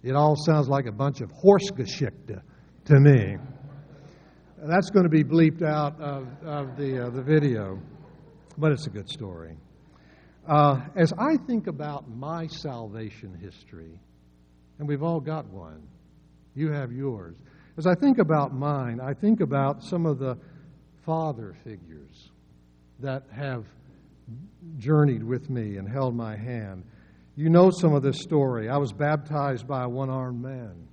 It 0.03 0.15
all 0.15 0.35
sounds 0.47 0.69
like 0.69 0.87
a 0.87 0.93
bunch 0.93 1.21
of 1.21 1.31
Horsegeschichte 1.31 2.41
to 2.87 3.01
me. 3.01 3.37
That's 4.57 4.91
going 4.91 5.05
to 5.05 5.11
be 5.11 5.25
bleeped 5.25 5.63
out 5.63 6.01
of, 6.01 6.27
of 6.43 6.77
the, 6.77 7.07
uh, 7.07 7.11
the 7.11 7.23
video, 7.23 7.79
but 8.57 8.73
it's 8.73 8.87
a 8.87 8.91
good 8.91 9.09
story. 9.09 9.57
Uh, 10.49 10.81
as 10.97 11.13
I 11.19 11.37
think 11.37 11.67
about 11.67 12.09
my 12.09 12.47
salvation 12.47 13.39
history, 13.39 14.01
and 14.79 14.89
we've 14.89 15.03
all 15.03 15.21
got 15.21 15.47
one, 15.47 15.87
you 16.55 16.73
have 16.73 16.91
yours. 16.91 17.37
As 17.77 17.87
I 17.87 17.95
think 17.95 18.19
about 18.19 18.55
mine, 18.55 18.99
I 18.99 19.13
think 19.13 19.41
about 19.43 19.85
some 19.85 20.07
of 20.07 20.19
the 20.19 20.39
father 21.05 21.55
figures 21.65 22.31
that 23.01 23.25
have 23.31 23.67
journeyed 24.79 25.23
with 25.23 25.51
me 25.51 25.77
and 25.77 25.87
held 25.87 26.17
my 26.17 26.35
hand. 26.35 26.83
You 27.37 27.51
know 27.51 27.71
some 27.71 27.95
of 27.95 28.03
this 28.03 28.21
story. 28.23 28.71
I 28.71 28.79
was 28.79 28.93
baptized 28.93 29.69
by 29.69 29.85
a 29.85 29.89
one 29.89 30.09
armed 30.09 30.43
man. 30.43 30.89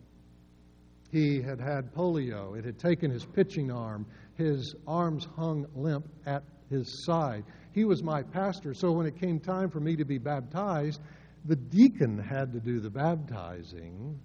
He 1.13 1.41
had 1.41 1.61
had 1.61 1.93
polio, 1.93 2.59
it 2.59 2.65
had 2.65 2.77
taken 2.77 3.09
his 3.09 3.25
pitching 3.25 3.71
arm. 3.71 4.05
His 4.37 4.75
arms 4.85 5.25
hung 5.37 5.65
limp 5.73 6.07
at 6.25 6.43
his 6.69 7.05
side. 7.05 7.45
He 7.75 7.83
was 7.83 8.01
my 8.01 8.23
pastor, 8.23 8.73
so 8.73 8.93
when 8.93 9.05
it 9.05 9.19
came 9.19 9.37
time 9.37 9.69
for 9.69 9.81
me 9.81 9.97
to 9.97 10.05
be 10.05 10.17
baptized, 10.17 11.01
the 11.43 11.57
deacon 11.57 12.17
had 12.17 12.53
to 12.53 12.61
do 12.61 12.79
the 12.79 12.89
baptizing 12.89 14.17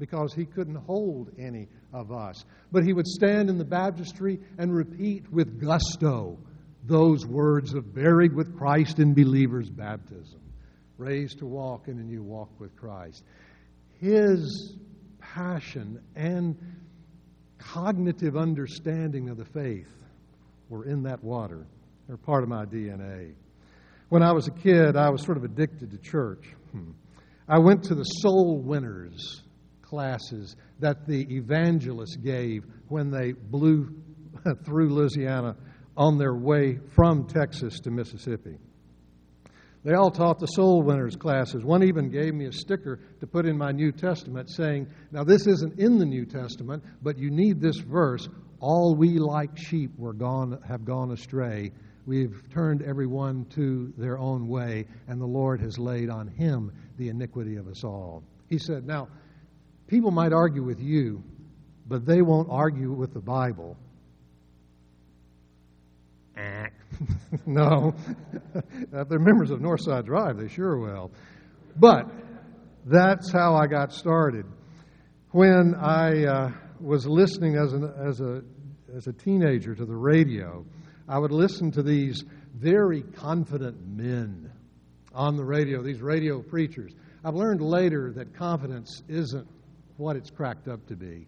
because 0.00 0.34
he 0.34 0.44
couldn't 0.44 0.74
hold 0.74 1.30
any 1.38 1.68
of 1.92 2.10
us. 2.10 2.44
But 2.72 2.82
he 2.82 2.92
would 2.92 3.06
stand 3.06 3.48
in 3.48 3.58
the 3.58 3.64
baptistry 3.64 4.40
and 4.58 4.74
repeat 4.74 5.30
with 5.30 5.60
gusto 5.60 6.36
those 6.82 7.24
words 7.24 7.74
of 7.74 7.94
buried 7.94 8.34
with 8.34 8.58
Christ 8.58 8.98
in 8.98 9.14
believers' 9.14 9.70
baptism 9.70 10.40
raised 10.98 11.38
to 11.38 11.46
walk 11.46 11.86
in 11.86 12.00
a 12.00 12.02
new 12.02 12.24
walk 12.24 12.50
with 12.58 12.74
Christ. 12.74 13.22
His 14.00 14.76
passion 15.20 16.00
and 16.16 16.56
cognitive 17.58 18.36
understanding 18.36 19.28
of 19.28 19.36
the 19.36 19.44
faith 19.44 19.92
were 20.68 20.84
in 20.84 21.04
that 21.04 21.22
water. 21.22 21.66
They're 22.06 22.16
part 22.16 22.42
of 22.42 22.48
my 22.48 22.64
DNA. 22.64 23.34
When 24.08 24.22
I 24.22 24.32
was 24.32 24.46
a 24.46 24.50
kid, 24.50 24.96
I 24.96 25.10
was 25.10 25.22
sort 25.22 25.36
of 25.36 25.44
addicted 25.44 25.90
to 25.90 25.98
church. 25.98 26.44
Hmm. 26.72 26.92
I 27.48 27.58
went 27.58 27.84
to 27.84 27.94
the 27.94 28.04
soul 28.04 28.60
winners 28.62 29.42
classes 29.82 30.56
that 30.80 31.06
the 31.06 31.22
evangelists 31.34 32.16
gave 32.16 32.64
when 32.88 33.10
they 33.10 33.32
blew 33.32 33.94
through 34.64 34.90
Louisiana 34.90 35.56
on 35.96 36.18
their 36.18 36.34
way 36.34 36.78
from 36.94 37.26
Texas 37.26 37.80
to 37.80 37.90
Mississippi. 37.90 38.58
They 39.84 39.92
all 39.92 40.10
taught 40.10 40.38
the 40.38 40.46
soul 40.46 40.82
winners 40.82 41.14
classes. 41.14 41.62
One 41.62 41.84
even 41.84 42.08
gave 42.08 42.34
me 42.34 42.46
a 42.46 42.52
sticker 42.52 43.00
to 43.20 43.26
put 43.26 43.44
in 43.46 43.56
my 43.56 43.70
New 43.70 43.92
Testament 43.92 44.50
saying, 44.50 44.88
Now, 45.12 45.24
this 45.24 45.46
isn't 45.46 45.78
in 45.78 45.98
the 45.98 46.06
New 46.06 46.24
Testament, 46.24 46.82
but 47.02 47.18
you 47.18 47.30
need 47.30 47.60
this 47.60 47.78
verse. 47.78 48.26
All 48.60 48.96
we 48.96 49.18
like 49.18 49.58
sheep 49.58 49.90
were 49.98 50.14
gone, 50.14 50.58
have 50.66 50.86
gone 50.86 51.12
astray. 51.12 51.70
We've 52.06 52.42
turned 52.52 52.82
everyone 52.82 53.46
to 53.54 53.92
their 53.96 54.18
own 54.18 54.48
way, 54.48 54.86
and 55.08 55.20
the 55.20 55.26
Lord 55.26 55.60
has 55.60 55.78
laid 55.78 56.10
on 56.10 56.28
him 56.28 56.72
the 56.98 57.08
iniquity 57.08 57.56
of 57.56 57.66
us 57.66 57.82
all. 57.82 58.22
He 58.48 58.58
said, 58.58 58.86
Now, 58.86 59.08
people 59.86 60.10
might 60.10 60.32
argue 60.32 60.62
with 60.62 60.80
you, 60.80 61.22
but 61.86 62.04
they 62.04 62.20
won't 62.20 62.48
argue 62.50 62.92
with 62.92 63.14
the 63.14 63.20
Bible. 63.20 63.76
no. 67.46 67.94
if 68.92 69.08
they're 69.08 69.18
members 69.18 69.50
of 69.50 69.60
Northside 69.60 70.04
Drive, 70.04 70.38
they 70.38 70.48
sure 70.48 70.78
will. 70.78 71.10
But 71.76 72.10
that's 72.84 73.32
how 73.32 73.54
I 73.54 73.66
got 73.66 73.92
started. 73.92 74.44
When 75.30 75.74
I 75.74 76.24
uh, 76.24 76.52
was 76.80 77.06
listening 77.06 77.56
as, 77.56 77.72
an, 77.72 77.92
as, 77.98 78.20
a, 78.20 78.42
as 78.94 79.06
a 79.06 79.12
teenager 79.12 79.74
to 79.74 79.84
the 79.84 79.96
radio, 79.96 80.64
I 81.08 81.18
would 81.18 81.32
listen 81.32 81.70
to 81.72 81.82
these 81.82 82.24
very 82.54 83.02
confident 83.02 83.76
men 83.86 84.50
on 85.12 85.36
the 85.36 85.44
radio, 85.44 85.82
these 85.82 86.00
radio 86.00 86.40
preachers. 86.40 86.92
I've 87.24 87.34
learned 87.34 87.60
later 87.60 88.12
that 88.12 88.34
confidence 88.34 89.02
isn't 89.08 89.46
what 89.96 90.16
it's 90.16 90.30
cracked 90.30 90.68
up 90.68 90.86
to 90.86 90.96
be. 90.96 91.26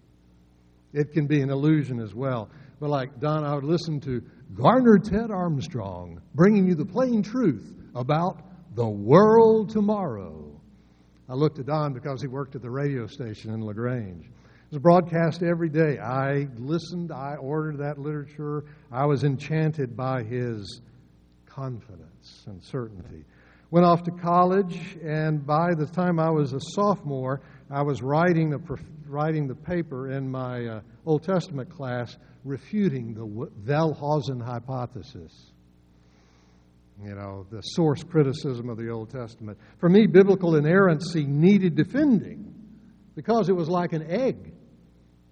It 0.93 1.13
can 1.13 1.27
be 1.27 1.41
an 1.41 1.51
illusion 1.51 2.01
as 2.01 2.15
well. 2.15 2.49
But 2.81 2.91
like 2.91 3.21
Don, 3.21 3.45
I 3.45 3.55
would 3.55 3.65
listen 3.65 4.01
to 4.01 4.23
Garner 4.55 4.99
Ted 4.99 5.31
Armstrong, 5.31 6.21
bringing 6.35 6.67
you 6.67 6.75
the 6.75 6.85
plain 6.85 7.23
truth 7.23 7.75
about 7.95 8.43
the 8.75 8.89
world 8.89 9.71
tomorrow. 9.71 10.61
I 11.29 11.35
looked 11.35 11.59
at 11.59 11.67
Don 11.67 11.93
because 11.93 12.21
he 12.23 12.29
worked 12.29 12.55
at 12.55 12.63
the 12.63 12.71
radio 12.71 13.07
station 13.07 13.53
in 13.53 13.65
LaGrange. 13.65 14.27
Was 14.71 14.81
broadcast 14.81 15.45
every 15.45 15.69
day. 15.69 15.97
I 16.01 16.49
listened, 16.57 17.13
I 17.13 17.37
ordered 17.37 17.79
that 17.79 17.99
literature. 17.99 18.65
I 18.91 19.07
was 19.07 19.23
enchanted 19.23 19.97
by 19.97 20.25
his 20.25 20.81
confidence 21.47 22.43
and 22.47 22.61
certainty. 22.61 23.25
Went 23.71 23.87
off 23.87 24.03
to 24.03 24.11
college, 24.11 24.99
and 25.05 25.47
by 25.47 25.75
the 25.75 25.87
time 25.87 26.19
I 26.19 26.31
was 26.31 26.53
a 26.53 26.59
sophomore, 26.61 27.43
I 27.71 27.83
was 27.83 28.03
writing 28.03 28.51
the, 28.51 28.59
writing 29.07 29.47
the 29.47 29.55
paper 29.55 30.11
in 30.11 30.29
my 30.29 30.67
uh, 30.67 30.81
Old 31.05 31.23
Testament 31.23 31.71
class 31.71 32.17
refuting 32.45 33.15
the 33.15 33.27
Wellhausen 33.27 34.45
hypothesis. 34.45 35.53
You 37.05 37.15
know, 37.15 37.47
the 37.53 37.61
source 37.61 38.03
criticism 38.03 38.69
of 38.69 38.79
the 38.79 38.91
Old 38.91 39.11
Testament. 39.11 39.59
For 39.79 39.89
me, 39.89 40.09
biblical 40.09 40.57
inerrancy 40.57 41.25
needed 41.25 41.77
defending 41.77 42.53
because 43.15 43.49
it 43.49 43.55
was 43.55 43.69
like 43.69 43.93
an 43.93 44.11
egg. 44.11 44.55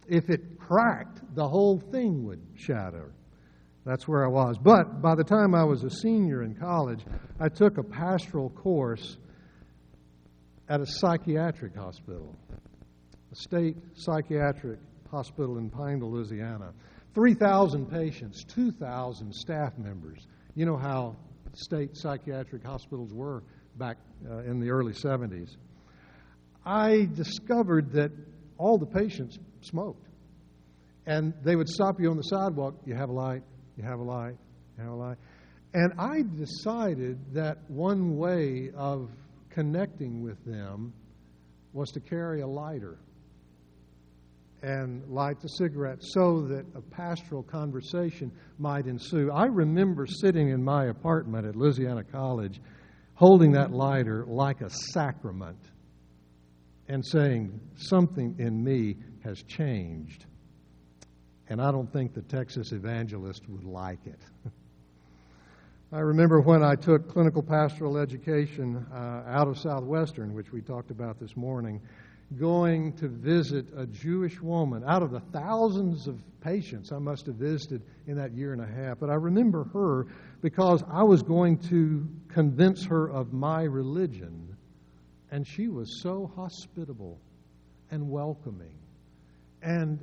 If 0.08 0.30
it 0.30 0.58
cracked, 0.58 1.34
the 1.34 1.48
whole 1.48 1.78
thing 1.78 2.24
would 2.24 2.40
shatter. 2.56 3.12
That's 3.84 4.08
where 4.08 4.24
I 4.24 4.28
was. 4.28 4.56
But 4.58 5.02
by 5.02 5.14
the 5.14 5.24
time 5.24 5.54
I 5.54 5.64
was 5.64 5.84
a 5.84 5.90
senior 5.90 6.42
in 6.42 6.54
college, 6.54 7.04
I 7.38 7.48
took 7.48 7.78
a 7.78 7.82
pastoral 7.82 8.50
course 8.50 9.18
at 10.68 10.80
a 10.80 10.86
psychiatric 10.86 11.76
hospital, 11.76 12.34
a 13.30 13.34
state 13.34 13.76
psychiatric 13.94 14.78
hospital 15.10 15.58
in 15.58 15.68
Pineville, 15.70 16.12
Louisiana. 16.12 16.72
3,000 17.14 17.86
patients, 17.86 18.42
2,000 18.44 19.32
staff 19.32 19.78
members. 19.78 20.26
You 20.54 20.66
know 20.66 20.76
how 20.76 21.16
state 21.52 21.96
psychiatric 21.96 22.64
hospitals 22.64 23.12
were 23.12 23.42
back 23.76 23.98
uh, 24.28 24.38
in 24.38 24.58
the 24.58 24.70
early 24.70 24.92
70s. 24.92 25.56
I 26.64 27.08
discovered 27.14 27.92
that 27.92 28.10
all 28.58 28.78
the 28.78 28.86
patients 28.86 29.38
smoked. 29.64 30.06
And 31.06 31.34
they 31.44 31.56
would 31.56 31.68
stop 31.68 32.00
you 32.00 32.10
on 32.10 32.16
the 32.16 32.22
sidewalk, 32.22 32.74
you 32.86 32.94
have 32.94 33.10
a 33.10 33.12
light, 33.12 33.42
you 33.76 33.84
have 33.84 33.98
a 33.98 34.02
light, 34.02 34.36
you 34.76 34.84
have 34.84 34.92
a 34.92 34.96
light. 34.96 35.16
And 35.74 35.92
I 35.98 36.22
decided 36.36 37.18
that 37.34 37.58
one 37.68 38.16
way 38.16 38.70
of 38.76 39.10
connecting 39.50 40.22
with 40.22 40.42
them 40.44 40.92
was 41.72 41.90
to 41.90 42.00
carry 42.00 42.40
a 42.40 42.46
lighter 42.46 42.98
and 44.62 45.06
light 45.10 45.40
the 45.40 45.48
cigarette 45.48 45.98
so 46.00 46.46
that 46.48 46.64
a 46.74 46.80
pastoral 46.80 47.42
conversation 47.42 48.32
might 48.58 48.86
ensue. 48.86 49.30
I 49.30 49.44
remember 49.44 50.06
sitting 50.06 50.48
in 50.48 50.64
my 50.64 50.86
apartment 50.86 51.46
at 51.46 51.54
Louisiana 51.54 52.02
College 52.02 52.60
holding 53.14 53.52
that 53.52 53.72
lighter 53.72 54.24
like 54.26 54.60
a 54.60 54.70
sacrament 54.70 55.58
and 56.88 57.04
saying, 57.04 57.60
Something 57.76 58.36
in 58.38 58.62
me 58.62 58.96
has 59.24 59.42
changed. 59.42 60.26
And 61.48 61.60
I 61.60 61.72
don't 61.72 61.92
think 61.92 62.14
the 62.14 62.22
Texas 62.22 62.72
evangelist 62.72 63.48
would 63.48 63.64
like 63.64 64.06
it. 64.06 64.20
I 65.92 66.00
remember 66.00 66.40
when 66.40 66.62
I 66.62 66.74
took 66.74 67.08
clinical 67.08 67.42
pastoral 67.42 67.98
education 67.98 68.84
uh, 68.92 69.22
out 69.26 69.48
of 69.48 69.58
Southwestern, 69.58 70.34
which 70.34 70.52
we 70.52 70.60
talked 70.60 70.90
about 70.90 71.20
this 71.20 71.36
morning, 71.36 71.80
going 72.38 72.92
to 72.94 73.08
visit 73.08 73.66
a 73.76 73.86
Jewish 73.86 74.40
woman 74.40 74.82
out 74.86 75.02
of 75.02 75.10
the 75.10 75.20
thousands 75.20 76.08
of 76.08 76.18
patients 76.40 76.90
I 76.90 76.98
must 76.98 77.26
have 77.26 77.36
visited 77.36 77.82
in 78.06 78.16
that 78.16 78.32
year 78.32 78.52
and 78.52 78.62
a 78.62 78.66
half. 78.66 78.98
But 78.98 79.10
I 79.10 79.14
remember 79.14 79.64
her 79.72 80.06
because 80.40 80.82
I 80.90 81.02
was 81.02 81.22
going 81.22 81.58
to 81.68 82.08
convince 82.28 82.84
her 82.86 83.10
of 83.10 83.32
my 83.32 83.62
religion, 83.62 84.56
and 85.30 85.46
she 85.46 85.68
was 85.68 86.00
so 86.02 86.30
hospitable 86.34 87.20
and 87.90 88.10
welcoming 88.10 88.74
and, 89.64 89.98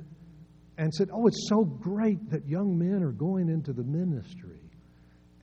and 0.76 0.92
said, 0.92 1.08
Oh, 1.12 1.26
it's 1.26 1.48
so 1.48 1.64
great 1.64 2.30
that 2.30 2.46
young 2.46 2.76
men 2.76 3.02
are 3.02 3.12
going 3.12 3.48
into 3.48 3.72
the 3.72 3.84
ministry. 3.84 4.58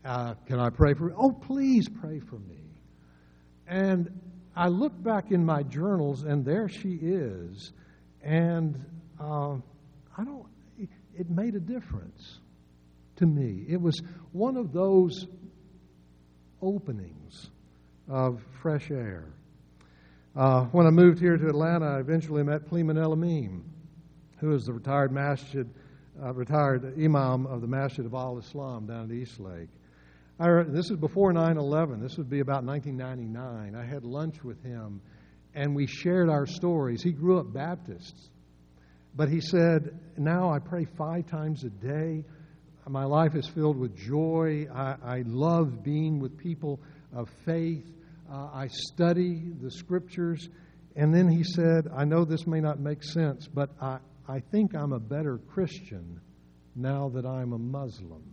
Uh, 0.06 0.34
can 0.46 0.60
I 0.60 0.70
pray 0.70 0.94
for 0.94 1.10
you? 1.10 1.16
Oh, 1.18 1.32
please 1.32 1.88
pray 1.90 2.20
for 2.20 2.38
me. 2.40 2.62
And 3.68 4.10
I 4.56 4.68
look 4.68 5.02
back 5.02 5.32
in 5.32 5.46
my 5.46 5.64
journals, 5.64 6.24
and 6.24 6.46
there 6.46 6.68
she 6.68 7.00
is. 7.02 7.72
And 8.22 8.84
uh, 9.20 9.56
I 10.18 10.24
don't, 10.24 10.46
it 10.78 11.30
made 11.30 11.56
a 11.56 11.60
difference 11.60 12.40
to 13.18 13.26
me. 13.26 13.66
It 13.68 13.80
was 13.80 14.02
one 14.32 14.58
of 14.58 14.72
those 14.72 15.28
openings 16.62 17.50
of 18.08 18.42
fresh 18.62 18.90
air. 18.90 19.26
Uh, 20.36 20.66
when 20.66 20.88
I 20.88 20.90
moved 20.90 21.20
here 21.20 21.38
to 21.38 21.48
Atlanta, 21.48 21.86
I 21.86 22.00
eventually 22.00 22.44
met 22.44 22.66
Plemon 22.70 22.98
El-Amin, 22.98 23.64
who 24.40 24.54
is 24.54 24.66
the 24.66 24.74
retired 24.74 25.12
masjid, 25.12 25.70
uh, 26.22 26.34
retired 26.34 26.94
imam 26.98 27.46
of 27.46 27.62
the 27.62 27.68
Masjid 27.68 28.06
of 28.06 28.14
Al 28.14 28.38
Islam 28.38 28.86
down 28.86 29.06
at 29.06 29.12
Eastlake. 29.12 29.70
I, 30.40 30.64
this 30.68 30.90
is 30.90 30.98
before 30.98 31.34
9 31.34 31.58
11. 31.58 32.02
This 32.02 32.18
would 32.18 32.30
be 32.30 32.40
about 32.40 32.64
1999. 32.64 33.76
I 33.76 33.86
had 33.86 34.06
lunch 34.06 34.44
with 34.44 34.64
him, 34.64 35.02
and 35.54 35.76
we 35.76 35.86
shared 35.86 36.30
our 36.30 36.46
stories. 36.46 37.04
He 37.04 37.12
grew 37.12 37.40
up 37.40 37.52
Baptist, 37.52 38.16
but 39.16 39.30
he 39.30 39.42
said, 39.42 40.00
Now 40.18 40.52
I 40.52 40.60
pray 40.60 40.86
five 40.98 41.28
times 41.28 41.64
a 41.64 41.70
day. 41.70 42.24
My 42.88 43.04
life 43.04 43.36
is 43.36 43.48
filled 43.48 43.78
with 43.78 43.96
joy. 43.96 44.66
I, 44.74 44.96
I 45.04 45.24
love 45.26 45.84
being 45.84 46.20
with 46.20 46.38
people 46.38 46.80
of 47.14 47.30
faith. 47.46 47.86
Uh, 48.32 48.50
I 48.54 48.68
study 48.68 49.52
the 49.62 49.70
scriptures. 49.70 50.50
And 50.96 51.14
then 51.14 51.30
he 51.30 51.44
said, 51.44 51.88
I 51.96 52.06
know 52.06 52.26
this 52.26 52.48
may 52.48 52.60
not 52.62 52.80
make 52.80 53.04
sense, 53.04 53.48
but 53.48 53.70
I, 53.80 54.00
I 54.30 54.40
think 54.40 54.76
I'm 54.76 54.94
a 54.94 55.00
better 55.00 55.40
Christian 55.40 56.22
now 56.76 57.10
that 57.10 57.26
I'm 57.26 57.52
a 57.54 57.58
Muslim. 57.58 58.24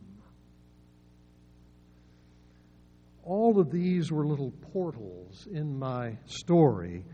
all 3.27 3.59
of 3.59 3.71
these 3.73 4.13
were 4.13 4.25
little 4.25 4.53
portals 4.73 5.49
in 5.51 5.77
my 5.77 6.17
story, 6.27 7.05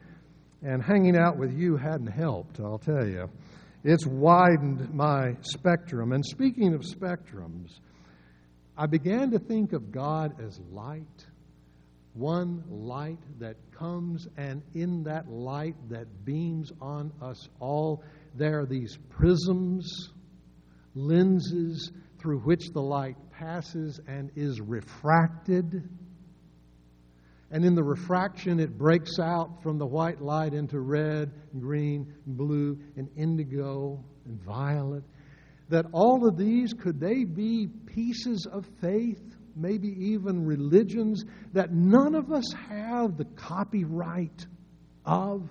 and 0.63 0.83
hanging 0.83 1.17
out 1.17 1.39
with 1.39 1.53
you 1.59 1.77
hadn't 1.77 2.09
helped, 2.09 2.61
I'll 2.61 2.79
tell 2.79 3.09
you. 3.09 3.29
It's 3.83 4.07
widened 4.07 4.95
my 4.95 5.37
spectrum. 5.41 6.13
And 6.13 6.25
speaking 6.25 6.75
of 6.75 6.83
spectrums, 6.83 7.81
I 8.77 8.87
began 8.87 9.31
to 9.33 9.39
think 9.39 9.73
of 9.73 9.91
God 9.91 10.41
as 10.41 10.61
light, 10.71 11.27
one 12.13 12.63
light 12.69 13.19
that 13.41 13.57
comes, 13.73 14.29
and 14.37 14.63
in 14.75 15.03
that 15.05 15.29
light 15.29 15.77
that 15.89 16.27
beams 16.27 16.71
on 16.81 17.11
us 17.23 17.49
all, 17.59 18.05
there 18.35 18.61
are 18.61 18.67
these 18.67 18.99
prisms, 19.09 20.11
lenses 20.95 21.93
through 22.19 22.41
which 22.41 22.71
the 22.73 22.81
light 22.81 23.17
passes 23.31 24.01
and 24.07 24.31
is 24.37 24.61
refracted. 24.61 25.89
And 27.51 27.65
in 27.65 27.75
the 27.75 27.83
refraction, 27.83 28.61
it 28.61 28.79
breaks 28.79 29.19
out 29.19 29.63
from 29.63 29.79
the 29.79 29.87
white 29.87 30.23
light 30.23 30.55
into 30.55 30.81
red, 30.81 31.33
green, 31.59 32.15
blue, 32.27 32.79
and 32.97 33.09
indigo, 33.17 34.03
and 34.25 34.41
violet. 34.41 35.05
That 35.69 35.87
all 35.93 36.27
of 36.27 36.37
these, 36.39 36.73
could 36.73 37.01
they 37.01 37.25
be 37.25 37.69
pieces 37.87 38.47
of 38.51 38.67
faith, 38.81 39.21
maybe 39.55 39.89
even 39.89 40.47
religions, 40.47 41.25
that 41.53 41.73
none 41.73 42.15
of 42.15 42.33
us 42.33 42.51
have 42.71 43.19
the 43.19 43.27
copyright 43.37 44.47
of, 45.05 45.51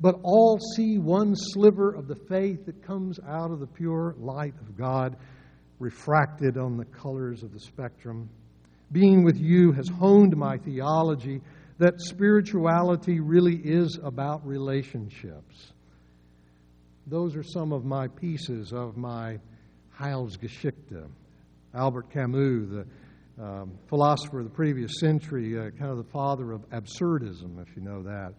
but 0.00 0.16
all 0.22 0.58
see 0.74 0.98
one 0.98 1.34
sliver 1.36 1.92
of 1.94 2.08
the 2.08 2.16
faith 2.28 2.66
that 2.66 2.82
comes 2.82 3.18
out 3.28 3.50
of 3.50 3.60
the 3.60 3.66
pure 3.66 4.14
light 4.18 4.54
of 4.60 4.76
God 4.76 5.16
refracted 5.78 6.56
on 6.56 6.76
the 6.76 6.84
colors 6.86 7.42
of 7.42 7.52
the 7.52 7.60
spectrum? 7.60 8.28
being 8.92 9.22
with 9.24 9.38
you 9.38 9.72
has 9.72 9.88
honed 9.88 10.36
my 10.36 10.58
theology 10.58 11.40
that 11.78 12.00
spirituality 12.00 13.20
really 13.20 13.56
is 13.56 13.98
about 14.02 14.46
relationships. 14.46 15.72
Those 17.06 17.36
are 17.36 17.42
some 17.42 17.72
of 17.72 17.84
my 17.84 18.08
pieces 18.08 18.72
of 18.72 18.96
my 18.96 19.38
Heilsgeschichte. 19.98 21.08
Albert 21.74 22.10
Camus, 22.10 22.68
the 22.68 22.86
um, 23.42 23.78
philosopher 23.88 24.40
of 24.40 24.44
the 24.44 24.54
previous 24.54 24.90
century, 25.00 25.56
uh, 25.56 25.70
kind 25.70 25.90
of 25.90 25.96
the 25.96 26.10
father 26.12 26.52
of 26.52 26.68
absurdism, 26.70 27.62
if 27.62 27.74
you 27.76 27.82
know 27.82 28.02
that. 28.02 28.34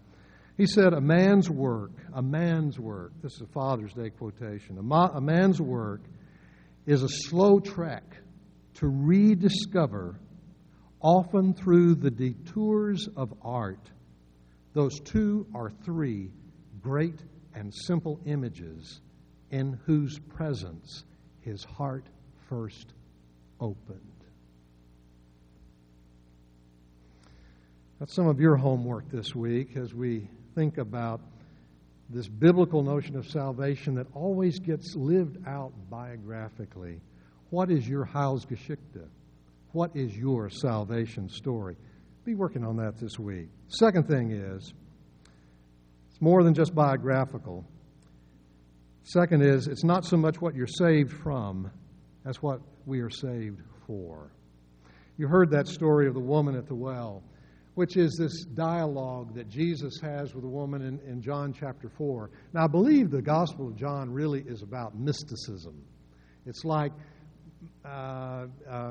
He 0.61 0.67
said, 0.67 0.93
A 0.93 1.01
man's 1.01 1.49
work, 1.49 1.89
a 2.13 2.21
man's 2.21 2.79
work, 2.79 3.13
this 3.23 3.33
is 3.33 3.41
a 3.41 3.47
Father's 3.47 3.93
Day 3.93 4.11
quotation, 4.11 4.77
a, 4.77 4.83
ma- 4.83 5.09
a 5.11 5.19
man's 5.19 5.59
work 5.59 6.01
is 6.85 7.01
a 7.01 7.09
slow 7.09 7.59
trek 7.59 8.03
to 8.75 8.87
rediscover 8.87 10.19
often 10.99 11.55
through 11.55 11.95
the 11.95 12.11
detours 12.11 13.09
of 13.17 13.33
art, 13.41 13.89
those 14.75 14.99
two 14.99 15.47
or 15.51 15.71
three 15.83 16.29
great 16.79 17.23
and 17.55 17.73
simple 17.73 18.19
images 18.27 19.01
in 19.49 19.79
whose 19.87 20.19
presence 20.19 21.05
his 21.39 21.63
heart 21.63 22.05
first 22.47 22.93
opened. 23.59 23.99
That's 27.97 28.13
some 28.13 28.27
of 28.27 28.39
your 28.39 28.57
homework 28.57 29.09
this 29.09 29.33
week 29.33 29.75
as 29.75 29.95
we 29.95 30.29
think 30.55 30.77
about 30.77 31.21
this 32.09 32.27
biblical 32.27 32.83
notion 32.83 33.15
of 33.15 33.27
salvation 33.27 33.95
that 33.95 34.07
always 34.13 34.59
gets 34.59 34.95
lived 34.95 35.37
out 35.47 35.71
biographically. 35.89 36.99
What 37.49 37.71
is 37.71 37.87
your 37.87 38.05
Heilsgeschichte? 38.05 39.07
What 39.71 39.95
is 39.95 40.15
your 40.15 40.49
salvation 40.49 41.29
story? 41.29 41.77
Be 42.25 42.35
working 42.35 42.65
on 42.65 42.77
that 42.77 42.97
this 42.97 43.17
week. 43.17 43.47
Second 43.69 44.07
thing 44.07 44.31
is, 44.31 44.73
it's 46.09 46.21
more 46.21 46.43
than 46.43 46.53
just 46.53 46.75
biographical. 46.75 47.65
Second 49.03 49.41
is, 49.41 49.67
it's 49.67 49.83
not 49.83 50.05
so 50.05 50.17
much 50.17 50.39
what 50.41 50.53
you're 50.53 50.67
saved 50.67 51.11
from 51.11 51.71
as 52.25 52.41
what 52.41 52.59
we 52.85 52.99
are 52.99 53.09
saved 53.09 53.61
for. 53.87 54.31
You 55.17 55.27
heard 55.27 55.51
that 55.51 55.67
story 55.67 56.07
of 56.07 56.13
the 56.13 56.19
woman 56.19 56.55
at 56.55 56.67
the 56.67 56.75
well, 56.75 57.23
which 57.81 57.97
is 57.97 58.15
this 58.15 58.45
dialogue 58.53 59.33
that 59.33 59.49
Jesus 59.49 59.99
has 60.03 60.35
with 60.35 60.43
a 60.43 60.47
woman 60.47 60.83
in, 60.83 60.99
in 60.99 61.19
John 61.19 61.51
chapter 61.51 61.89
4. 61.89 62.29
Now, 62.53 62.65
I 62.65 62.67
believe 62.67 63.09
the 63.09 63.23
Gospel 63.23 63.69
of 63.69 63.75
John 63.75 64.11
really 64.11 64.41
is 64.41 64.61
about 64.61 64.95
mysticism. 64.95 65.81
It's 66.45 66.63
like 66.63 66.91
uh, 67.83 67.89
uh, 67.89 68.45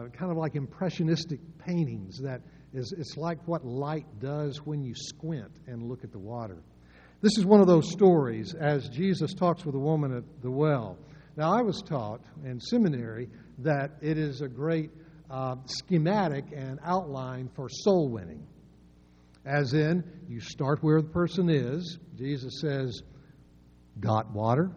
kind 0.08 0.32
of 0.32 0.36
like 0.36 0.56
impressionistic 0.56 1.38
paintings 1.64 2.18
that 2.18 2.40
is 2.74 2.92
it's 2.98 3.16
like 3.16 3.38
what 3.46 3.64
light 3.64 4.06
does 4.18 4.60
when 4.64 4.82
you 4.82 4.94
squint 4.96 5.52
and 5.68 5.84
look 5.84 6.02
at 6.02 6.10
the 6.10 6.18
water. 6.18 6.58
This 7.20 7.38
is 7.38 7.46
one 7.46 7.60
of 7.60 7.68
those 7.68 7.92
stories 7.92 8.56
as 8.58 8.88
Jesus 8.88 9.34
talks 9.34 9.64
with 9.64 9.76
a 9.76 9.78
woman 9.78 10.16
at 10.16 10.24
the 10.42 10.50
well. 10.50 10.98
Now, 11.36 11.56
I 11.56 11.62
was 11.62 11.80
taught 11.80 12.22
in 12.44 12.58
seminary 12.58 13.28
that 13.58 13.92
it 14.00 14.18
is 14.18 14.40
a 14.40 14.48
great 14.48 14.90
uh, 15.30 15.54
schematic 15.64 16.46
and 16.52 16.80
outline 16.84 17.48
for 17.54 17.68
soul 17.68 18.08
winning. 18.08 18.48
As 19.44 19.72
in, 19.72 20.04
you 20.28 20.40
start 20.40 20.82
where 20.82 21.00
the 21.00 21.08
person 21.08 21.48
is. 21.48 21.98
Jesus 22.16 22.60
says, 22.60 23.02
Got 23.98 24.30
water? 24.32 24.70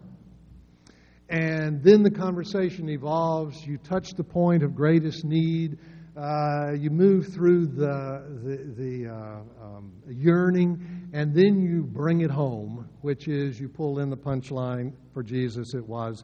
And 1.30 1.84
then 1.84 2.04
the 2.04 2.12
conversation 2.12 2.90
evolves. 2.90 3.66
You 3.66 3.78
touch 3.78 4.12
the 4.12 4.24
point 4.24 4.64
of 4.64 4.76
greatest 4.76 5.26
need. 5.26 5.80
Uh, 6.16 6.74
you 6.74 6.92
move 6.92 7.34
through 7.34 7.66
the, 7.66 8.24
the, 8.44 8.74
the 8.78 9.10
uh, 9.10 9.66
um, 9.66 9.92
yearning, 10.08 11.10
and 11.12 11.34
then 11.34 11.60
you 11.60 11.84
bring 11.84 12.22
it 12.22 12.30
home, 12.30 12.88
which 13.02 13.28
is 13.28 13.60
you 13.60 13.68
pull 13.68 14.00
in 14.00 14.12
the 14.12 14.18
punchline 14.18 14.94
for 15.14 15.24
Jesus. 15.24 15.74
It 15.74 15.88
was, 15.88 16.24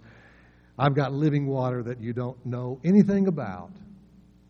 I've 0.77 0.95
got 0.95 1.11
living 1.11 1.47
water 1.47 1.81
that 1.83 1.99
you 1.99 2.13
don't 2.13 2.37
know 2.45 2.79
anything 2.85 3.27
about. 3.27 3.71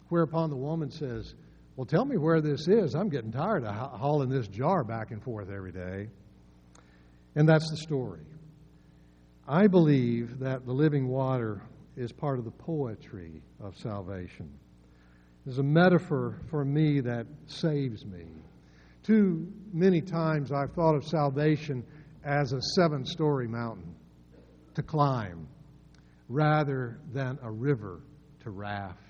Whereupon 0.09 0.49
the 0.49 0.57
woman 0.57 0.91
says, 0.91 1.35
Well, 1.79 1.85
tell 1.85 2.03
me 2.03 2.17
where 2.17 2.41
this 2.41 2.67
is. 2.67 2.93
I'm 2.93 3.07
getting 3.07 3.31
tired 3.31 3.63
of 3.63 3.73
hauling 3.73 4.27
this 4.27 4.49
jar 4.49 4.83
back 4.83 5.11
and 5.11 5.23
forth 5.23 5.49
every 5.49 5.71
day. 5.71 6.09
And 7.35 7.47
that's 7.47 7.71
the 7.71 7.77
story. 7.77 8.25
I 9.47 9.67
believe 9.67 10.39
that 10.39 10.65
the 10.65 10.73
living 10.73 11.07
water 11.07 11.61
is 11.95 12.11
part 12.11 12.37
of 12.37 12.43
the 12.43 12.51
poetry 12.51 13.41
of 13.61 13.77
salvation. 13.77 14.51
is 15.47 15.59
a 15.59 15.63
metaphor 15.63 16.41
for 16.49 16.65
me 16.65 16.99
that 16.99 17.27
saves 17.47 18.05
me. 18.05 18.25
Too 19.03 19.47
many 19.71 20.01
times 20.01 20.51
I've 20.51 20.73
thought 20.73 20.95
of 20.95 21.05
salvation 21.05 21.85
as 22.25 22.51
a 22.51 22.61
seven 22.75 23.05
story 23.05 23.47
mountain 23.47 23.95
to 24.75 24.83
climb 24.83 25.47
rather 26.27 26.99
than 27.13 27.39
a 27.41 27.49
river 27.49 28.01
to 28.41 28.49
raft. 28.49 29.08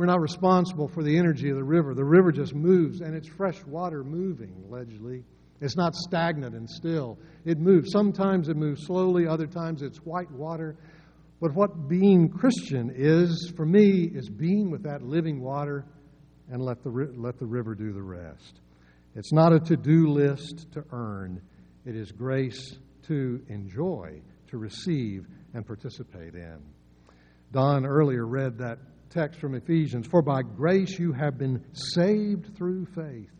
We're 0.00 0.06
not 0.06 0.22
responsible 0.22 0.88
for 0.88 1.02
the 1.02 1.18
energy 1.18 1.50
of 1.50 1.56
the 1.56 1.62
river. 1.62 1.92
The 1.92 2.06
river 2.06 2.32
just 2.32 2.54
moves, 2.54 3.02
and 3.02 3.14
it's 3.14 3.28
fresh 3.28 3.62
water 3.66 4.02
moving, 4.02 4.64
allegedly. 4.66 5.24
It's 5.60 5.76
not 5.76 5.94
stagnant 5.94 6.54
and 6.54 6.66
still. 6.70 7.18
It 7.44 7.58
moves. 7.58 7.92
Sometimes 7.92 8.48
it 8.48 8.56
moves 8.56 8.86
slowly, 8.86 9.26
other 9.26 9.46
times 9.46 9.82
it's 9.82 9.98
white 9.98 10.30
water. 10.30 10.74
But 11.38 11.54
what 11.54 11.86
being 11.86 12.30
Christian 12.30 12.90
is, 12.96 13.52
for 13.54 13.66
me, 13.66 14.10
is 14.14 14.30
being 14.30 14.70
with 14.70 14.84
that 14.84 15.02
living 15.02 15.42
water 15.42 15.84
and 16.50 16.62
let 16.62 16.82
the, 16.82 16.88
let 16.88 17.38
the 17.38 17.44
river 17.44 17.74
do 17.74 17.92
the 17.92 18.02
rest. 18.02 18.60
It's 19.14 19.34
not 19.34 19.52
a 19.52 19.60
to 19.60 19.76
do 19.76 20.06
list 20.08 20.72
to 20.72 20.84
earn, 20.92 21.42
it 21.84 21.94
is 21.94 22.10
grace 22.10 22.78
to 23.08 23.42
enjoy, 23.50 24.22
to 24.48 24.56
receive, 24.56 25.26
and 25.52 25.66
participate 25.66 26.36
in. 26.36 26.56
Don 27.52 27.84
earlier 27.84 28.24
read 28.24 28.56
that 28.58 28.78
text 29.10 29.40
from 29.40 29.54
Ephesians 29.54 30.06
For 30.06 30.22
by 30.22 30.42
grace 30.42 30.98
you 30.98 31.12
have 31.12 31.36
been 31.36 31.64
saved 31.72 32.56
through 32.56 32.86
faith, 32.86 33.30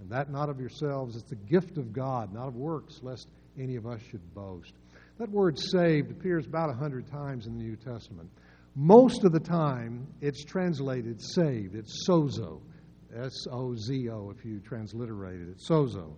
and 0.00 0.10
that 0.10 0.30
not 0.30 0.48
of 0.48 0.60
yourselves, 0.60 1.16
it's 1.16 1.28
the 1.28 1.36
gift 1.36 1.76
of 1.76 1.92
God, 1.92 2.32
not 2.32 2.48
of 2.48 2.54
works, 2.54 3.00
lest 3.02 3.28
any 3.58 3.76
of 3.76 3.86
us 3.86 4.00
should 4.10 4.34
boast. 4.34 4.72
That 5.18 5.30
word 5.30 5.58
saved 5.58 6.12
appears 6.12 6.46
about 6.46 6.70
a 6.70 6.74
hundred 6.74 7.10
times 7.10 7.46
in 7.46 7.58
the 7.58 7.64
New 7.64 7.76
Testament. 7.76 8.30
Most 8.76 9.24
of 9.24 9.32
the 9.32 9.40
time, 9.40 10.06
it's 10.20 10.44
translated 10.44 11.20
saved. 11.20 11.74
It's 11.74 12.06
sozo. 12.08 12.60
S 13.12 13.32
O 13.50 13.74
Z 13.74 14.08
O, 14.10 14.30
if 14.30 14.44
you 14.44 14.60
transliterated 14.60 15.48
it. 15.48 15.58
Sozo. 15.58 16.14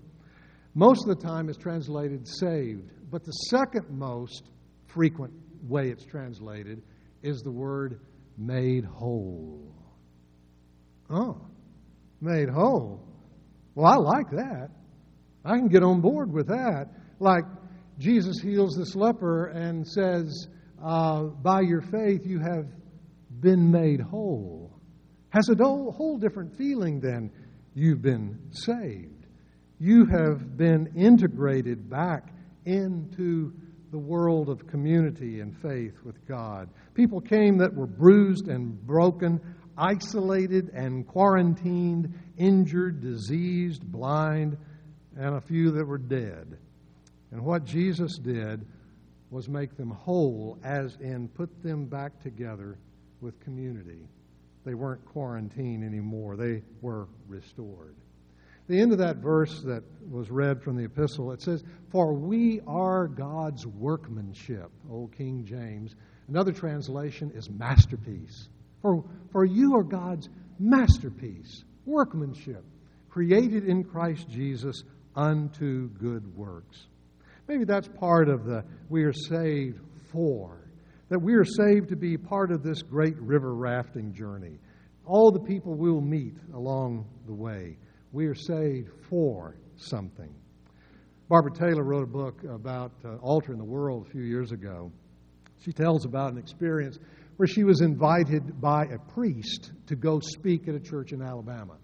Most 0.75 1.09
of 1.09 1.19
the 1.19 1.27
time, 1.27 1.49
it's 1.49 1.57
translated 1.57 2.29
saved. 2.29 2.91
But 3.11 3.25
the 3.25 3.33
second 3.33 3.89
most 3.89 4.51
frequent 4.87 5.33
way 5.67 5.89
it's 5.89 6.05
translated 6.05 6.83
is 7.23 7.41
the 7.41 7.51
word 7.51 8.01
made 8.41 8.85
whole. 8.85 9.75
Oh, 11.11 11.37
made 12.21 12.49
whole. 12.49 13.07
Well, 13.75 13.87
I 13.87 13.97
like 13.97 14.31
that. 14.31 14.71
I 15.45 15.57
can 15.57 15.69
get 15.69 15.83
on 15.83 16.01
board 16.01 16.33
with 16.33 16.49
that. 16.49 16.87
Like 17.19 17.45
Jesus 17.99 18.39
heals 18.41 18.77
this 18.77 18.97
leper 18.97 19.49
and 19.49 19.87
says, 19.87 20.49
uh, 20.83 21.25
By 21.25 21.61
your 21.61 21.83
faith, 21.83 22.23
you 22.25 22.41
have 22.41 22.67
been 23.41 23.71
made 23.71 24.01
whole. 24.01 24.81
Has 25.31 25.49
a 25.49 25.55
whole, 25.55 25.93
whole 25.93 26.19
different 26.19 26.57
feeling 26.57 27.01
than 27.01 27.31
you've 27.75 28.03
been 28.03 28.39
saved. 28.51 29.27
You 29.79 30.07
have 30.07 30.57
been 30.57 30.93
integrated 30.97 31.89
back 31.89 32.33
into 32.65 33.53
the 33.91 33.99
world 33.99 34.49
of 34.49 34.67
community 34.67 35.41
and 35.41 35.57
faith 35.57 35.95
with 36.05 36.27
God. 36.27 36.69
People 36.95 37.21
came 37.21 37.59
that 37.59 37.75
were 37.75 37.87
bruised 37.87 38.49
and 38.49 38.81
broken, 38.87 39.41
isolated 39.77 40.71
and 40.75 41.07
quarantined, 41.07 42.13
injured, 42.37 43.01
diseased, 43.01 43.83
blind, 43.83 44.57
and 45.17 45.35
a 45.35 45.41
few 45.41 45.73
that 45.73 45.85
were 45.85 45.99
dead. 45.99 46.57
And 47.33 47.45
what 47.45 47.65
Jesus 47.65 48.19
did 48.19 48.67
was 49.31 49.49
make 49.49 49.77
them 49.77 49.91
whole, 49.91 50.59
as 50.65 50.97
in 51.01 51.29
put 51.29 51.63
them 51.63 51.87
back 51.87 52.21
together 52.23 52.79
with 53.21 53.39
community. 53.41 54.09
They 54.65 54.75
weren't 54.75 55.05
quarantined 55.05 55.85
anymore, 55.85 56.37
they 56.37 56.63
were 56.81 57.09
restored. 57.27 57.97
The 58.71 58.81
end 58.81 58.93
of 58.93 58.99
that 58.99 59.17
verse 59.17 59.63
that 59.63 59.83
was 60.09 60.31
read 60.31 60.63
from 60.63 60.77
the 60.77 60.85
epistle, 60.85 61.33
it 61.33 61.43
says, 61.43 61.65
For 61.91 62.15
we 62.15 62.61
are 62.69 63.09
God's 63.09 63.67
workmanship, 63.67 64.71
Old 64.89 65.13
King 65.17 65.45
James. 65.45 65.97
Another 66.29 66.53
translation 66.53 67.33
is 67.35 67.51
masterpiece. 67.51 68.49
For, 68.81 69.05
for 69.33 69.45
you 69.45 69.75
are 69.75 69.83
God's 69.83 70.29
masterpiece, 70.61 71.65
workmanship, 71.85 72.65
created 73.09 73.65
in 73.65 73.83
Christ 73.83 74.31
Jesus 74.31 74.85
unto 75.17 75.89
good 75.89 76.25
works 76.37 76.87
Maybe 77.49 77.65
that's 77.65 77.89
part 77.89 78.29
of 78.29 78.45
the 78.45 78.63
we 78.89 79.03
are 79.03 79.13
saved 79.13 79.81
for. 80.13 80.71
That 81.09 81.21
we 81.21 81.35
are 81.35 81.45
saved 81.45 81.89
to 81.89 81.97
be 81.97 82.17
part 82.17 82.53
of 82.53 82.63
this 82.63 82.83
great 82.83 83.19
river 83.19 83.53
rafting 83.53 84.15
journey. 84.15 84.61
All 85.05 85.33
the 85.33 85.41
people 85.41 85.75
we'll 85.75 86.01
meet 86.01 86.37
along 86.55 87.07
the 87.27 87.35
way. 87.35 87.77
We 88.13 88.27
are 88.27 88.35
saved 88.35 88.91
for 89.09 89.57
something. 89.77 90.35
Barbara 91.29 91.53
Taylor 91.53 91.85
wrote 91.85 92.03
a 92.03 92.11
book 92.11 92.43
about 92.43 92.91
uh, 93.05 93.15
altering 93.19 93.59
the 93.59 93.65
world 93.65 94.05
a 94.09 94.11
few 94.11 94.23
years 94.23 94.51
ago. 94.51 94.91
She 95.65 95.73
tells 95.73 96.05
about 96.05 96.33
an 96.33 96.39
experience 96.39 96.99
where 97.37 97.47
she 97.47 97.63
was 97.63 97.83
invited 97.83 98.61
by 98.61 98.87
a 98.87 98.99
priest 98.99 99.71
to 99.87 99.95
go 99.95 100.19
speak 100.19 100.67
at 100.67 100.75
a 100.75 100.81
church 100.81 101.13
in 101.13 101.23
Alabama. 101.23 101.77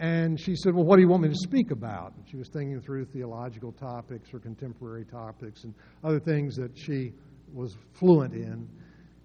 And 0.00 0.40
she 0.40 0.56
said, 0.56 0.74
Well, 0.74 0.84
what 0.84 0.96
do 0.96 1.02
you 1.02 1.08
want 1.08 1.22
me 1.22 1.28
to 1.28 1.36
speak 1.36 1.70
about? 1.70 2.14
And 2.16 2.28
she 2.28 2.36
was 2.36 2.48
thinking 2.48 2.80
through 2.80 3.04
theological 3.04 3.70
topics 3.70 4.34
or 4.34 4.40
contemporary 4.40 5.04
topics 5.04 5.62
and 5.62 5.72
other 6.02 6.18
things 6.18 6.56
that 6.56 6.76
she 6.76 7.12
was 7.52 7.76
fluent 7.92 8.34
in. 8.34 8.68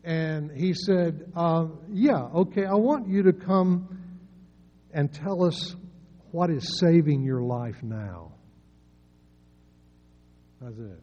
And 0.03 0.51
he 0.51 0.75
said, 0.75 1.31
uh, 1.35 1.65
Yeah, 1.91 2.21
okay, 2.35 2.65
I 2.65 2.75
want 2.75 3.09
you 3.09 3.23
to 3.23 3.33
come 3.33 3.97
and 4.93 5.11
tell 5.11 5.43
us 5.43 5.75
what 6.31 6.49
is 6.49 6.79
saving 6.79 7.23
your 7.23 7.41
life 7.41 7.81
now. 7.83 8.33
That's 10.61 10.77
it. 10.77 10.99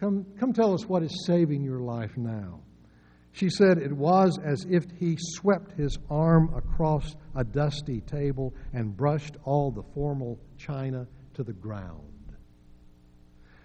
Come, 0.00 0.26
come 0.38 0.52
tell 0.52 0.74
us 0.74 0.84
what 0.86 1.02
is 1.02 1.24
saving 1.26 1.64
your 1.64 1.80
life 1.80 2.16
now. 2.16 2.60
She 3.32 3.50
said 3.50 3.78
it 3.78 3.92
was 3.92 4.38
as 4.44 4.64
if 4.68 4.84
he 4.98 5.16
swept 5.18 5.72
his 5.72 5.96
arm 6.10 6.52
across 6.56 7.14
a 7.36 7.44
dusty 7.44 8.00
table 8.00 8.54
and 8.72 8.96
brushed 8.96 9.36
all 9.44 9.70
the 9.70 9.82
formal 9.94 10.40
china 10.56 11.06
to 11.34 11.42
the 11.42 11.52
ground. 11.52 12.02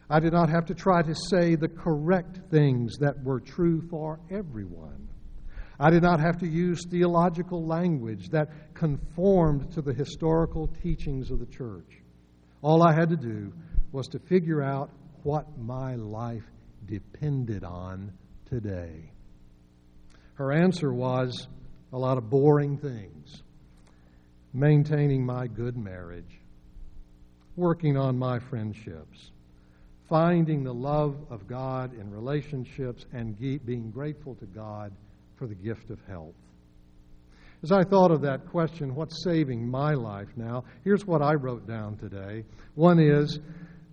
I 0.10 0.20
did 0.20 0.34
not 0.34 0.50
have 0.50 0.66
to 0.66 0.76
try 0.76 1.02
to 1.02 1.16
say 1.30 1.56
the 1.56 1.70
correct 1.70 2.40
things 2.52 2.98
that 3.00 3.24
were 3.24 3.40
true 3.40 3.82
for 3.90 4.20
everyone. 4.30 5.10
I 5.80 5.89
did 5.89 6.03
not 6.03 6.19
have 6.19 6.38
to 6.39 6.47
use 6.47 6.86
theological 6.86 7.65
language 7.65 8.30
that 8.30 8.74
conformed 8.74 9.71
to 9.74 9.82
the 9.82 9.93
historical 9.93 10.67
teachings 10.67 11.32
of 11.32 11.39
the 11.39 11.45
church. 11.45 12.01
All 12.61 12.84
I 12.84 12.93
had 12.93 13.09
to 13.09 13.17
do 13.17 13.51
was 13.91 14.07
to 14.09 14.19
figure 14.19 14.61
out 14.61 14.91
what 15.24 15.57
my 15.57 15.95
life 15.95 16.43
depended 16.86 17.63
on 17.63 18.13
today. 18.45 19.11
Her 20.36 20.51
answer 20.51 20.93
was 20.93 21.47
a 21.91 21.97
lot 21.97 22.17
of 22.17 22.30
boring 22.30 22.78
things 22.78 23.43
maintaining 24.53 25.26
my 25.26 25.47
good 25.47 25.76
marriage, 25.76 26.39
working 27.55 27.97
on 27.97 28.17
my 28.17 28.38
friendships, 28.38 29.32
finding 30.07 30.63
the 30.63 30.74
love 30.74 31.15
of 31.32 31.47
God 31.47 31.93
in 31.99 32.11
relationships, 32.11 33.05
and 33.11 33.38
being 33.39 33.89
grateful 33.89 34.36
to 34.36 34.45
God 34.45 34.93
for 35.36 35.48
the 35.48 35.56
gift 35.56 35.90
of 35.90 36.00
health. 36.08 36.36
As 37.64 37.72
I 37.72 37.84
thought 37.84 38.12
of 38.12 38.22
that 38.22 38.46
question, 38.48 38.94
what's 38.94 39.24
saving 39.24 39.66
my 39.70 39.94
life 39.94 40.28
now? 40.36 40.66
Here's 40.84 41.08
what 41.08 41.22
I 41.22 41.34
wrote 41.34 41.66
down 41.66 41.98
today. 41.98 42.44
One 42.76 43.00
is, 43.00 43.40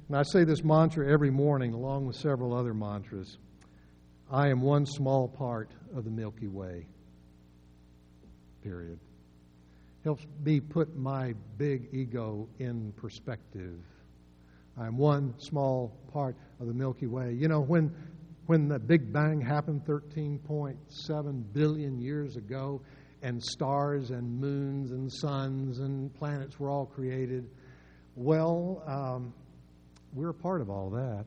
and 0.08 0.16
I 0.16 0.22
say 0.24 0.44
this 0.44 0.64
mantra 0.64 1.10
every 1.10 1.30
morning 1.30 1.72
along 1.72 2.06
with 2.06 2.16
several 2.16 2.52
other 2.52 2.74
mantras 2.74 3.38
I 4.32 4.48
am 4.48 4.60
one 4.60 4.86
small 4.86 5.26
part 5.26 5.70
of 5.94 6.04
the 6.04 6.10
Milky 6.10 6.46
Way. 6.46 6.86
Period. 8.62 9.00
Helps 10.04 10.24
me 10.44 10.60
put 10.60 10.96
my 10.96 11.34
big 11.58 11.88
ego 11.92 12.48
in 12.60 12.92
perspective. 12.92 13.80
I'm 14.78 14.96
one 14.96 15.34
small 15.38 15.96
part 16.12 16.36
of 16.60 16.68
the 16.68 16.74
Milky 16.74 17.08
Way. 17.08 17.32
You 17.32 17.48
know, 17.48 17.60
when, 17.60 17.92
when 18.46 18.68
the 18.68 18.78
Big 18.78 19.12
Bang 19.12 19.40
happened 19.40 19.84
13.7 19.84 21.52
billion 21.52 22.00
years 22.00 22.36
ago, 22.36 22.80
and 23.22 23.42
stars 23.42 24.10
and 24.10 24.40
moons 24.40 24.92
and 24.92 25.12
suns 25.12 25.78
and 25.78 26.12
planets 26.14 26.58
were 26.58 26.70
all 26.70 26.86
created, 26.86 27.48
well, 28.16 28.82
um, 28.86 29.32
we're 30.12 30.30
a 30.30 30.34
part 30.34 30.60
of 30.60 30.70
all 30.70 30.90
that. 30.90 31.26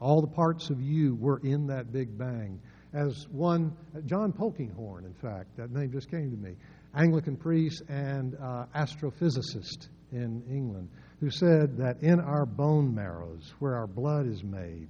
All 0.00 0.20
the 0.20 0.34
parts 0.34 0.70
of 0.70 0.80
you 0.80 1.14
were 1.16 1.40
in 1.42 1.66
that 1.68 1.92
Big 1.92 2.16
Bang. 2.18 2.60
As 2.92 3.26
one, 3.30 3.76
John 4.06 4.32
Polkinghorne, 4.32 5.04
in 5.04 5.14
fact, 5.14 5.56
that 5.56 5.70
name 5.70 5.90
just 5.90 6.10
came 6.10 6.30
to 6.30 6.36
me, 6.36 6.54
Anglican 6.94 7.36
priest 7.36 7.82
and 7.88 8.34
uh, 8.36 8.66
astrophysicist 8.74 9.88
in 10.12 10.42
England, 10.50 10.88
who 11.20 11.30
said 11.30 11.76
that 11.78 12.02
in 12.02 12.20
our 12.20 12.46
bone 12.46 12.94
marrows, 12.94 13.54
where 13.58 13.74
our 13.74 13.86
blood 13.86 14.26
is 14.26 14.44
made, 14.44 14.88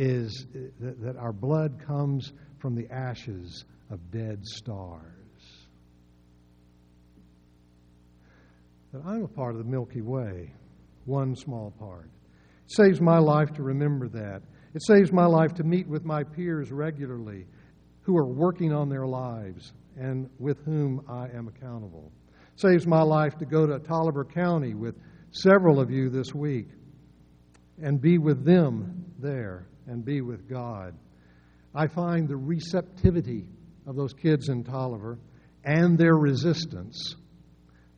is 0.00 0.46
that 0.80 1.16
our 1.18 1.32
blood 1.32 1.78
comes 1.86 2.32
from 2.58 2.74
the 2.74 2.90
ashes 2.90 3.66
of 3.90 4.10
dead 4.10 4.42
stars. 4.46 5.04
That 8.94 9.02
I'm 9.04 9.24
a 9.24 9.28
part 9.28 9.54
of 9.54 9.58
the 9.58 9.70
Milky 9.70 10.00
Way, 10.00 10.54
one 11.04 11.36
small 11.36 11.72
part. 11.78 12.08
It 12.64 12.72
saves 12.72 12.98
my 12.98 13.18
life 13.18 13.52
to 13.56 13.62
remember 13.62 14.08
that. 14.08 14.40
It 14.74 14.82
saves 14.86 15.12
my 15.12 15.26
life 15.26 15.52
to 15.56 15.64
meet 15.64 15.86
with 15.86 16.06
my 16.06 16.24
peers 16.24 16.72
regularly 16.72 17.44
who 18.00 18.16
are 18.16 18.26
working 18.26 18.72
on 18.72 18.88
their 18.88 19.06
lives 19.06 19.74
and 19.98 20.30
with 20.38 20.64
whom 20.64 21.04
I 21.10 21.26
am 21.36 21.46
accountable. 21.46 22.10
It 22.54 22.60
saves 22.60 22.86
my 22.86 23.02
life 23.02 23.36
to 23.36 23.44
go 23.44 23.66
to 23.66 23.78
Taliaferro 23.78 24.32
County 24.32 24.72
with 24.72 24.94
several 25.30 25.78
of 25.78 25.90
you 25.90 26.08
this 26.08 26.34
week 26.34 26.68
and 27.82 28.00
be 28.00 28.16
with 28.16 28.46
them 28.46 29.04
there 29.18 29.66
and 29.86 30.04
be 30.04 30.20
with 30.20 30.48
God. 30.48 30.94
I 31.74 31.86
find 31.86 32.28
the 32.28 32.36
receptivity 32.36 33.46
of 33.86 33.96
those 33.96 34.12
kids 34.12 34.48
in 34.48 34.64
Taliaferro 34.64 35.18
and 35.64 35.98
their 35.98 36.16
resistance 36.16 37.16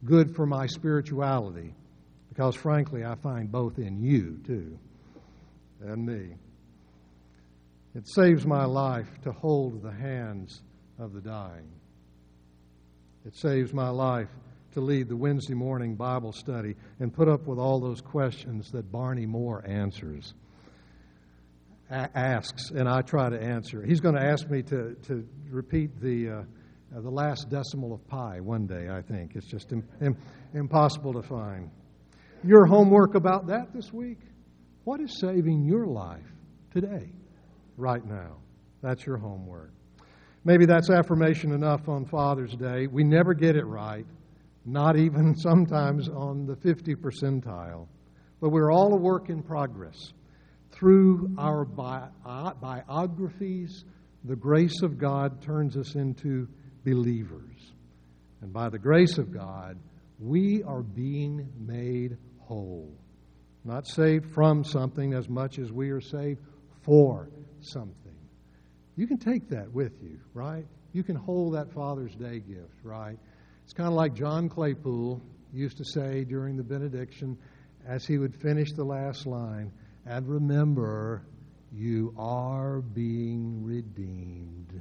good 0.04 0.34
for 0.34 0.46
my 0.46 0.66
spirituality 0.66 1.74
because, 2.28 2.54
frankly, 2.54 3.04
I 3.04 3.14
find 3.16 3.50
both 3.50 3.78
in 3.78 4.02
you, 4.02 4.40
too, 4.46 4.78
and 5.80 6.04
me. 6.04 6.34
It 7.94 8.08
saves 8.08 8.46
my 8.46 8.64
life 8.64 9.08
to 9.24 9.32
hold 9.32 9.82
the 9.82 9.92
hands 9.92 10.62
of 10.98 11.12
the 11.12 11.20
dying. 11.20 11.70
It 13.26 13.36
saves 13.36 13.72
my 13.72 13.90
life 13.90 14.30
to 14.72 14.80
lead 14.80 15.08
the 15.08 15.16
Wednesday 15.16 15.54
morning 15.54 15.94
Bible 15.94 16.32
study 16.32 16.74
and 16.98 17.12
put 17.12 17.28
up 17.28 17.46
with 17.46 17.58
all 17.58 17.78
those 17.80 18.00
questions 18.00 18.70
that 18.70 18.90
Barney 18.90 19.26
Moore 19.26 19.62
answers, 19.66 20.32
asks, 21.92 22.70
and 22.70 22.88
I 22.88 23.02
try 23.02 23.28
to 23.28 23.40
answer. 23.40 23.82
He's 23.84 24.00
going 24.00 24.14
to 24.14 24.22
ask 24.22 24.48
me 24.48 24.62
to, 24.62 24.94
to 25.06 25.26
repeat 25.50 26.00
the, 26.00 26.28
uh, 26.28 27.00
the 27.00 27.10
last 27.10 27.50
decimal 27.50 27.92
of 27.92 28.06
pi 28.08 28.40
one 28.40 28.66
day, 28.66 28.88
I 28.90 29.02
think. 29.02 29.36
It's 29.36 29.46
just 29.46 29.72
Im- 29.72 29.86
Im- 30.00 30.16
impossible 30.54 31.12
to 31.14 31.22
find. 31.22 31.70
Your 32.44 32.66
homework 32.66 33.14
about 33.14 33.46
that 33.48 33.72
this 33.72 33.92
week? 33.92 34.18
What 34.84 35.00
is 35.00 35.20
saving 35.20 35.64
your 35.64 35.86
life 35.86 36.26
today, 36.72 37.12
right 37.76 38.04
now? 38.04 38.38
That's 38.82 39.06
your 39.06 39.16
homework. 39.16 39.72
Maybe 40.44 40.66
that's 40.66 40.90
affirmation 40.90 41.52
enough 41.52 41.88
on 41.88 42.04
Father's 42.04 42.54
Day. 42.56 42.88
We 42.88 43.04
never 43.04 43.32
get 43.32 43.54
it 43.54 43.64
right, 43.64 44.06
not 44.64 44.96
even 44.96 45.36
sometimes 45.36 46.08
on 46.08 46.46
the 46.46 46.56
50 46.56 46.96
percentile. 46.96 47.86
But 48.40 48.50
we're 48.50 48.72
all 48.72 48.92
a 48.92 48.96
work 48.96 49.28
in 49.28 49.40
progress. 49.40 50.12
Through 50.82 51.36
our 51.38 51.64
bi- 51.64 52.08
uh, 52.26 52.54
biographies, 52.54 53.84
the 54.24 54.34
grace 54.34 54.82
of 54.82 54.98
God 54.98 55.40
turns 55.40 55.76
us 55.76 55.94
into 55.94 56.48
believers. 56.84 57.70
And 58.40 58.52
by 58.52 58.68
the 58.68 58.80
grace 58.80 59.16
of 59.16 59.32
God, 59.32 59.78
we 60.18 60.64
are 60.64 60.82
being 60.82 61.48
made 61.56 62.16
whole. 62.40 62.92
Not 63.64 63.86
saved 63.86 64.34
from 64.34 64.64
something 64.64 65.14
as 65.14 65.28
much 65.28 65.60
as 65.60 65.70
we 65.70 65.90
are 65.90 66.00
saved 66.00 66.40
for 66.80 67.28
something. 67.60 68.18
You 68.96 69.06
can 69.06 69.18
take 69.18 69.50
that 69.50 69.72
with 69.72 70.02
you, 70.02 70.18
right? 70.34 70.66
You 70.92 71.04
can 71.04 71.14
hold 71.14 71.54
that 71.54 71.72
Father's 71.72 72.16
Day 72.16 72.40
gift, 72.40 72.74
right? 72.82 73.20
It's 73.62 73.72
kind 73.72 73.88
of 73.88 73.94
like 73.94 74.14
John 74.14 74.48
Claypool 74.48 75.22
used 75.52 75.76
to 75.76 75.84
say 75.84 76.24
during 76.24 76.56
the 76.56 76.64
benediction 76.64 77.38
as 77.86 78.04
he 78.04 78.18
would 78.18 78.34
finish 78.34 78.72
the 78.72 78.82
last 78.82 79.26
line 79.28 79.70
and 80.06 80.28
remember, 80.28 81.22
you 81.72 82.14
are 82.18 82.80
being 82.80 83.64
redeemed. 83.64 84.80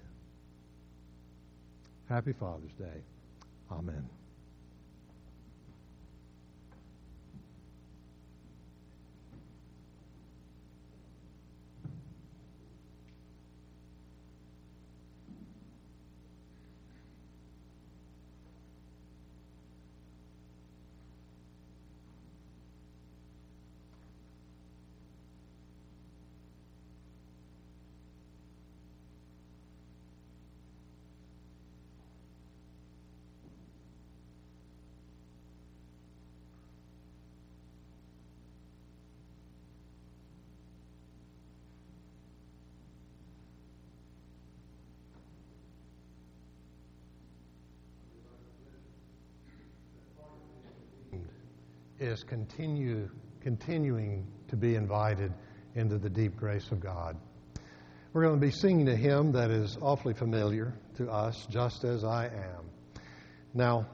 Happy 2.09 2.33
Father's 2.33 2.73
Day. 2.73 3.01
Amen. 3.71 4.09
Is 52.01 52.23
continue, 52.23 53.07
continuing 53.41 54.25
to 54.47 54.55
be 54.55 54.75
invited 54.75 55.31
into 55.75 55.99
the 55.99 56.09
deep 56.09 56.35
grace 56.35 56.71
of 56.71 56.79
God. 56.79 57.15
We're 58.11 58.23
going 58.23 58.39
to 58.39 58.45
be 58.45 58.51
singing 58.51 58.89
a 58.89 58.95
hymn 58.95 59.31
that 59.33 59.51
is 59.51 59.77
awfully 59.79 60.15
familiar 60.15 60.73
to 60.97 61.09
us, 61.09 61.45
Just 61.49 61.83
as 61.83 62.03
I 62.03 62.25
Am. 62.25 62.69
Now, 63.53 63.87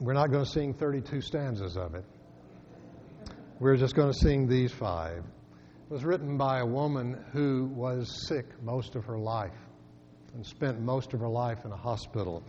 we're 0.00 0.12
not 0.12 0.32
going 0.32 0.44
to 0.44 0.50
sing 0.50 0.74
32 0.74 1.20
stanzas 1.20 1.76
of 1.76 1.94
it. 1.94 2.04
We're 3.60 3.76
just 3.76 3.94
going 3.94 4.12
to 4.12 4.18
sing 4.18 4.48
these 4.48 4.72
five. 4.72 5.18
It 5.18 5.92
was 5.92 6.04
written 6.04 6.36
by 6.36 6.58
a 6.58 6.66
woman 6.66 7.24
who 7.32 7.66
was 7.66 8.26
sick 8.26 8.46
most 8.60 8.96
of 8.96 9.04
her 9.04 9.18
life 9.18 9.54
and 10.34 10.44
spent 10.44 10.80
most 10.80 11.14
of 11.14 11.20
her 11.20 11.28
life 11.28 11.64
in 11.64 11.70
a 11.70 11.76
hospital. 11.76 12.42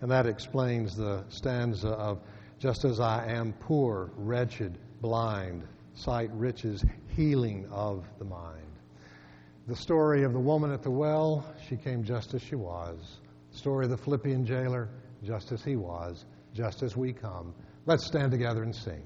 And 0.00 0.10
that 0.12 0.26
explains 0.26 0.94
the 0.94 1.24
stanza 1.28 1.88
of 1.88 2.20
just 2.60 2.84
as 2.84 3.00
I 3.00 3.26
am 3.26 3.54
poor, 3.54 4.10
wretched, 4.16 4.78
blind, 5.00 5.66
sight 5.94 6.30
riches, 6.34 6.84
healing 7.16 7.66
of 7.72 8.04
the 8.18 8.24
mind. 8.26 8.66
The 9.66 9.74
story 9.74 10.24
of 10.24 10.34
the 10.34 10.40
woman 10.40 10.70
at 10.70 10.82
the 10.82 10.90
well, 10.90 11.44
she 11.66 11.76
came 11.76 12.04
just 12.04 12.34
as 12.34 12.42
she 12.42 12.56
was. 12.56 13.16
The 13.52 13.58
story 13.58 13.86
of 13.86 13.90
the 13.90 13.96
Philippian 13.96 14.44
jailer, 14.44 14.90
just 15.24 15.52
as 15.52 15.64
he 15.64 15.76
was, 15.76 16.26
just 16.54 16.82
as 16.82 16.96
we 16.96 17.14
come. 17.14 17.54
Let's 17.86 18.06
stand 18.06 18.30
together 18.30 18.62
and 18.62 18.76
sing. 18.76 19.02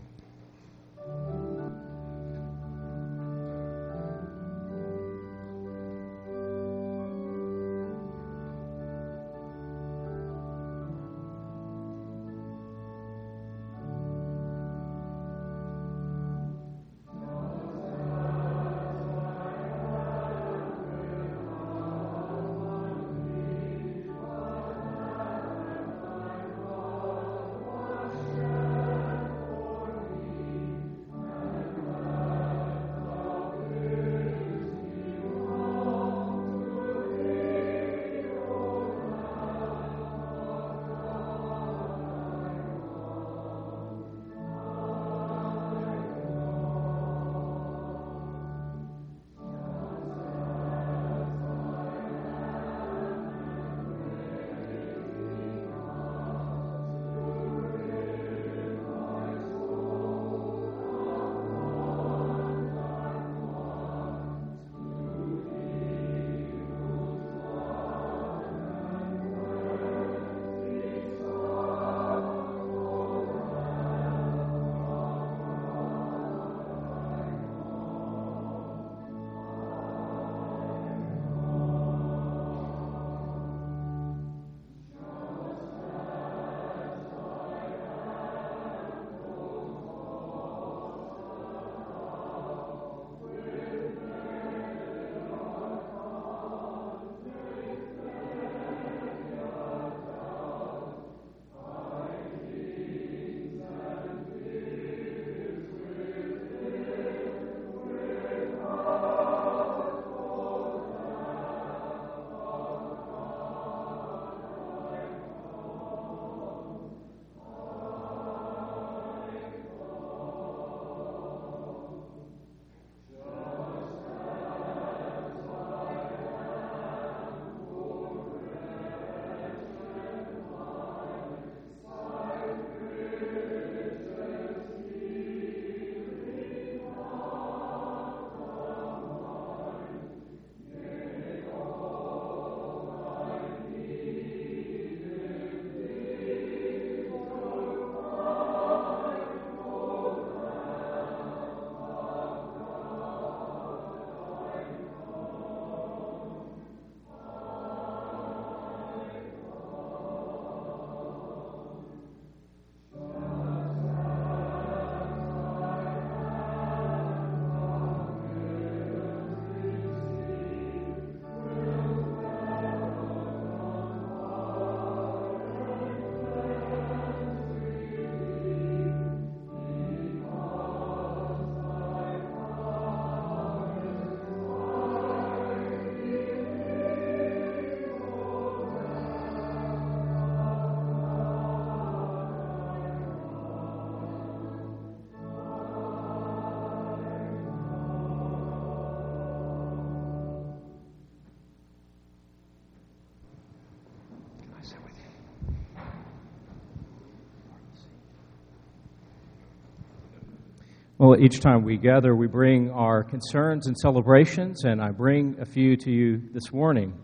Well, 211.05 211.23
each 211.23 211.41
time 211.41 211.65
we 211.65 211.77
gather, 211.77 212.17
we 212.17 212.29
bring 212.29 212.71
our 212.71 213.05
concerns 213.05 213.67
and 213.67 213.77
celebrations, 213.77 214.65
and 214.65 214.81
I 214.81 214.91
bring 214.91 215.37
a 215.39 215.45
few 215.45 215.77
to 215.77 215.91
you 215.91 216.23
this 216.33 216.51
morning. 216.51 216.95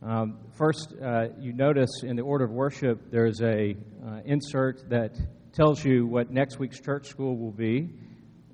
Um, 0.00 0.38
first, 0.56 0.94
uh, 1.02 1.30
you 1.36 1.52
notice 1.52 1.90
in 2.04 2.14
the 2.14 2.22
order 2.22 2.44
of 2.44 2.52
worship 2.52 3.10
there's 3.10 3.42
a 3.42 3.74
uh, 4.06 4.20
insert 4.24 4.88
that 4.90 5.18
tells 5.52 5.84
you 5.84 6.06
what 6.06 6.30
next 6.30 6.60
week's 6.60 6.80
church 6.80 7.08
school 7.08 7.36
will 7.36 7.50
be. 7.50 7.90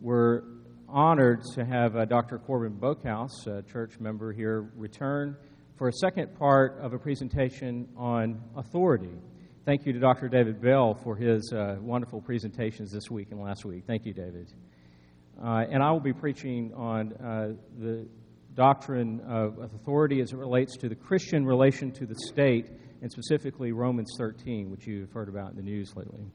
We're 0.00 0.44
honored 0.88 1.42
to 1.54 1.66
have 1.66 1.94
uh, 1.94 2.07
Dr. 2.07 2.38
Corbin 2.38 2.78
Boakhouse, 2.80 3.46
a 3.46 3.61
church 3.61 4.00
member 4.00 4.32
here, 4.32 4.72
return 4.74 5.36
for 5.76 5.88
a 5.88 5.92
second 5.92 6.34
part 6.34 6.78
of 6.80 6.94
a 6.94 6.98
presentation 6.98 7.90
on 7.94 8.40
authority. 8.57 9.18
Thank 9.66 9.84
you 9.84 9.92
to 9.94 9.98
Dr. 9.98 10.28
David 10.28 10.62
Bell 10.62 10.94
for 10.94 11.16
his 11.16 11.52
uh, 11.52 11.74
wonderful 11.80 12.20
presentations 12.20 12.92
this 12.92 13.10
week 13.10 13.32
and 13.32 13.40
last 13.40 13.64
week. 13.64 13.82
Thank 13.84 14.06
you, 14.06 14.12
David. 14.12 14.46
Uh, 15.42 15.64
and 15.68 15.82
I 15.82 15.90
will 15.90 15.98
be 15.98 16.12
preaching 16.12 16.72
on 16.76 17.12
uh, 17.14 17.54
the 17.76 18.06
doctrine 18.54 19.20
of 19.28 19.58
authority 19.58 20.20
as 20.20 20.30
it 20.30 20.36
relates 20.36 20.76
to 20.76 20.88
the 20.88 20.94
Christian 20.94 21.44
relation 21.44 21.90
to 21.94 22.06
the 22.06 22.14
state, 22.28 22.66
and 23.02 23.10
specifically 23.10 23.72
Romans 23.72 24.14
13, 24.16 24.70
which 24.70 24.86
you've 24.86 25.10
heard 25.10 25.28
about 25.28 25.50
in 25.50 25.56
the 25.56 25.64
news 25.64 25.96
lately. 25.96 26.30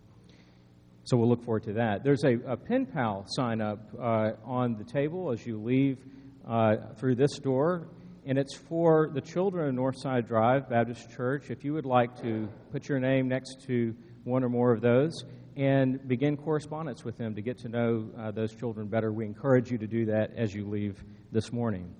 So 1.05 1.15
we'll 1.15 1.29
look 1.29 1.45
forward 1.45 1.63
to 1.63 1.73
that. 1.75 2.03
There's 2.03 2.25
a, 2.25 2.33
a 2.45 2.57
pen 2.57 2.85
pal 2.85 3.23
sign 3.29 3.61
up 3.61 3.79
uh, 3.97 4.31
on 4.43 4.75
the 4.77 4.83
table 4.83 5.31
as 5.31 5.45
you 5.45 5.57
leave 5.57 5.99
uh, 6.45 6.75
through 6.97 7.15
this 7.15 7.39
door 7.39 7.87
and 8.25 8.37
it's 8.37 8.55
for 8.55 9.09
the 9.13 9.21
children 9.21 9.67
of 9.69 9.75
Northside 9.75 10.27
Drive 10.27 10.69
Baptist 10.69 11.09
Church. 11.11 11.49
If 11.49 11.63
you 11.63 11.73
would 11.73 11.85
like 11.85 12.21
to 12.21 12.47
put 12.71 12.87
your 12.87 12.99
name 12.99 13.27
next 13.27 13.63
to 13.65 13.95
one 14.23 14.43
or 14.43 14.49
more 14.49 14.71
of 14.71 14.81
those 14.81 15.23
and 15.57 16.07
begin 16.07 16.37
correspondence 16.37 17.03
with 17.03 17.17
them 17.17 17.33
to 17.35 17.41
get 17.41 17.57
to 17.59 17.69
know 17.69 18.09
uh, 18.17 18.31
those 18.31 18.53
children 18.53 18.87
better, 18.87 19.11
we 19.11 19.25
encourage 19.25 19.71
you 19.71 19.77
to 19.79 19.87
do 19.87 20.05
that 20.05 20.31
as 20.37 20.53
you 20.53 20.67
leave 20.67 21.03
this 21.31 21.51
morning. 21.51 21.93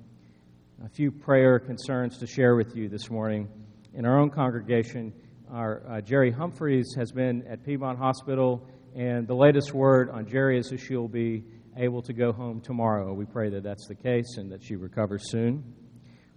A 0.86 0.90
few 0.90 1.12
prayer 1.12 1.60
concerns 1.60 2.20
to 2.20 2.28
share 2.28 2.56
with 2.56 2.76
you 2.76 2.88
this 2.88 3.10
morning. 3.10 3.48
In 3.96 4.06
our 4.06 4.20
own 4.20 4.30
congregation, 4.30 5.14
our 5.52 5.82
uh, 5.90 6.02
Jerry 6.02 6.32
Humphreys 6.32 6.94
has 6.98 7.12
been 7.12 7.44
at 7.48 7.66
Piedmont 7.66 7.98
Hospital, 7.98 8.66
and 8.96 9.28
the 9.28 9.36
latest 9.36 9.74
word 9.74 10.12
on 10.12 10.28
Jerry 10.28 10.60
is 10.60 10.68
that 10.68 10.80
she'll 10.80 11.08
be 11.08 11.44
able 11.78 12.04
to 12.04 12.14
go 12.14 12.32
home 12.32 12.62
tomorrow. 12.62 13.12
We 13.12 13.26
pray 13.26 13.50
that 13.50 13.64
that's 13.64 13.88
the 13.88 13.96
case 13.96 14.38
and 14.38 14.52
that 14.52 14.64
she 14.64 14.76
recovers 14.76 15.30
soon. 15.30 15.64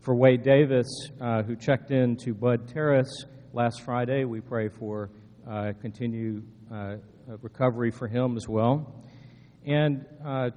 For 0.04 0.14
Wade 0.14 0.42
Davis, 0.42 0.86
uh, 1.18 1.42
who 1.44 1.56
checked 1.56 1.90
in 1.90 2.18
to 2.24 2.34
Budd 2.34 2.68
Terrace 2.68 3.24
last 3.54 3.80
Friday, 3.80 4.26
we 4.26 4.42
pray 4.42 4.68
for 4.68 5.08
uh, 5.48 5.72
continued 5.80 6.46
uh, 6.70 6.96
recovery 7.40 7.90
for 7.90 8.06
him 8.06 8.36
as 8.36 8.46
well. 8.46 9.02
And 9.66 10.04
uh, 10.22 10.50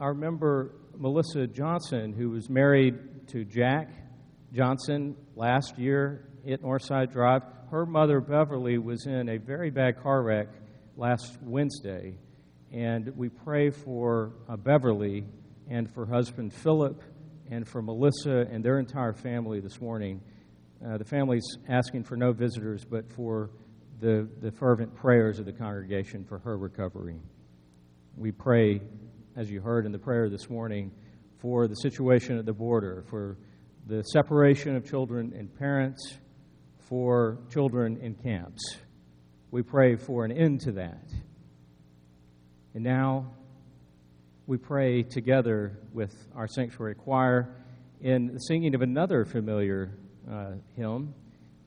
our 0.00 0.14
member, 0.14 0.74
Melissa 0.96 1.46
Johnson, 1.46 2.12
who 2.12 2.30
was 2.30 2.50
married 2.50 3.28
to 3.28 3.44
Jack 3.44 3.88
Johnson 4.52 5.14
last 5.36 5.78
year 5.78 6.28
at 6.50 6.60
Northside 6.62 7.12
Drive, 7.12 7.42
her 7.70 7.86
mother, 7.86 8.20
Beverly, 8.20 8.78
was 8.78 9.06
in 9.06 9.28
a 9.28 9.38
very 9.38 9.70
bad 9.70 10.02
car 10.02 10.24
wreck 10.24 10.48
last 10.96 11.38
Wednesday. 11.40 12.18
And 12.72 13.16
we 13.16 13.28
pray 13.28 13.70
for 13.70 14.32
uh, 14.48 14.56
Beverly 14.56 15.24
and 15.70 15.88
for 15.88 16.04
husband 16.04 16.52
Philip 16.52 17.00
and 17.50 17.66
for 17.66 17.82
Melissa 17.82 18.46
and 18.50 18.64
their 18.64 18.78
entire 18.78 19.12
family 19.12 19.60
this 19.60 19.80
morning. 19.80 20.20
Uh, 20.84 20.98
the 20.98 21.04
family's 21.04 21.56
asking 21.68 22.04
for 22.04 22.16
no 22.16 22.32
visitors, 22.32 22.84
but 22.84 23.10
for 23.12 23.50
the, 24.00 24.28
the 24.40 24.52
fervent 24.52 24.94
prayers 24.94 25.38
of 25.38 25.46
the 25.46 25.52
congregation 25.52 26.24
for 26.24 26.38
her 26.38 26.56
recovery. 26.56 27.20
We 28.16 28.32
pray, 28.32 28.80
as 29.36 29.50
you 29.50 29.60
heard 29.60 29.86
in 29.86 29.92
the 29.92 29.98
prayer 29.98 30.28
this 30.28 30.48
morning, 30.48 30.92
for 31.38 31.68
the 31.68 31.74
situation 31.74 32.38
at 32.38 32.46
the 32.46 32.52
border, 32.52 33.04
for 33.08 33.38
the 33.86 34.02
separation 34.02 34.76
of 34.76 34.88
children 34.88 35.32
and 35.36 35.54
parents, 35.56 36.18
for 36.78 37.38
children 37.50 37.98
in 38.00 38.14
camps. 38.14 38.76
We 39.50 39.62
pray 39.62 39.96
for 39.96 40.24
an 40.24 40.32
end 40.32 40.60
to 40.62 40.72
that. 40.72 41.08
And 42.74 42.84
now, 42.84 43.32
we 44.48 44.56
pray 44.56 45.02
together 45.02 45.78
with 45.92 46.26
our 46.34 46.48
sanctuary 46.48 46.94
choir 46.94 47.54
in 48.00 48.32
the 48.32 48.38
singing 48.38 48.74
of 48.74 48.80
another 48.80 49.26
familiar 49.26 49.90
uh, 50.28 50.52
hymn. 50.74 51.12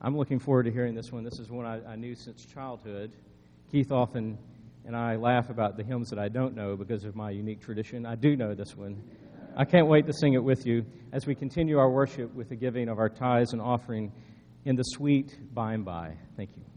I'm 0.01 0.17
looking 0.17 0.39
forward 0.39 0.63
to 0.63 0.71
hearing 0.71 0.95
this 0.95 1.11
one. 1.11 1.23
This 1.23 1.37
is 1.37 1.51
one 1.51 1.67
I, 1.67 1.91
I, 1.91 1.95
knew 1.95 2.15
since 2.15 2.43
childhood. 2.43 3.11
Keith 3.71 3.91
often 3.91 4.35
and 4.83 4.95
I 4.95 5.15
laugh 5.15 5.51
about 5.51 5.77
the 5.77 5.83
hymns 5.83 6.09
that 6.09 6.17
I 6.17 6.27
don't 6.27 6.55
know 6.55 6.75
because 6.75 7.05
of 7.05 7.15
my 7.15 7.29
unique 7.29 7.61
tradition. 7.61 8.03
I 8.03 8.15
do 8.15 8.35
know 8.35 8.55
this 8.55 8.75
one. 8.75 8.99
I 9.55 9.63
can't 9.63 9.85
wait 9.85 10.07
to 10.07 10.13
sing 10.13 10.33
it 10.33 10.43
with 10.43 10.65
you 10.65 10.83
as 11.11 11.27
we 11.27 11.35
continue 11.35 11.77
our 11.77 11.91
worship 11.91 12.33
with 12.33 12.49
the 12.49 12.55
giving 12.55 12.89
of 12.89 12.97
our 12.97 13.09
tithes 13.09 13.53
and 13.53 13.61
offering 13.61 14.11
in 14.65 14.75
the 14.75 14.83
sweet 14.83 15.37
by 15.53 15.73
and 15.75 15.85
by. 15.85 16.15
Thank 16.35 16.49
you. 16.57 16.70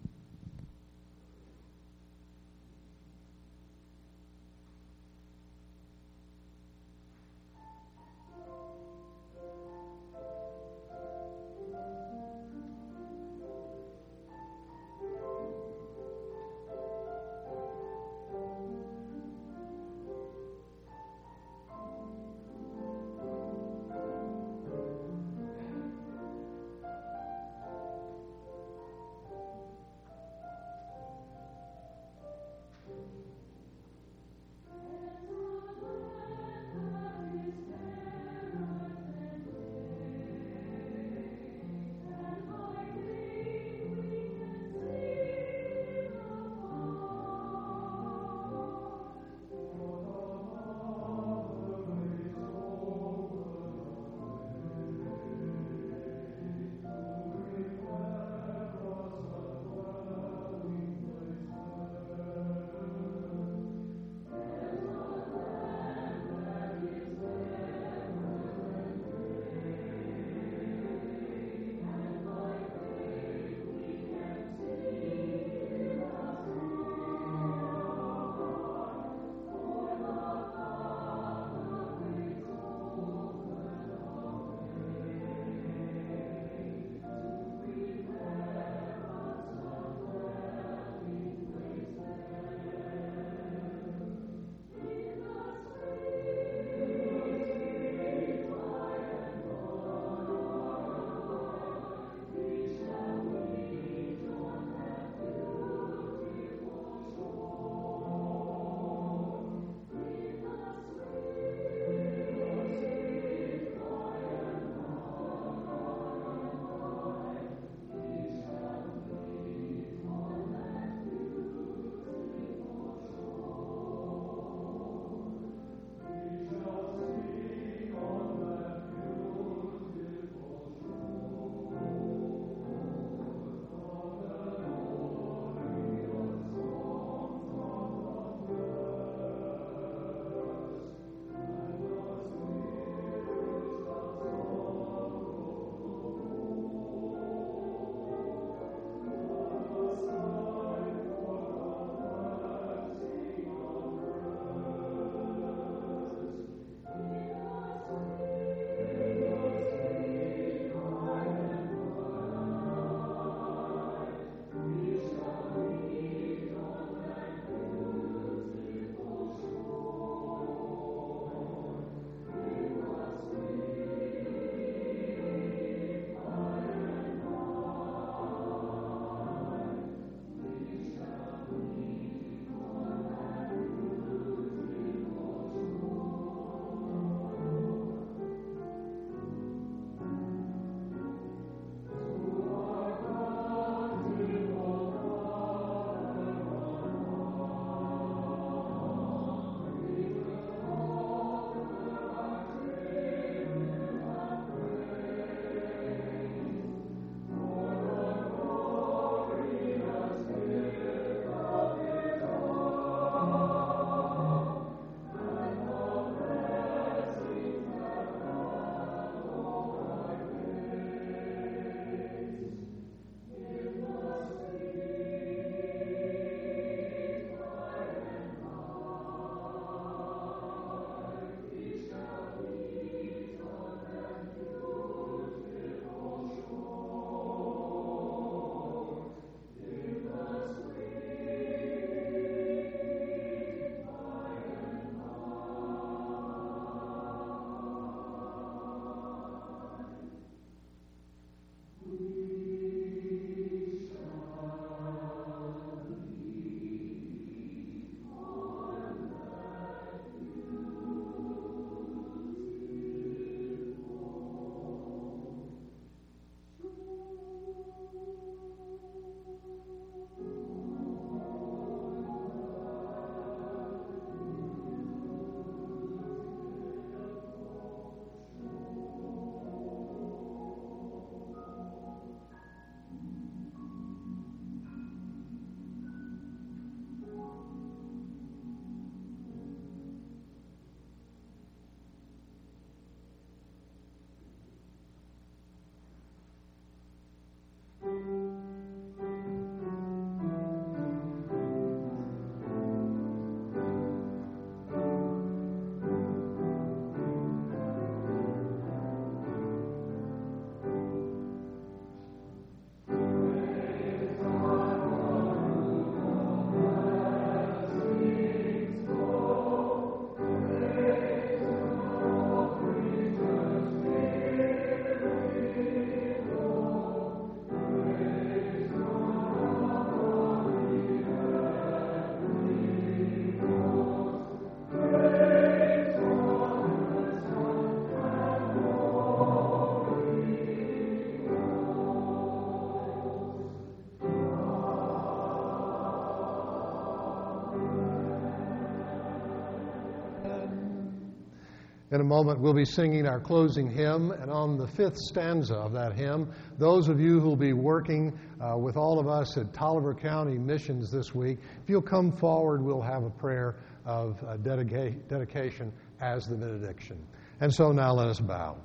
In 351.94 352.00
a 352.00 352.04
moment, 352.04 352.40
we'll 352.40 352.52
be 352.52 352.64
singing 352.64 353.06
our 353.06 353.20
closing 353.20 353.70
hymn, 353.70 354.10
and 354.10 354.28
on 354.28 354.58
the 354.58 354.66
fifth 354.66 354.96
stanza 354.96 355.54
of 355.54 355.70
that 355.74 355.92
hymn, 355.92 356.28
those 356.58 356.88
of 356.88 356.98
you 356.98 357.20
who 357.20 357.28
will 357.28 357.36
be 357.36 357.52
working 357.52 358.18
uh, 358.40 358.58
with 358.58 358.76
all 358.76 358.98
of 358.98 359.06
us 359.06 359.36
at 359.36 359.52
Taliaferro 359.52 360.00
County 360.00 360.36
Missions 360.36 360.90
this 360.90 361.14
week, 361.14 361.38
if 361.62 361.70
you'll 361.70 361.80
come 361.80 362.10
forward, 362.10 362.64
we'll 362.64 362.82
have 362.82 363.04
a 363.04 363.10
prayer 363.10 363.54
of 363.86 364.20
uh, 364.24 364.36
dedica- 364.38 365.08
dedication 365.08 365.72
as 366.00 366.26
the 366.26 366.34
benediction. 366.34 366.98
And 367.40 367.54
so 367.54 367.70
now 367.70 367.92
let 367.92 368.08
us 368.08 368.18
bow. 368.18 368.56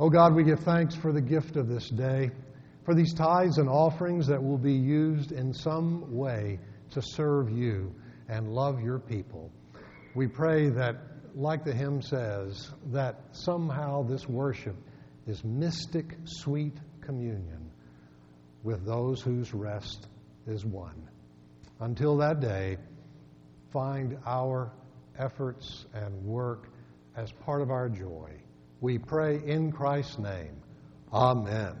Oh 0.00 0.10
God, 0.10 0.34
we 0.34 0.42
give 0.42 0.58
thanks 0.58 0.96
for 0.96 1.12
the 1.12 1.22
gift 1.22 1.54
of 1.54 1.68
this 1.68 1.88
day, 1.88 2.32
for 2.84 2.96
these 2.96 3.14
tithes 3.14 3.58
and 3.58 3.68
offerings 3.68 4.26
that 4.26 4.42
will 4.42 4.58
be 4.58 4.74
used 4.74 5.30
in 5.30 5.54
some 5.54 6.12
way 6.12 6.58
to 6.90 7.00
serve 7.00 7.48
you 7.48 7.94
and 8.28 8.48
love 8.48 8.80
your 8.80 8.98
people. 8.98 9.52
We 10.16 10.26
pray 10.26 10.68
that 10.70 10.96
like 11.34 11.64
the 11.64 11.72
hymn 11.72 12.02
says, 12.02 12.70
that 12.86 13.20
somehow 13.32 14.02
this 14.02 14.28
worship 14.28 14.76
is 15.26 15.44
mystic, 15.44 16.16
sweet 16.24 16.76
communion 17.00 17.70
with 18.62 18.84
those 18.84 19.20
whose 19.20 19.54
rest 19.54 20.06
is 20.46 20.64
won. 20.64 21.08
Until 21.80 22.16
that 22.18 22.40
day, 22.40 22.76
find 23.72 24.18
our 24.26 24.72
efforts 25.18 25.86
and 25.94 26.24
work 26.24 26.68
as 27.16 27.32
part 27.32 27.62
of 27.62 27.70
our 27.70 27.88
joy. 27.88 28.30
We 28.80 28.98
pray 28.98 29.40
in 29.44 29.72
Christ's 29.72 30.18
name. 30.18 30.56
Amen. 31.12 31.76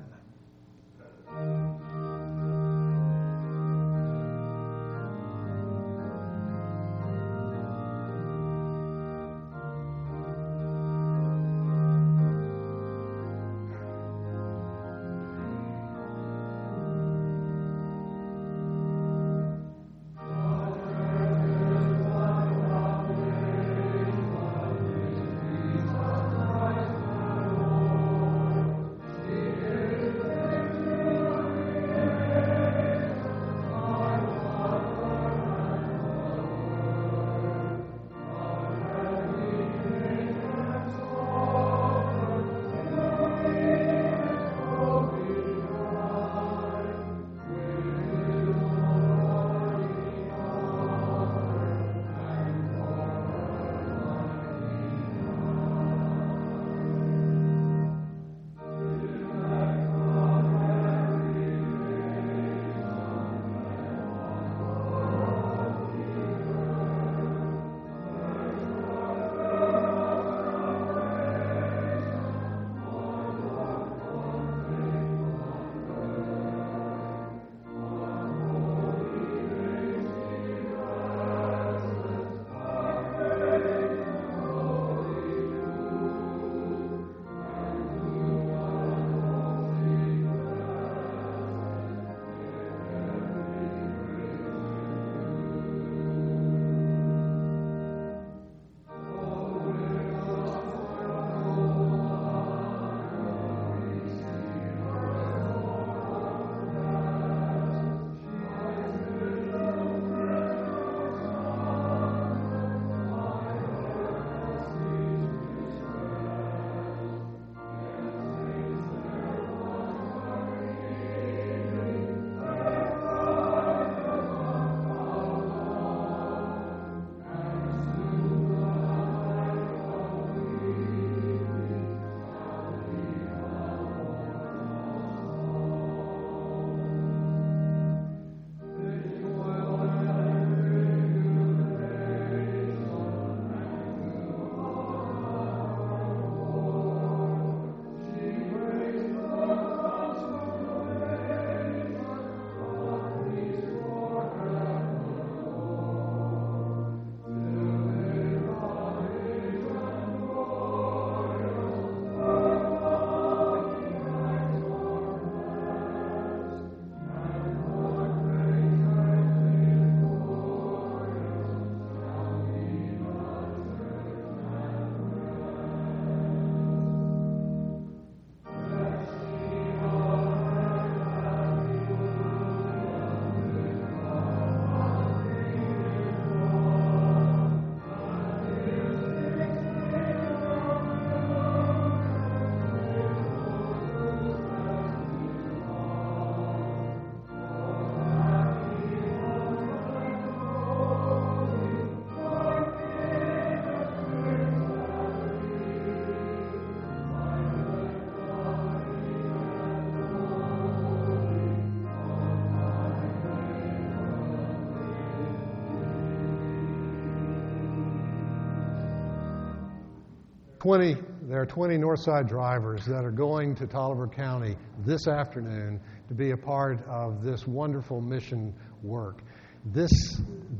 Twenty, 220.60 220.94
there 221.22 221.40
are 221.40 221.46
20 221.46 221.78
Northside 221.78 222.28
drivers 222.28 222.84
that 222.84 223.02
are 223.02 223.10
going 223.10 223.54
to 223.54 223.66
Taliaferro 223.66 224.14
County 224.14 224.56
this 224.84 225.08
afternoon 225.08 225.80
to 226.08 226.14
be 226.14 226.32
a 226.32 226.36
part 226.36 226.86
of 226.86 227.24
this 227.24 227.46
wonderful 227.46 228.02
mission 228.02 228.52
work. 228.82 229.22
This, 229.64 229.90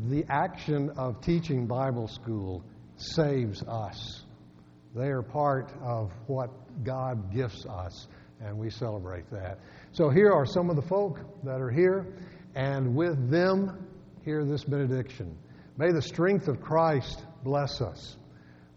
the 0.09 0.25
action 0.31 0.89
of 0.97 1.21
teaching 1.21 1.67
Bible 1.67 2.09
school 2.09 2.65
saves 2.97 3.63
us. 3.65 4.23
They 4.97 5.09
are 5.09 5.21
part 5.21 5.71
of 5.83 6.11
what 6.29 6.49
God 6.83 7.31
gifts 7.31 7.67
us, 7.67 8.09
and 8.41 8.57
we 8.57 8.71
celebrate 8.71 9.31
that. 9.31 9.59
So 9.93 10.09
here 10.09 10.33
are 10.33 10.47
some 10.47 10.71
of 10.71 10.77
the 10.77 10.89
folk 10.89 11.21
that 11.45 11.61
are 11.61 11.71
here, 11.71 12.07
and 12.55 12.97
with 12.97 13.31
them, 13.31 13.87
hear 14.25 14.47
this 14.47 14.65
benediction. 14.65 15.37
May 15.77 15.93
the 15.93 16.01
strength 16.01 16.49
of 16.49 16.63
Christ 16.63 17.23
bless 17.45 17.83
us. 17.83 18.17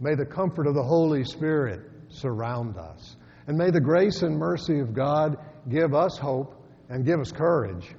May 0.03 0.15
the 0.15 0.25
comfort 0.25 0.67
of 0.67 0.73
the 0.73 0.83
Holy 0.83 1.23
Spirit 1.23 1.79
surround 2.09 2.75
us. 2.77 3.15
And 3.47 3.57
may 3.57 3.71
the 3.71 3.79
grace 3.79 4.21
and 4.21 4.37
mercy 4.37 4.79
of 4.79 4.93
God 4.93 5.37
give 5.69 5.93
us 5.93 6.17
hope 6.17 6.61
and 6.89 7.05
give 7.05 7.21
us 7.21 7.31
courage. 7.31 7.95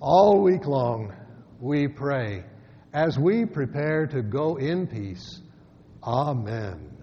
All 0.00 0.42
week 0.42 0.66
long, 0.66 1.14
we 1.60 1.86
pray 1.86 2.42
as 2.92 3.16
we 3.20 3.46
prepare 3.46 4.08
to 4.08 4.20
go 4.20 4.56
in 4.56 4.88
peace. 4.88 5.40
Amen. 6.02 6.93